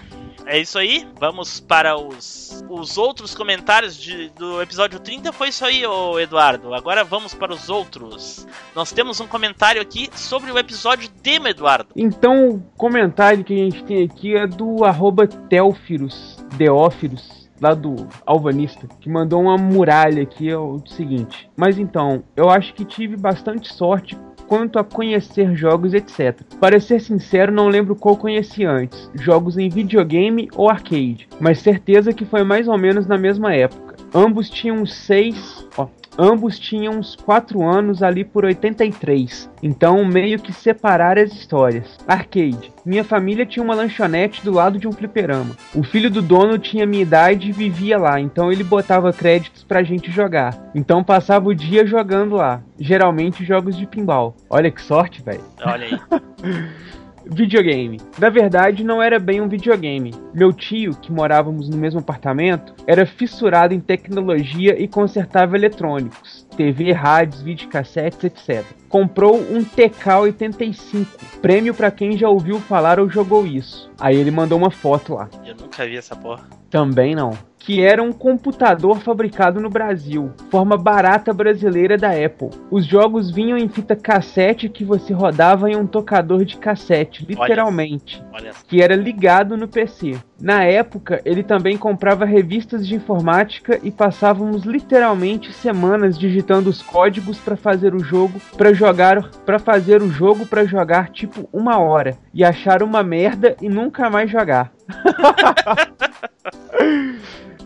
[0.46, 1.06] é isso aí.
[1.18, 5.32] Vamos para os, os outros comentários de- do episódio 30.
[5.32, 6.74] Foi isso aí, ô Eduardo.
[6.74, 8.46] Agora vamos para os outros.
[8.74, 11.88] Nós temos um comentário aqui sobre o episódio demo, Eduardo.
[11.96, 18.08] Então, o comentário que a gente tem aqui é do arroba Telfirus, Deófiros, lá do
[18.26, 21.48] Alvanista, que mandou uma muralha aqui, é o seguinte.
[21.56, 24.18] Mas então, eu acho que tive bastante sorte
[24.52, 26.42] quanto a conhecer jogos, etc.
[26.60, 32.12] Para ser sincero, não lembro qual conheci antes, jogos em videogame ou arcade, mas certeza
[32.12, 33.96] que foi mais ou menos na mesma época.
[34.14, 35.88] Ambos tinham 6, ó,
[36.18, 39.50] ambos tinham uns 4 anos ali por 83.
[39.62, 41.98] Então, meio que separar as histórias.
[42.06, 42.72] Arcade.
[42.84, 45.56] Minha família tinha uma lanchonete do lado de um fliperama.
[45.74, 49.82] O filho do dono tinha minha idade e vivia lá, então ele botava créditos pra
[49.82, 50.70] gente jogar.
[50.74, 52.60] Então passava o dia jogando lá.
[52.78, 54.36] Geralmente jogos de pinball.
[54.50, 55.44] Olha que sorte, velho.
[55.64, 56.00] Olha aí.
[57.24, 58.00] Videogame.
[58.18, 60.14] Na verdade, não era bem um videogame.
[60.34, 66.92] Meu tio, que morávamos no mesmo apartamento, era fissurado em tecnologia e consertava eletrônicos, TV,
[66.92, 68.64] rádios, videocassetes, etc.
[68.88, 71.06] Comprou um TK-85,
[71.40, 73.90] prêmio pra quem já ouviu falar ou jogou isso.
[73.98, 75.28] Aí ele mandou uma foto lá.
[75.44, 76.44] Eu nunca vi essa porra.
[76.70, 77.32] Também não.
[77.64, 82.50] Que era um computador fabricado no Brasil, forma barata brasileira da Apple.
[82.68, 88.20] Os jogos vinham em fita cassete que você rodava em um tocador de cassete, literalmente,
[88.32, 88.58] Olha só.
[88.66, 90.18] que era ligado no PC.
[90.40, 97.38] Na época, ele também comprava revistas de informática e passávamos literalmente semanas digitando os códigos
[97.38, 102.16] para fazer o jogo, para jogar, para fazer o jogo para jogar tipo uma hora
[102.34, 104.72] e achar uma merda e nunca mais jogar.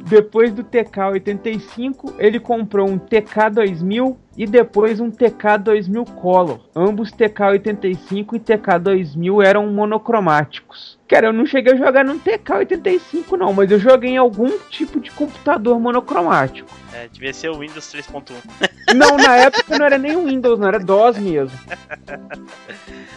[0.08, 6.60] Depois do TK85, ele comprou um TK2000 e depois um TK2000 Color.
[6.76, 10.96] Ambos TK85 e TK2000 eram monocromáticos.
[11.08, 15.00] Cara, eu não cheguei a jogar num TK85 não, mas eu joguei em algum tipo
[15.00, 16.70] de computador monocromático.
[16.96, 18.32] É, devia ser o Windows 3.1.
[18.96, 21.58] Não, na época não era nem Windows, não era DOS mesmo.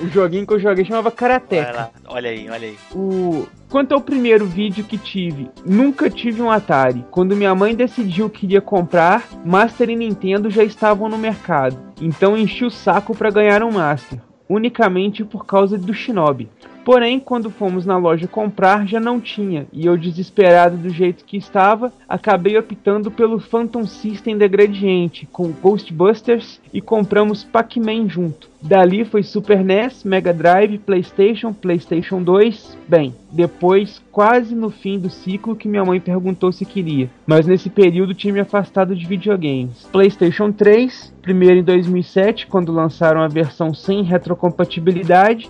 [0.01, 1.71] O joguinho que eu joguei chamava Karateka.
[1.73, 1.89] lá.
[2.07, 2.77] Olha aí, olha aí.
[2.95, 3.45] O...
[3.69, 7.05] Quanto ao primeiro vídeo que tive, nunca tive um Atari.
[7.11, 11.77] Quando minha mãe decidiu que iria comprar, Master e Nintendo já estavam no mercado.
[11.99, 16.49] Então enchi o saco para ganhar um Master, unicamente por causa do Shinobi.
[16.83, 21.37] Porém, quando fomos na loja comprar, já não tinha, e eu, desesperado do jeito que
[21.37, 28.49] estava, acabei optando pelo Phantom System da Gradiente, com Ghostbusters, e compramos Pac-Man junto.
[28.61, 32.77] Dali foi Super NES, Mega Drive, PlayStation, PlayStation 2.
[32.87, 37.09] Bem, depois, quase no fim do ciclo, que minha mãe perguntou se queria.
[37.25, 39.87] Mas nesse período tinha me afastado de videogames.
[39.91, 45.49] PlayStation 3, primeiro em 2007, quando lançaram a versão sem retrocompatibilidade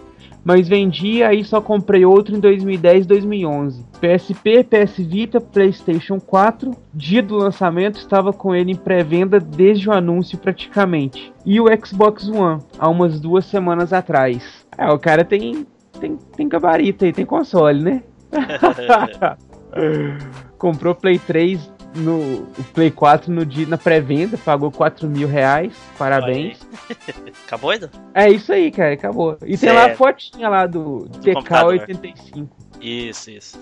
[0.50, 3.86] mas vendi aí só comprei outro em 2010 2011.
[4.02, 9.92] PSP, PS Vita, PlayStation 4, dia do lançamento estava com ele em pré-venda desde o
[9.92, 11.32] anúncio praticamente.
[11.46, 14.66] E o Xbox One, há umas duas semanas atrás.
[14.76, 15.68] É, o cara tem
[16.00, 18.04] tem, tem gabarito aí, tem console, né?
[20.58, 25.74] Comprou Play 3 no Play 4 no dia, na pré-venda, pagou 4 mil reais.
[25.98, 26.60] Parabéns.
[27.46, 27.90] Acabou, Edu?
[28.14, 29.38] É isso aí, cara, acabou.
[29.46, 29.98] E tem lá a Certo.
[29.98, 32.48] fotinha lá do, TK85.
[32.82, 33.60] Isso, isso.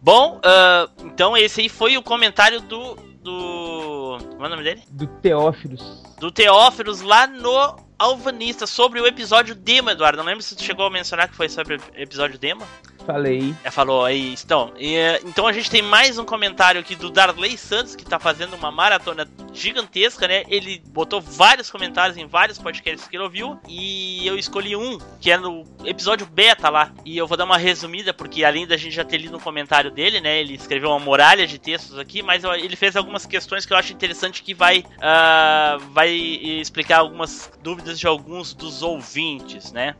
[0.00, 2.94] Bom, ah, então esse aí foi o comentário do.
[3.22, 4.18] do.
[4.30, 4.82] Como é o nome dele?
[4.90, 6.02] Do Teófilos.
[6.18, 10.18] Do Teófilos lá no Alvanista sobre o episódio demo, Eduardo.
[10.18, 12.66] Não lembro se tu chegou a mencionar que foi sobre o episódio demo.
[13.06, 13.54] Falei.
[13.62, 14.34] É, falou aí.
[14.44, 14.72] Então,
[15.24, 18.70] então a gente tem mais um comentário aqui do Darley Santos, que tá fazendo uma
[18.70, 20.44] maratona gigantesca, né?
[20.48, 23.58] Ele botou vários comentários em vários podcasts que ele ouviu.
[23.68, 26.92] E eu escolhi um, que é no episódio beta lá.
[27.04, 29.90] E eu vou dar uma resumida, porque além da gente já ter lido um comentário
[29.90, 30.40] dele, né?
[30.40, 33.92] Ele escreveu uma muralha de textos aqui, mas ele fez algumas questões que eu acho
[33.92, 39.94] interessante que vai, ah, vai explicar algumas dúvidas de alguns dos ouvintes, né?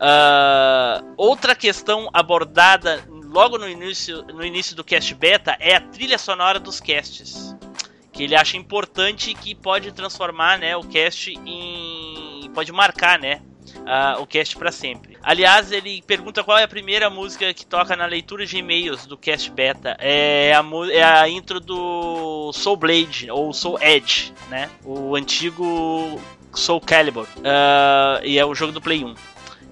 [0.00, 6.16] Ah, outra questão abordada logo no início, no início do cast beta é a trilha
[6.16, 7.54] sonora dos casts.
[8.10, 12.50] Que ele acha importante que pode transformar né, o cast em.
[12.52, 13.40] pode marcar né,
[13.86, 15.16] ah, o cast para sempre.
[15.22, 19.16] Aliás, ele pergunta qual é a primeira música que toca na leitura de e-mails do
[19.16, 19.96] cast beta.
[20.00, 24.68] É a, é a intro do Soul Blade, ou Soul Edge, né?
[24.84, 26.20] O antigo
[26.52, 27.28] Soul Calibur.
[27.44, 29.14] Ah, e é o jogo do Play 1.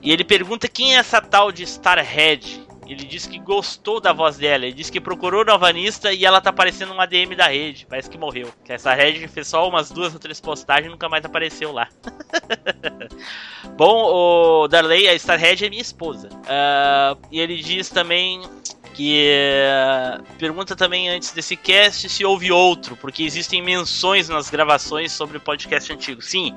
[0.02, 2.66] E ele pergunta quem é essa tal de Starhead.
[2.86, 4.64] Ele disse que gostou da voz dela.
[4.64, 7.86] Ele disse que procurou no Avanista e ela tá aparecendo um ADM da rede.
[7.86, 8.50] Parece que morreu.
[8.64, 11.88] Que essa rede fez só umas duas ou três postagens e nunca mais apareceu lá.
[13.76, 16.30] Bom, o Darley, a Starhead é minha esposa.
[16.46, 18.40] Ah, e ele diz também
[18.98, 25.12] que eh, pergunta também antes desse cast se houve outro, porque existem menções nas gravações
[25.12, 26.20] sobre o podcast antigo.
[26.20, 26.52] Sim,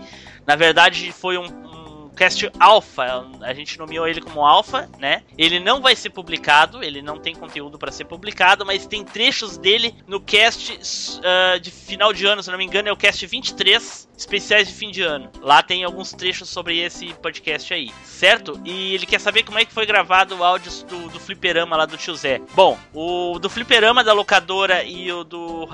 [0.48, 1.71] na verdade foi um
[2.16, 5.24] cast alpha, a gente nomeou ele como alpha, né?
[5.38, 9.58] Ele não vai ser publicado, ele não tem conteúdo para ser publicado, mas tem trechos
[9.58, 10.80] dele no cast
[11.24, 14.74] ah, de final de ano, se não me engano, é o cast 23, especiais de
[14.74, 15.30] fim de ano.
[15.42, 18.60] Lá tem alguns trechos sobre esse podcast aí, certo?
[18.64, 21.86] E ele quer saber como é que foi gravado o áudio do, do fliperama lá
[21.86, 22.42] do tio Zé.
[22.54, 25.68] Bom, o do fliperama da locadora e o do,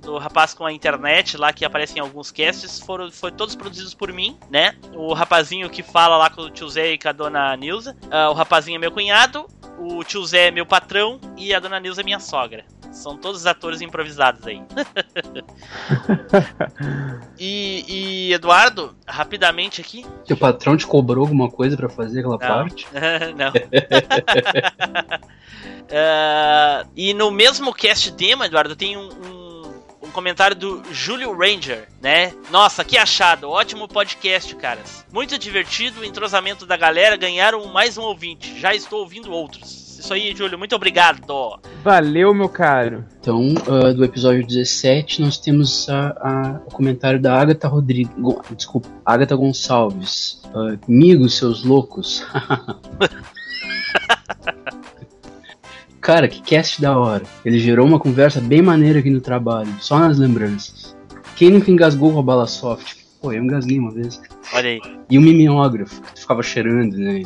[0.00, 3.94] do rapaz com a internet lá que aparece em alguns casts foram foi todos produzidos
[3.94, 4.76] por mim, né?
[4.94, 7.96] O rapazinho que fala lá com o tio Zé e com a dona Nilza.
[8.10, 9.46] Ah, o rapazinho é meu cunhado,
[9.78, 12.64] o tio Zé é meu patrão e a dona Nilza é minha sogra.
[12.92, 14.58] São todos atores improvisados aí.
[17.38, 20.04] e, e, Eduardo, rapidamente aqui.
[20.26, 22.38] Teu patrão te cobrou alguma coisa pra fazer aquela Não.
[22.38, 22.86] parte?
[23.36, 23.52] Não.
[25.90, 29.72] Ah, e no mesmo cast demo, Eduardo, tem um, um,
[30.02, 32.32] um comentário do Júlio Ranger, né?
[32.50, 35.04] Nossa, que achado, ótimo podcast, caras.
[35.12, 38.58] Muito divertido, o entrosamento da galera, ganharam mais um ouvinte.
[38.60, 39.85] Já estou ouvindo outros.
[39.98, 41.20] Isso aí, Júlio, muito obrigado.
[41.82, 43.04] Valeu, meu caro.
[43.20, 48.12] Então, ah, do episódio 17, nós temos a- a- o comentário da Agatha Rodrigues.
[48.56, 50.40] Desculpa, Agatha Gonçalves.
[50.88, 52.24] Amigos, seus loucos.
[56.00, 57.24] Cara, que cast da hora.
[57.44, 60.96] Ele gerou uma conversa bem maneira aqui no trabalho, só nas lembranças.
[61.34, 62.94] Quem nunca engasgou com a bala soft?
[63.20, 64.20] Pô, eu engasguei uma vez.
[64.54, 64.80] Olha aí.
[65.10, 67.22] E o mimeógrafo, que ficava cheirando, né?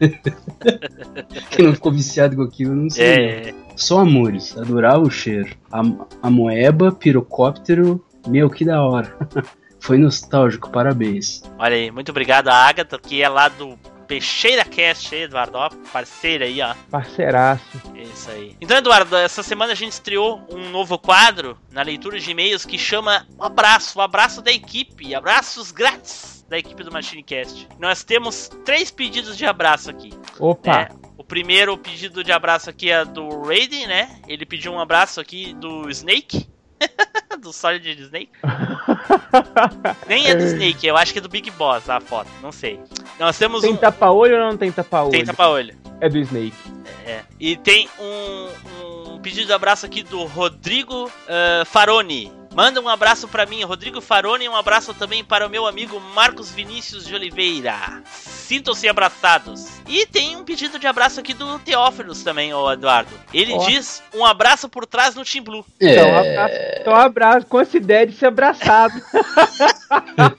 [1.50, 3.06] Quem não ficou viciado com aquilo, não sei.
[3.06, 3.52] É.
[3.52, 3.66] não.
[3.76, 5.54] Só amores, adorava o cheiro.
[5.70, 5.82] A,
[6.22, 9.16] a moeba, pirocóptero, meu, que da hora.
[9.78, 11.42] Foi nostálgico, parabéns.
[11.58, 16.44] Olha aí, muito obrigado a Agatha, que é lá do Peixeira Cast Eduardo, ó, parceira
[16.44, 16.74] aí, ó.
[16.90, 17.64] Parceiraço.
[17.94, 18.56] Isso aí.
[18.60, 22.78] Então, Eduardo, essa semana a gente estreou um novo quadro na leitura de e-mails que
[22.78, 27.68] chama O Abraço, o abraço da equipe, abraços grátis da equipe do MachineCast.
[27.78, 30.12] Nós temos três pedidos de abraço aqui.
[30.38, 30.76] Opa.
[30.76, 30.88] né?
[31.18, 34.20] O primeiro pedido de abraço aqui é do Raiden, né?
[34.28, 36.48] Ele pediu um abraço aqui do Snake.
[37.40, 38.30] do Solid Snake.
[40.08, 42.80] Nem é do Snake, eu acho que é do Big Boss a foto, não sei.
[43.18, 43.76] Nós temos Tem um.
[43.76, 45.10] tapa-olho ou não tem tapa-olho?
[45.10, 45.74] Tem tapa-olho.
[46.00, 46.56] É do Snake.
[47.04, 47.22] É.
[47.38, 52.32] E tem um, um pedido de abraço aqui do Rodrigo ah, Faroni.
[52.54, 56.00] Manda um abraço pra mim, Rodrigo Faroni, e um abraço também para o meu amigo
[56.14, 58.02] Marcos Vinícius de Oliveira.
[58.46, 59.66] Sintam-se abraçados.
[59.88, 63.10] E tem um pedido de abraço aqui do Teófilos também, ô Eduardo.
[63.34, 63.66] Ele Ó.
[63.66, 65.66] diz um abraço por trás no Team Blue.
[65.80, 67.46] Então, um abraço, então, abraço.
[67.46, 68.94] Considere se abraçado.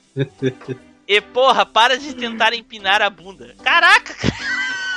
[1.07, 3.55] E porra, para de tentar empinar a bunda.
[3.63, 4.13] Caraca,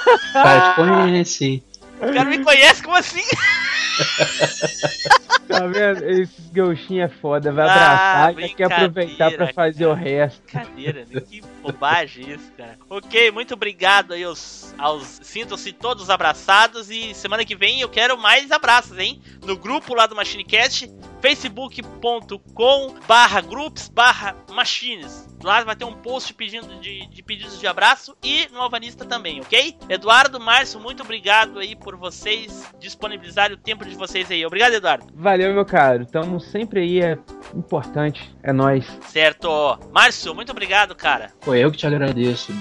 [0.06, 1.62] O cara te conhece.
[1.98, 3.22] o cara me conhece como assim?
[5.50, 6.04] Tá vendo?
[6.08, 7.52] Esse gauchinho é foda.
[7.52, 10.40] Vai Ah, abraçar e quer aproveitar pra fazer o resto.
[10.42, 11.20] Brincadeira, né?
[11.20, 12.78] que bobagem isso, cara.
[12.88, 18.16] Ok, muito obrigado aí aos, aos sintam-se todos abraçados e semana que vem eu quero
[18.16, 19.20] mais abraços, hein?
[19.44, 20.90] No grupo lá do MachineCast,
[21.20, 25.28] facebook.com barra groups barra machines.
[25.42, 29.40] Lá vai ter um post pedindo de, de pedidos de abraço e no Alvanista também,
[29.40, 29.74] ok?
[29.88, 34.44] Eduardo, Márcio, muito obrigado aí por vocês disponibilizarem o tempo de vocês aí.
[34.44, 35.06] Obrigado, Eduardo.
[35.14, 36.06] Valeu, meu caro.
[36.06, 37.18] Tamo sempre aí, é
[37.54, 38.34] importante.
[38.42, 38.86] É nóis.
[39.08, 39.78] Certo.
[39.92, 41.30] Márcio, muito obrigado, cara.
[41.40, 42.52] Pô, eu que te agradeço.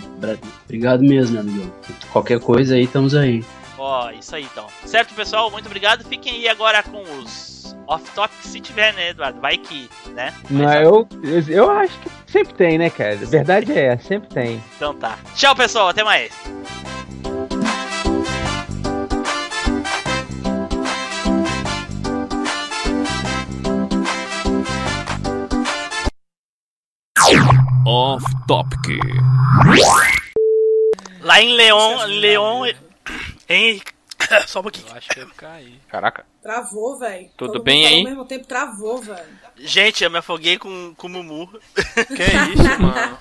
[0.65, 1.71] Obrigado mesmo, meu amigão.
[2.11, 3.43] Qualquer coisa aí, estamos aí.
[3.77, 4.67] Ó, isso aí então.
[4.85, 5.49] Certo, pessoal?
[5.49, 6.03] Muito obrigado.
[6.03, 9.39] Fiquem aí agora com os off-topic, se tiver, né, Eduardo?
[9.39, 10.33] Vai que, né?
[10.49, 13.13] Não, eu, eu, eu acho que sempre tem, né, cara?
[13.13, 14.61] A verdade é, sempre tem.
[14.75, 15.17] Então tá.
[15.35, 15.89] Tchau, pessoal.
[15.89, 16.31] Até mais.
[27.85, 28.97] Off Topic.
[31.21, 32.65] Lá em Leon, Leon,
[33.49, 33.81] em
[34.47, 34.87] só um pouquinho.
[34.89, 35.79] Eu acho que eu caí.
[35.89, 36.25] Caraca.
[36.41, 37.29] Travou, velho.
[37.35, 37.97] Tudo Todo bem aí?
[37.99, 39.25] Ao mesmo tempo travou, velho.
[39.57, 41.49] Gente, eu me afoguei com, com o Mumu.
[42.07, 42.23] Que
[42.53, 43.17] isso, mano?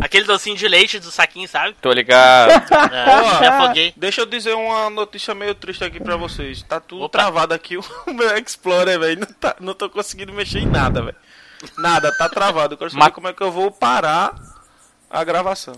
[0.00, 1.76] Aquele docinho de leite do saquinho, sabe?
[1.80, 2.50] Tô ligado.
[2.92, 3.92] É, me afoguei.
[3.96, 6.62] Deixa eu dizer uma notícia meio triste aqui pra vocês.
[6.62, 9.20] Tá tudo travado aqui o meu Explorer, velho.
[9.20, 11.16] Não, tá- não tô conseguindo mexer em nada, velho.
[11.78, 12.74] Nada, tá travado.
[12.74, 14.34] Eu quero saber Mas- como é que eu vou parar
[15.10, 15.74] a gravação.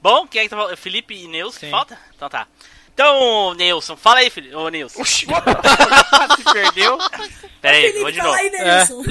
[0.00, 0.76] Bom, quem é que tá falando?
[0.76, 1.98] Felipe e Neus, falta?
[2.16, 2.46] Então tá.
[2.94, 4.58] Então, Nilson, fala aí, filho.
[4.58, 5.02] Ô, Nilson.
[5.06, 5.24] Se
[6.52, 6.98] perdeu.
[7.60, 8.42] Pera aí, Felipe, vou de fala novo.
[8.42, 9.02] aí, Nelson.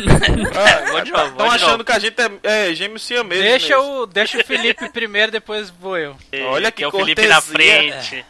[0.53, 1.83] É, Vou de novo, vou Estão achando novo.
[1.85, 3.41] que a gente é, é gêmeo siamês.
[3.41, 4.01] Deixa mesmo.
[4.01, 6.15] o, deixa o Felipe primeiro, depois vou eu.
[6.49, 7.53] Olha que que é o Felipe na cortesia.
[8.01, 8.25] frente.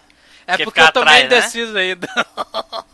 [0.48, 1.38] É Quer porque eu tô atrás, meio né?
[1.38, 2.08] indeciso ainda.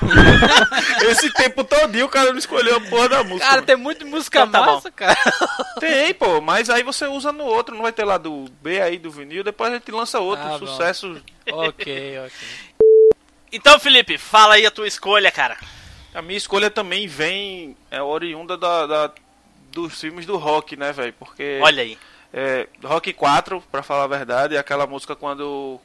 [1.10, 3.48] Esse tempo todinho o cara não escolheu a porra da música.
[3.48, 5.16] Cara, tem muita música Então tá massa, cara.
[5.78, 8.98] Tem, pô, mas aí você usa no outro, não vai ter lá do B aí
[8.98, 11.20] do vinil, depois a gente lança outro Ah, sucesso.
[11.50, 12.48] ok, ok.
[13.52, 15.56] Então, Felipe, fala aí a tua escolha, cara.
[16.14, 19.12] A minha escolha também vem é oriunda da, da-
[19.72, 21.12] dos filmes do rock, né, velho?
[21.18, 21.98] Porque Olha aí.
[22.32, 25.80] é, Rock 4, pra falar a verdade, é aquela música quando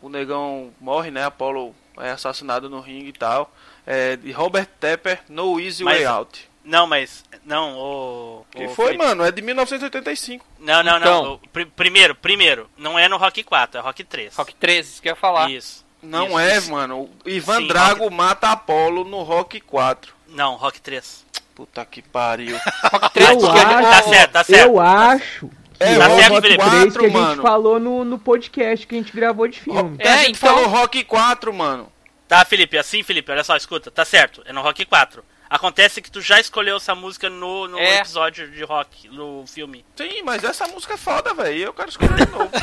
[0.00, 1.24] o negão morre, né?
[1.24, 3.52] Apollo é assassinado no ringue e tal.
[3.86, 6.48] É, de Robert Tepper, No Easy Mas- Way Out.
[6.64, 7.24] Não, mas.
[7.44, 8.46] Não, o.
[8.50, 9.04] Que o foi, Felipe.
[9.04, 9.22] mano?
[9.24, 10.44] É de 1985.
[10.58, 11.24] Não, não, Então.
[11.24, 11.32] não.
[11.34, 14.34] O pri- primeiro, primeiro, não é no Rock 4, é Rock 3.
[14.34, 15.48] Rock 13, isso que eu ia falar.
[15.50, 15.86] Isso.
[16.02, 16.70] Não Isso, é, isso.
[16.72, 17.02] mano.
[17.02, 20.12] O Ivan Sim, Drago mata Apollo no Rock 4.
[20.28, 21.24] Não, Rock 3.
[21.54, 22.58] Puta que pariu.
[22.92, 24.66] Rock 13, Eu que é- acho, Tá certo, tá certo.
[24.68, 26.64] eu acho que É, o certo, Rock Felipe.
[26.64, 27.42] 3 que a 4, gente mano.
[27.42, 29.96] falou no, no podcast que a gente gravou de filme.
[30.00, 31.92] a É, gente então- falou Rock 4, mano.
[32.28, 35.22] Tá, Felipe, assim, Felipe, olha só, escuta, tá certo, é no Rock 4.
[35.48, 37.98] Acontece que tu já escolheu essa música no, no É.
[37.98, 39.84] episódio de rock, no filme.
[39.96, 41.64] Sim, mas essa música é foda, velho.
[41.66, 42.50] Eu quero escolher de novo.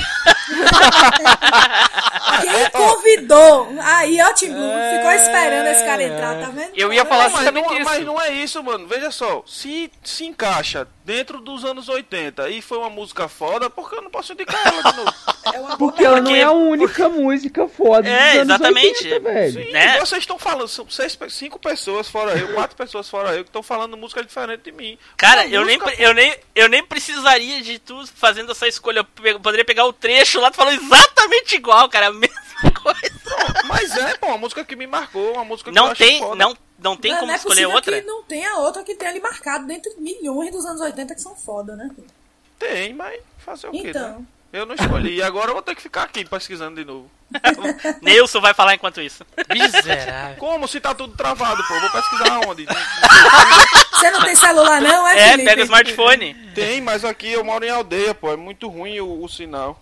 [2.41, 3.69] Quem convidou?
[3.81, 6.71] Aí, ó, Tim Blue, ficou esperando esse cara entrar, tá vendo?
[6.75, 7.85] Eu ia falar mas, justamente não, isso.
[7.85, 8.87] mas não é isso, mano.
[8.87, 9.43] Veja só.
[9.45, 14.01] Se se encaixa dentro dos anos 80 e foi uma música foda, por que eu
[14.01, 15.13] não posso indicar ela de novo?
[15.45, 19.03] É Porque ela não Porque- é a única música foda É, dos anos exatamente.
[19.07, 19.51] 80, velho.
[19.65, 19.99] Sim, Né?
[19.99, 23.63] vocês estão falando, são seis, cinco pessoas fora eu, quatro pessoas fora eu, que estão
[23.63, 24.97] falando música diferente de mim.
[25.17, 28.99] Cara, eu nem, música- pre- eu, nem, eu nem precisaria de tu fazendo essa escolha.
[28.99, 33.21] Eu pe- poderia pegar o trecho lá, tu falou exatamente igual, cara, a mesma coisa.
[33.67, 36.19] Mas é, pô, uma música que me marcou, uma música que eu Não acho tem,
[36.19, 36.35] foda.
[36.35, 38.01] não, não tem Não, como não é escolher outra?
[38.01, 41.35] que não tenha outra que tenha ali marcado dentre milhões dos anos 80 que são
[41.35, 41.89] foda, né?
[42.59, 43.89] Tem, mas fazer o quê, né?
[43.89, 47.09] Então, Eu não escolhi, e agora eu vou ter que ficar aqui pesquisando de novo.
[48.01, 49.25] Nilson vai falar enquanto isso.
[49.51, 50.37] Miserável.
[50.37, 51.73] Como se tá tudo travado, pô?
[51.75, 52.65] Eu vou pesquisar onde?
[53.91, 55.49] você não tem celular não, é, É, Felipe?
[55.49, 56.33] pega o smartphone.
[56.53, 58.31] Tem, mas aqui eu moro em aldeia, pô.
[58.31, 59.81] É muito ruim o, o sinal.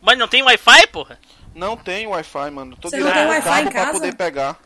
[0.00, 1.18] Mas não tem Wi-Fi, porra?
[1.54, 2.76] Não tem Wi-Fi, mano.
[2.76, 3.92] Tô Você não direto tem no Wi-Fi em pra casa?
[3.92, 4.56] poder pegar.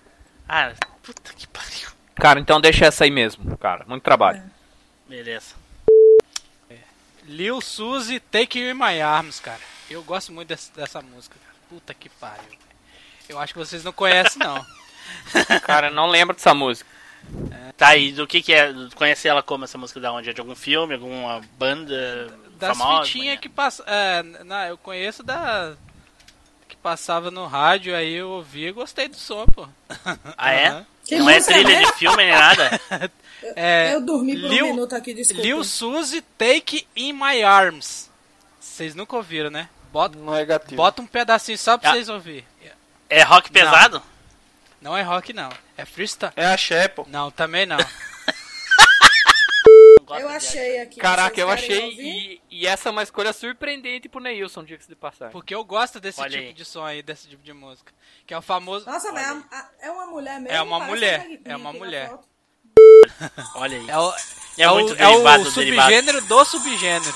[0.48, 0.72] Ah,
[1.02, 1.88] puta que pariu.
[2.16, 3.84] Cara, então deixa essa aí mesmo, cara.
[3.86, 4.42] Muito trabalho.
[5.08, 5.54] Beleza.
[7.24, 9.60] Lil Suzy, Take You in My Arms, cara.
[9.88, 11.49] Eu gosto muito dessa, dessa música, cara.
[11.70, 12.42] Puta que pariu.
[12.44, 12.58] velho.
[13.28, 14.66] Eu acho que vocês não conhecem, não.
[15.64, 16.88] Cara, não lembro dessa música.
[17.76, 18.72] Tá aí, do que que é?
[18.94, 20.28] Conhece ela como essa música da onde?
[20.30, 22.26] É de algum filme, alguma banda
[22.58, 23.04] Das famosa?
[23.06, 23.82] fitinhas que passa.
[23.86, 25.74] É, não, eu conheço da.
[26.68, 29.66] Que passava no rádio, aí eu ouvi e gostei do som, pô.
[30.36, 30.84] Ah, é?
[31.04, 32.80] Que não é trilha de filme nem nada?
[33.56, 35.42] É, Eu dormi por Lil- um minuto aqui, desculpa.
[35.42, 38.10] Lil Suzy, Take in My Arms.
[38.60, 39.66] Vocês nunca ouviram, né?
[39.92, 40.76] Bota, Não é gatilho.
[40.76, 41.92] bota um pedacinho só pra Ah.
[41.94, 42.46] vocês ouvirem.
[43.08, 44.00] É rock pesado?
[44.80, 45.50] Não é rock, não.
[45.76, 46.32] É freestyle.
[46.36, 47.04] É axé, pô.
[47.08, 47.76] Não, também não.
[50.18, 50.98] Eu achei aqui.
[50.98, 51.88] Caraca, eu achei.
[51.92, 55.30] E, e essa é uma escolha surpreendente pro Neilson, diga-se de passagem.
[55.32, 56.52] Porque eu gosto desse Olha tipo aí.
[56.52, 57.92] de som aí, desse tipo de música.
[58.26, 58.86] Que é o famoso.
[58.86, 60.56] Nossa, mas a- a- é uma mulher mesmo?
[60.56, 62.12] É uma mulher, é uma mulher.
[63.54, 63.88] Olha aí.
[63.88, 65.88] É o, É, é o, muito é derivado o do derivado.
[65.92, 67.14] subgênero do subgênero.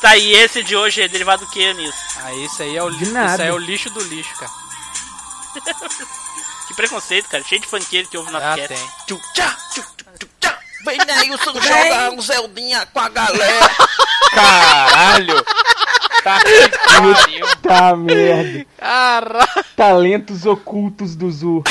[0.00, 1.98] Tá, e esse de hoje é derivado do que, Nilson?
[2.22, 3.04] Ah, isso aí é o lixo.
[3.04, 4.50] Isso aí é o lixo do lixo, cara.
[6.68, 7.42] Que preconceito, cara.
[7.42, 8.78] Cheio de funkeiro que ouve na Ah, tem.
[9.06, 9.56] Tchu, tchá.
[10.84, 11.62] Vem, Neilson, Vem.
[11.62, 13.70] jogar um Zeldinha com a galera.
[14.32, 15.44] Caralho!
[16.22, 17.46] Tá que pariu.
[17.60, 18.66] Tá merda.
[18.78, 19.64] Caraca.
[19.76, 21.64] Talentos ocultos do Zu.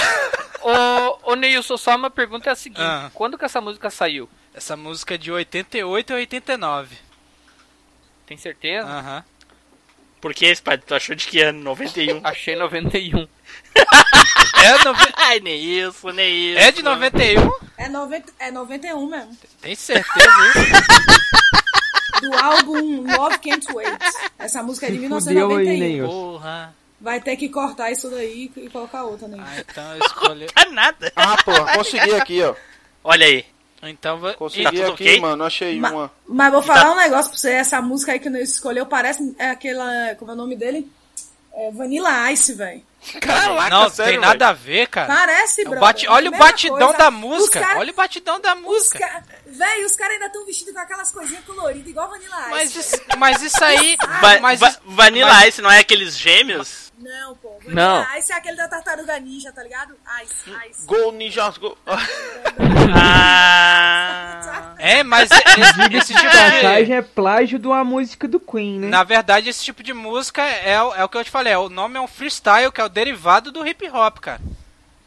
[0.62, 3.10] Ô, ô Neilson, só uma pergunta é a seguinte: Ah.
[3.14, 4.30] quando que essa música saiu?
[4.54, 6.98] Essa música é de 88 e 89.
[8.30, 8.88] Tem certeza?
[8.88, 9.24] Aham.
[10.22, 10.78] Por que, esse pai?
[10.78, 11.64] Tu achou de que ano?
[11.64, 12.22] 91?
[12.24, 13.28] Achei 91.
[14.62, 16.60] É, nove- Ai, Neilson, Neilson.
[16.62, 17.50] é de 91?
[17.78, 19.38] É, 90, é 91 mesmo.
[19.62, 22.22] Tem certeza isso?
[22.22, 23.98] Do álbum Love Can't Wait.
[24.38, 25.80] Essa música é de Se fudeu aí, 1991.
[25.80, 26.08] Neilson.
[26.10, 26.76] Porra.
[27.00, 29.38] Vai ter que cortar isso daí e colocar outra, né?
[29.40, 30.46] Ah, então eu escolhi.
[30.48, 31.12] Tá nada.
[31.16, 32.54] Ah, porra, consegui aqui, ó.
[33.04, 33.46] Olha aí.
[33.84, 34.20] Então.
[34.38, 35.20] Consegui Tá tudo aqui, ok?
[35.22, 35.44] mano.
[35.44, 36.12] Achei Ma- uma.
[36.28, 37.52] Mas vou falar um negócio pra você.
[37.52, 40.16] Essa música aí que o Nilson escolheu parece é aquela.
[40.18, 40.92] Como é o nome dele?
[41.54, 42.82] É Vanilla Ice, velho.
[43.22, 45.08] Caraca, Não, sério, tem nada a ver, cara.
[45.08, 45.80] Parece, É o brother.
[45.88, 47.60] bate- Olha o batidão da música.
[47.62, 49.00] cara- Olha o batidão da música.
[49.00, 49.24] ca...
[49.48, 52.50] Véi, os caras ainda estão vestidos com aquelas coisinhas coloridas, igual Vanilla Ice.
[52.52, 53.96] Mas isso, mas isso aí.
[54.42, 56.89] Mas va isso- Vanilla mas- Ice não é aqueles gêmeos?
[57.00, 57.58] Não, pô.
[57.68, 57.96] Não.
[58.04, 59.96] Vanilla Ice é aquele da tartaruga ninja, tá ligado?
[60.24, 60.86] Ice, Ice.
[60.86, 61.78] Gol Ninjas Go.
[62.94, 64.76] Ah.
[64.78, 66.38] É, mas esse, esse tipo de...
[66.62, 68.88] Passagem é plágio de uma música do Queen, né?
[68.88, 71.54] Na verdade, esse tipo de música é, o- é o que eu te falei.
[71.54, 74.42] é, O nome é um freestyle, que é o derivado do hip hop, cara.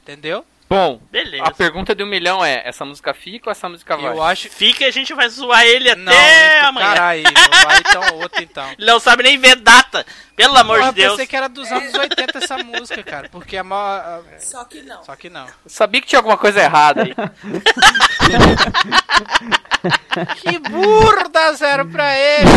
[0.02, 0.44] Entendeu?
[0.72, 1.44] Bom, Beleza.
[1.44, 4.10] a pergunta de um milhão é: essa música fica ou essa música vai?
[4.10, 4.48] Eu acho.
[4.48, 6.86] Fica e a gente vai zoar ele até Não, então, amanhã.
[6.94, 7.22] caralho.
[7.24, 8.66] Não vai então, outro então.
[8.78, 10.06] Ele não sabe nem ver data.
[10.34, 11.10] Pelo amor Porra, de Deus.
[11.12, 13.28] pensei que era dos anos 80 essa música, cara.
[13.28, 14.24] Porque a maior.
[14.38, 15.04] Só que não.
[15.04, 15.44] Só que não.
[15.46, 17.14] Eu sabia que tinha alguma coisa errada aí.
[20.36, 22.48] Que burro dá zero pra ele!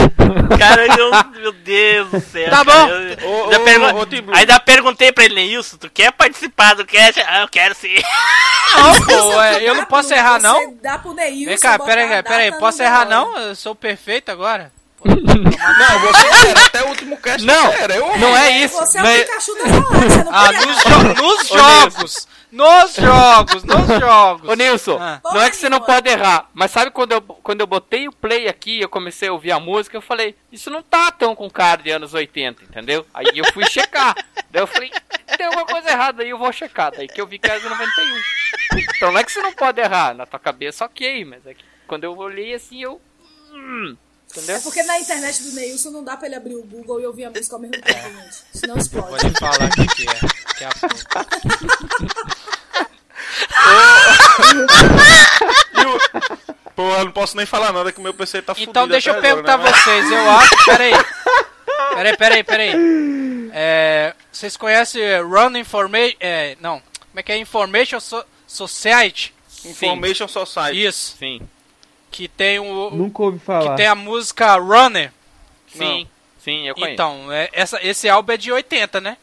[0.59, 1.09] Cara, meu,
[1.41, 2.49] meu Deus do céu.
[2.51, 2.91] Tá cara, bom.
[2.91, 3.93] eu- Ô, ainda ô, pergun-
[4.31, 7.19] ô, ainda perguntei pra ele, Neilson, tu quer participar do cast?
[7.21, 7.95] Ah, eu quero sim.
[8.75, 10.75] Não, pô, é, eu não posso errar, não?
[10.81, 11.45] Dá pro Neilson.
[11.45, 12.49] Vem cá, botar pera a aí, pera aí.
[12.51, 13.37] data Posso errar, não?
[13.37, 14.71] Eu sou perfeito agora?
[15.79, 17.45] Não, você era até o último cast.
[17.45, 17.95] Não, era.
[17.95, 18.75] Eu, não é isso.
[18.77, 22.27] Você é o Pikachu da galáxia, não Ah, pode nos, jo- nos jogos!
[22.51, 24.49] Nos jogos, nos jogos!
[24.49, 25.19] Ô Nilson, Ah.
[25.25, 28.13] não é que você não pode errar, mas sabe quando eu, quando eu botei o
[28.13, 31.49] play aqui eu comecei a ouvir a música, eu falei, isso não tá tão com
[31.49, 33.05] cara de anos 80, entendeu?
[33.13, 34.15] Aí eu fui checar.
[34.49, 34.89] Daí eu falei,
[35.37, 36.91] tem alguma coisa errada aí, eu vou checar.
[36.95, 38.21] Daí que eu vi que era de 91.
[38.95, 41.63] Então não é que você não pode errar, na tua cabeça ok, mas é que
[41.87, 43.01] quando eu olhei assim eu.
[43.53, 43.97] Hum,
[44.31, 44.55] entendeu?
[44.55, 47.25] É porque na internet do Neilson não dá pra ele abrir o Google e ouvir
[47.25, 48.37] a música ao mesmo tempo, gente.
[48.53, 49.27] Senão explode.
[49.27, 50.65] lhe falar o que, que é.
[50.67, 51.75] A.
[56.75, 58.69] Pô, eu não posso nem falar nada que o meu PC tá fudido.
[58.71, 60.65] Então deixa eu até perguntar agora, a né, vocês, eu acho.
[60.65, 60.93] Pera aí.
[61.95, 62.73] Pera aí, pera aí, pera aí.
[63.53, 66.15] É, vocês conhecem Run Information.
[66.19, 66.79] É, não.
[66.79, 67.37] Como é que é?
[67.37, 69.33] Information So- Society?
[69.63, 70.85] Information Society.
[70.85, 71.15] Isso.
[71.17, 71.41] Sim.
[72.15, 72.91] Que tem o.
[72.91, 73.71] Nunca ouvi falar.
[73.71, 75.11] Que tem a música Runner.
[75.67, 76.07] Sim,
[76.39, 76.93] sim, eu conheço.
[76.93, 79.17] Então, é, essa, esse álbum é de 80, né?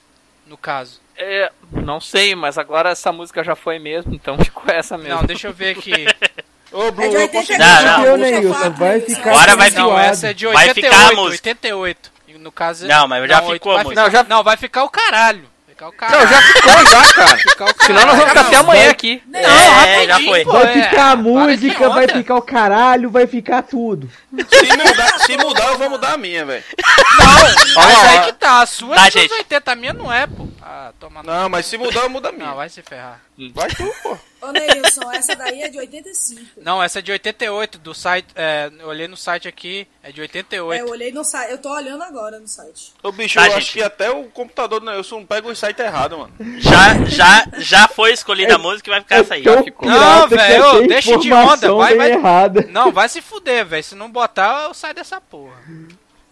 [0.47, 1.01] No caso.
[1.17, 5.15] É, não sei, mas agora essa música já foi mesmo, então ficou essa mesmo.
[5.15, 5.93] Não, deixa eu ver aqui.
[6.71, 7.59] Ô, Blue, É de eu 80 consegui.
[7.59, 8.17] Não, não.
[8.19, 8.71] Neilson?
[8.73, 9.71] Vai ficar Agora vai.
[9.71, 10.95] Não, essa é de Vai 88.
[10.95, 11.49] ficar a música.
[11.49, 12.13] 88.
[12.29, 14.03] E No caso, Não, mas já ficou a vai música.
[14.03, 14.23] Não, já...
[14.25, 15.49] não, vai ficar o caralho.
[15.83, 16.21] Ficar o caralho.
[16.21, 17.37] Não, já ficou já, cara.
[17.39, 19.23] Ficar o Senão nós vamos ficar até amanhã aqui.
[19.27, 20.45] Não, É, já rapidinho, foi.
[20.45, 20.83] pô, Vai é.
[20.89, 24.11] ficar a música, vai ficar o caralho, vai ficar tudo.
[24.31, 26.65] Se mudar, se mudar, eu vou mudar a minha, velho.
[27.19, 29.39] Mas Ó, aí que tá, a sua Tá, é dos anos gente.
[29.39, 30.47] 80, a minha não é, pô.
[30.63, 32.47] Ah, toma Não, mas se mudar, eu mudo a minha.
[32.47, 33.21] Não, vai se ferrar.
[33.55, 34.17] Vai tu, pô.
[34.43, 36.61] Ô, Neilson, essa daí é de 85.
[36.63, 40.21] Não, essa é de 88, do site, é, eu olhei no site aqui, é de
[40.21, 40.85] É, 88.
[40.85, 41.51] eu olhei no site.
[41.53, 42.93] Eu tô olhando agora no site.
[43.03, 43.59] Ô, bicho, Tá, eu gente.
[43.59, 46.33] acho que até o computador do Nelson pega o site errado, mano.
[46.59, 49.45] Já, já, já foi escolhida a música e vai ficar essa aí.
[49.45, 52.11] Não, velho, deixa de onda, vai, vai.
[52.11, 52.67] errada.
[52.69, 53.85] Não, vai se fuder, velho.
[53.85, 55.55] Se não botar, eu saio dessa porra.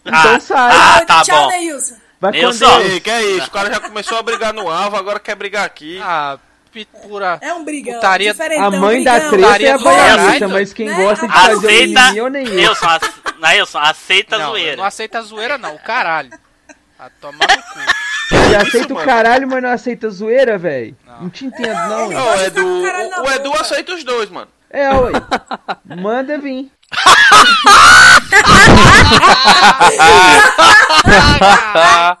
[0.05, 0.71] Então Ah, sai.
[0.75, 1.47] ah, tá Tchau, bom.
[1.49, 1.95] Neilson.
[2.19, 2.31] Vai.
[2.33, 2.61] Deus.
[2.61, 3.47] Ei, que é isso?
[3.47, 5.99] O cara já começou a brigar no alvo, agora quer brigar aqui.
[6.03, 6.37] Ah,
[7.01, 7.37] pura.
[7.41, 7.93] É um brigão.
[7.95, 9.31] Putaria- A mãe da brigão.
[9.31, 10.49] treta é a caralho.
[10.49, 10.95] mas quem Né?
[10.95, 12.01] gosta de fazer o Aceita.
[12.01, 12.53] mimimi é o Neilson.
[12.55, 13.11] Nilson, ace-
[13.77, 14.77] aceita a Não, eu zoeira.
[14.77, 15.75] não aceita a zoeira, não.
[15.75, 16.29] O caralho.
[16.99, 17.79] A tomar no cu.
[18.31, 20.95] Você aceita o caralho, mas não aceita a zoeira, velho?
[21.05, 21.29] Não.
[21.29, 22.09] te entendo, não.
[22.09, 22.83] Não, gosta o de Edu, o o,
[23.25, 23.61] o Edu boca.
[23.61, 24.47] aceita os dois, mano.
[24.69, 25.11] É, ué.
[25.97, 26.71] Manda vir.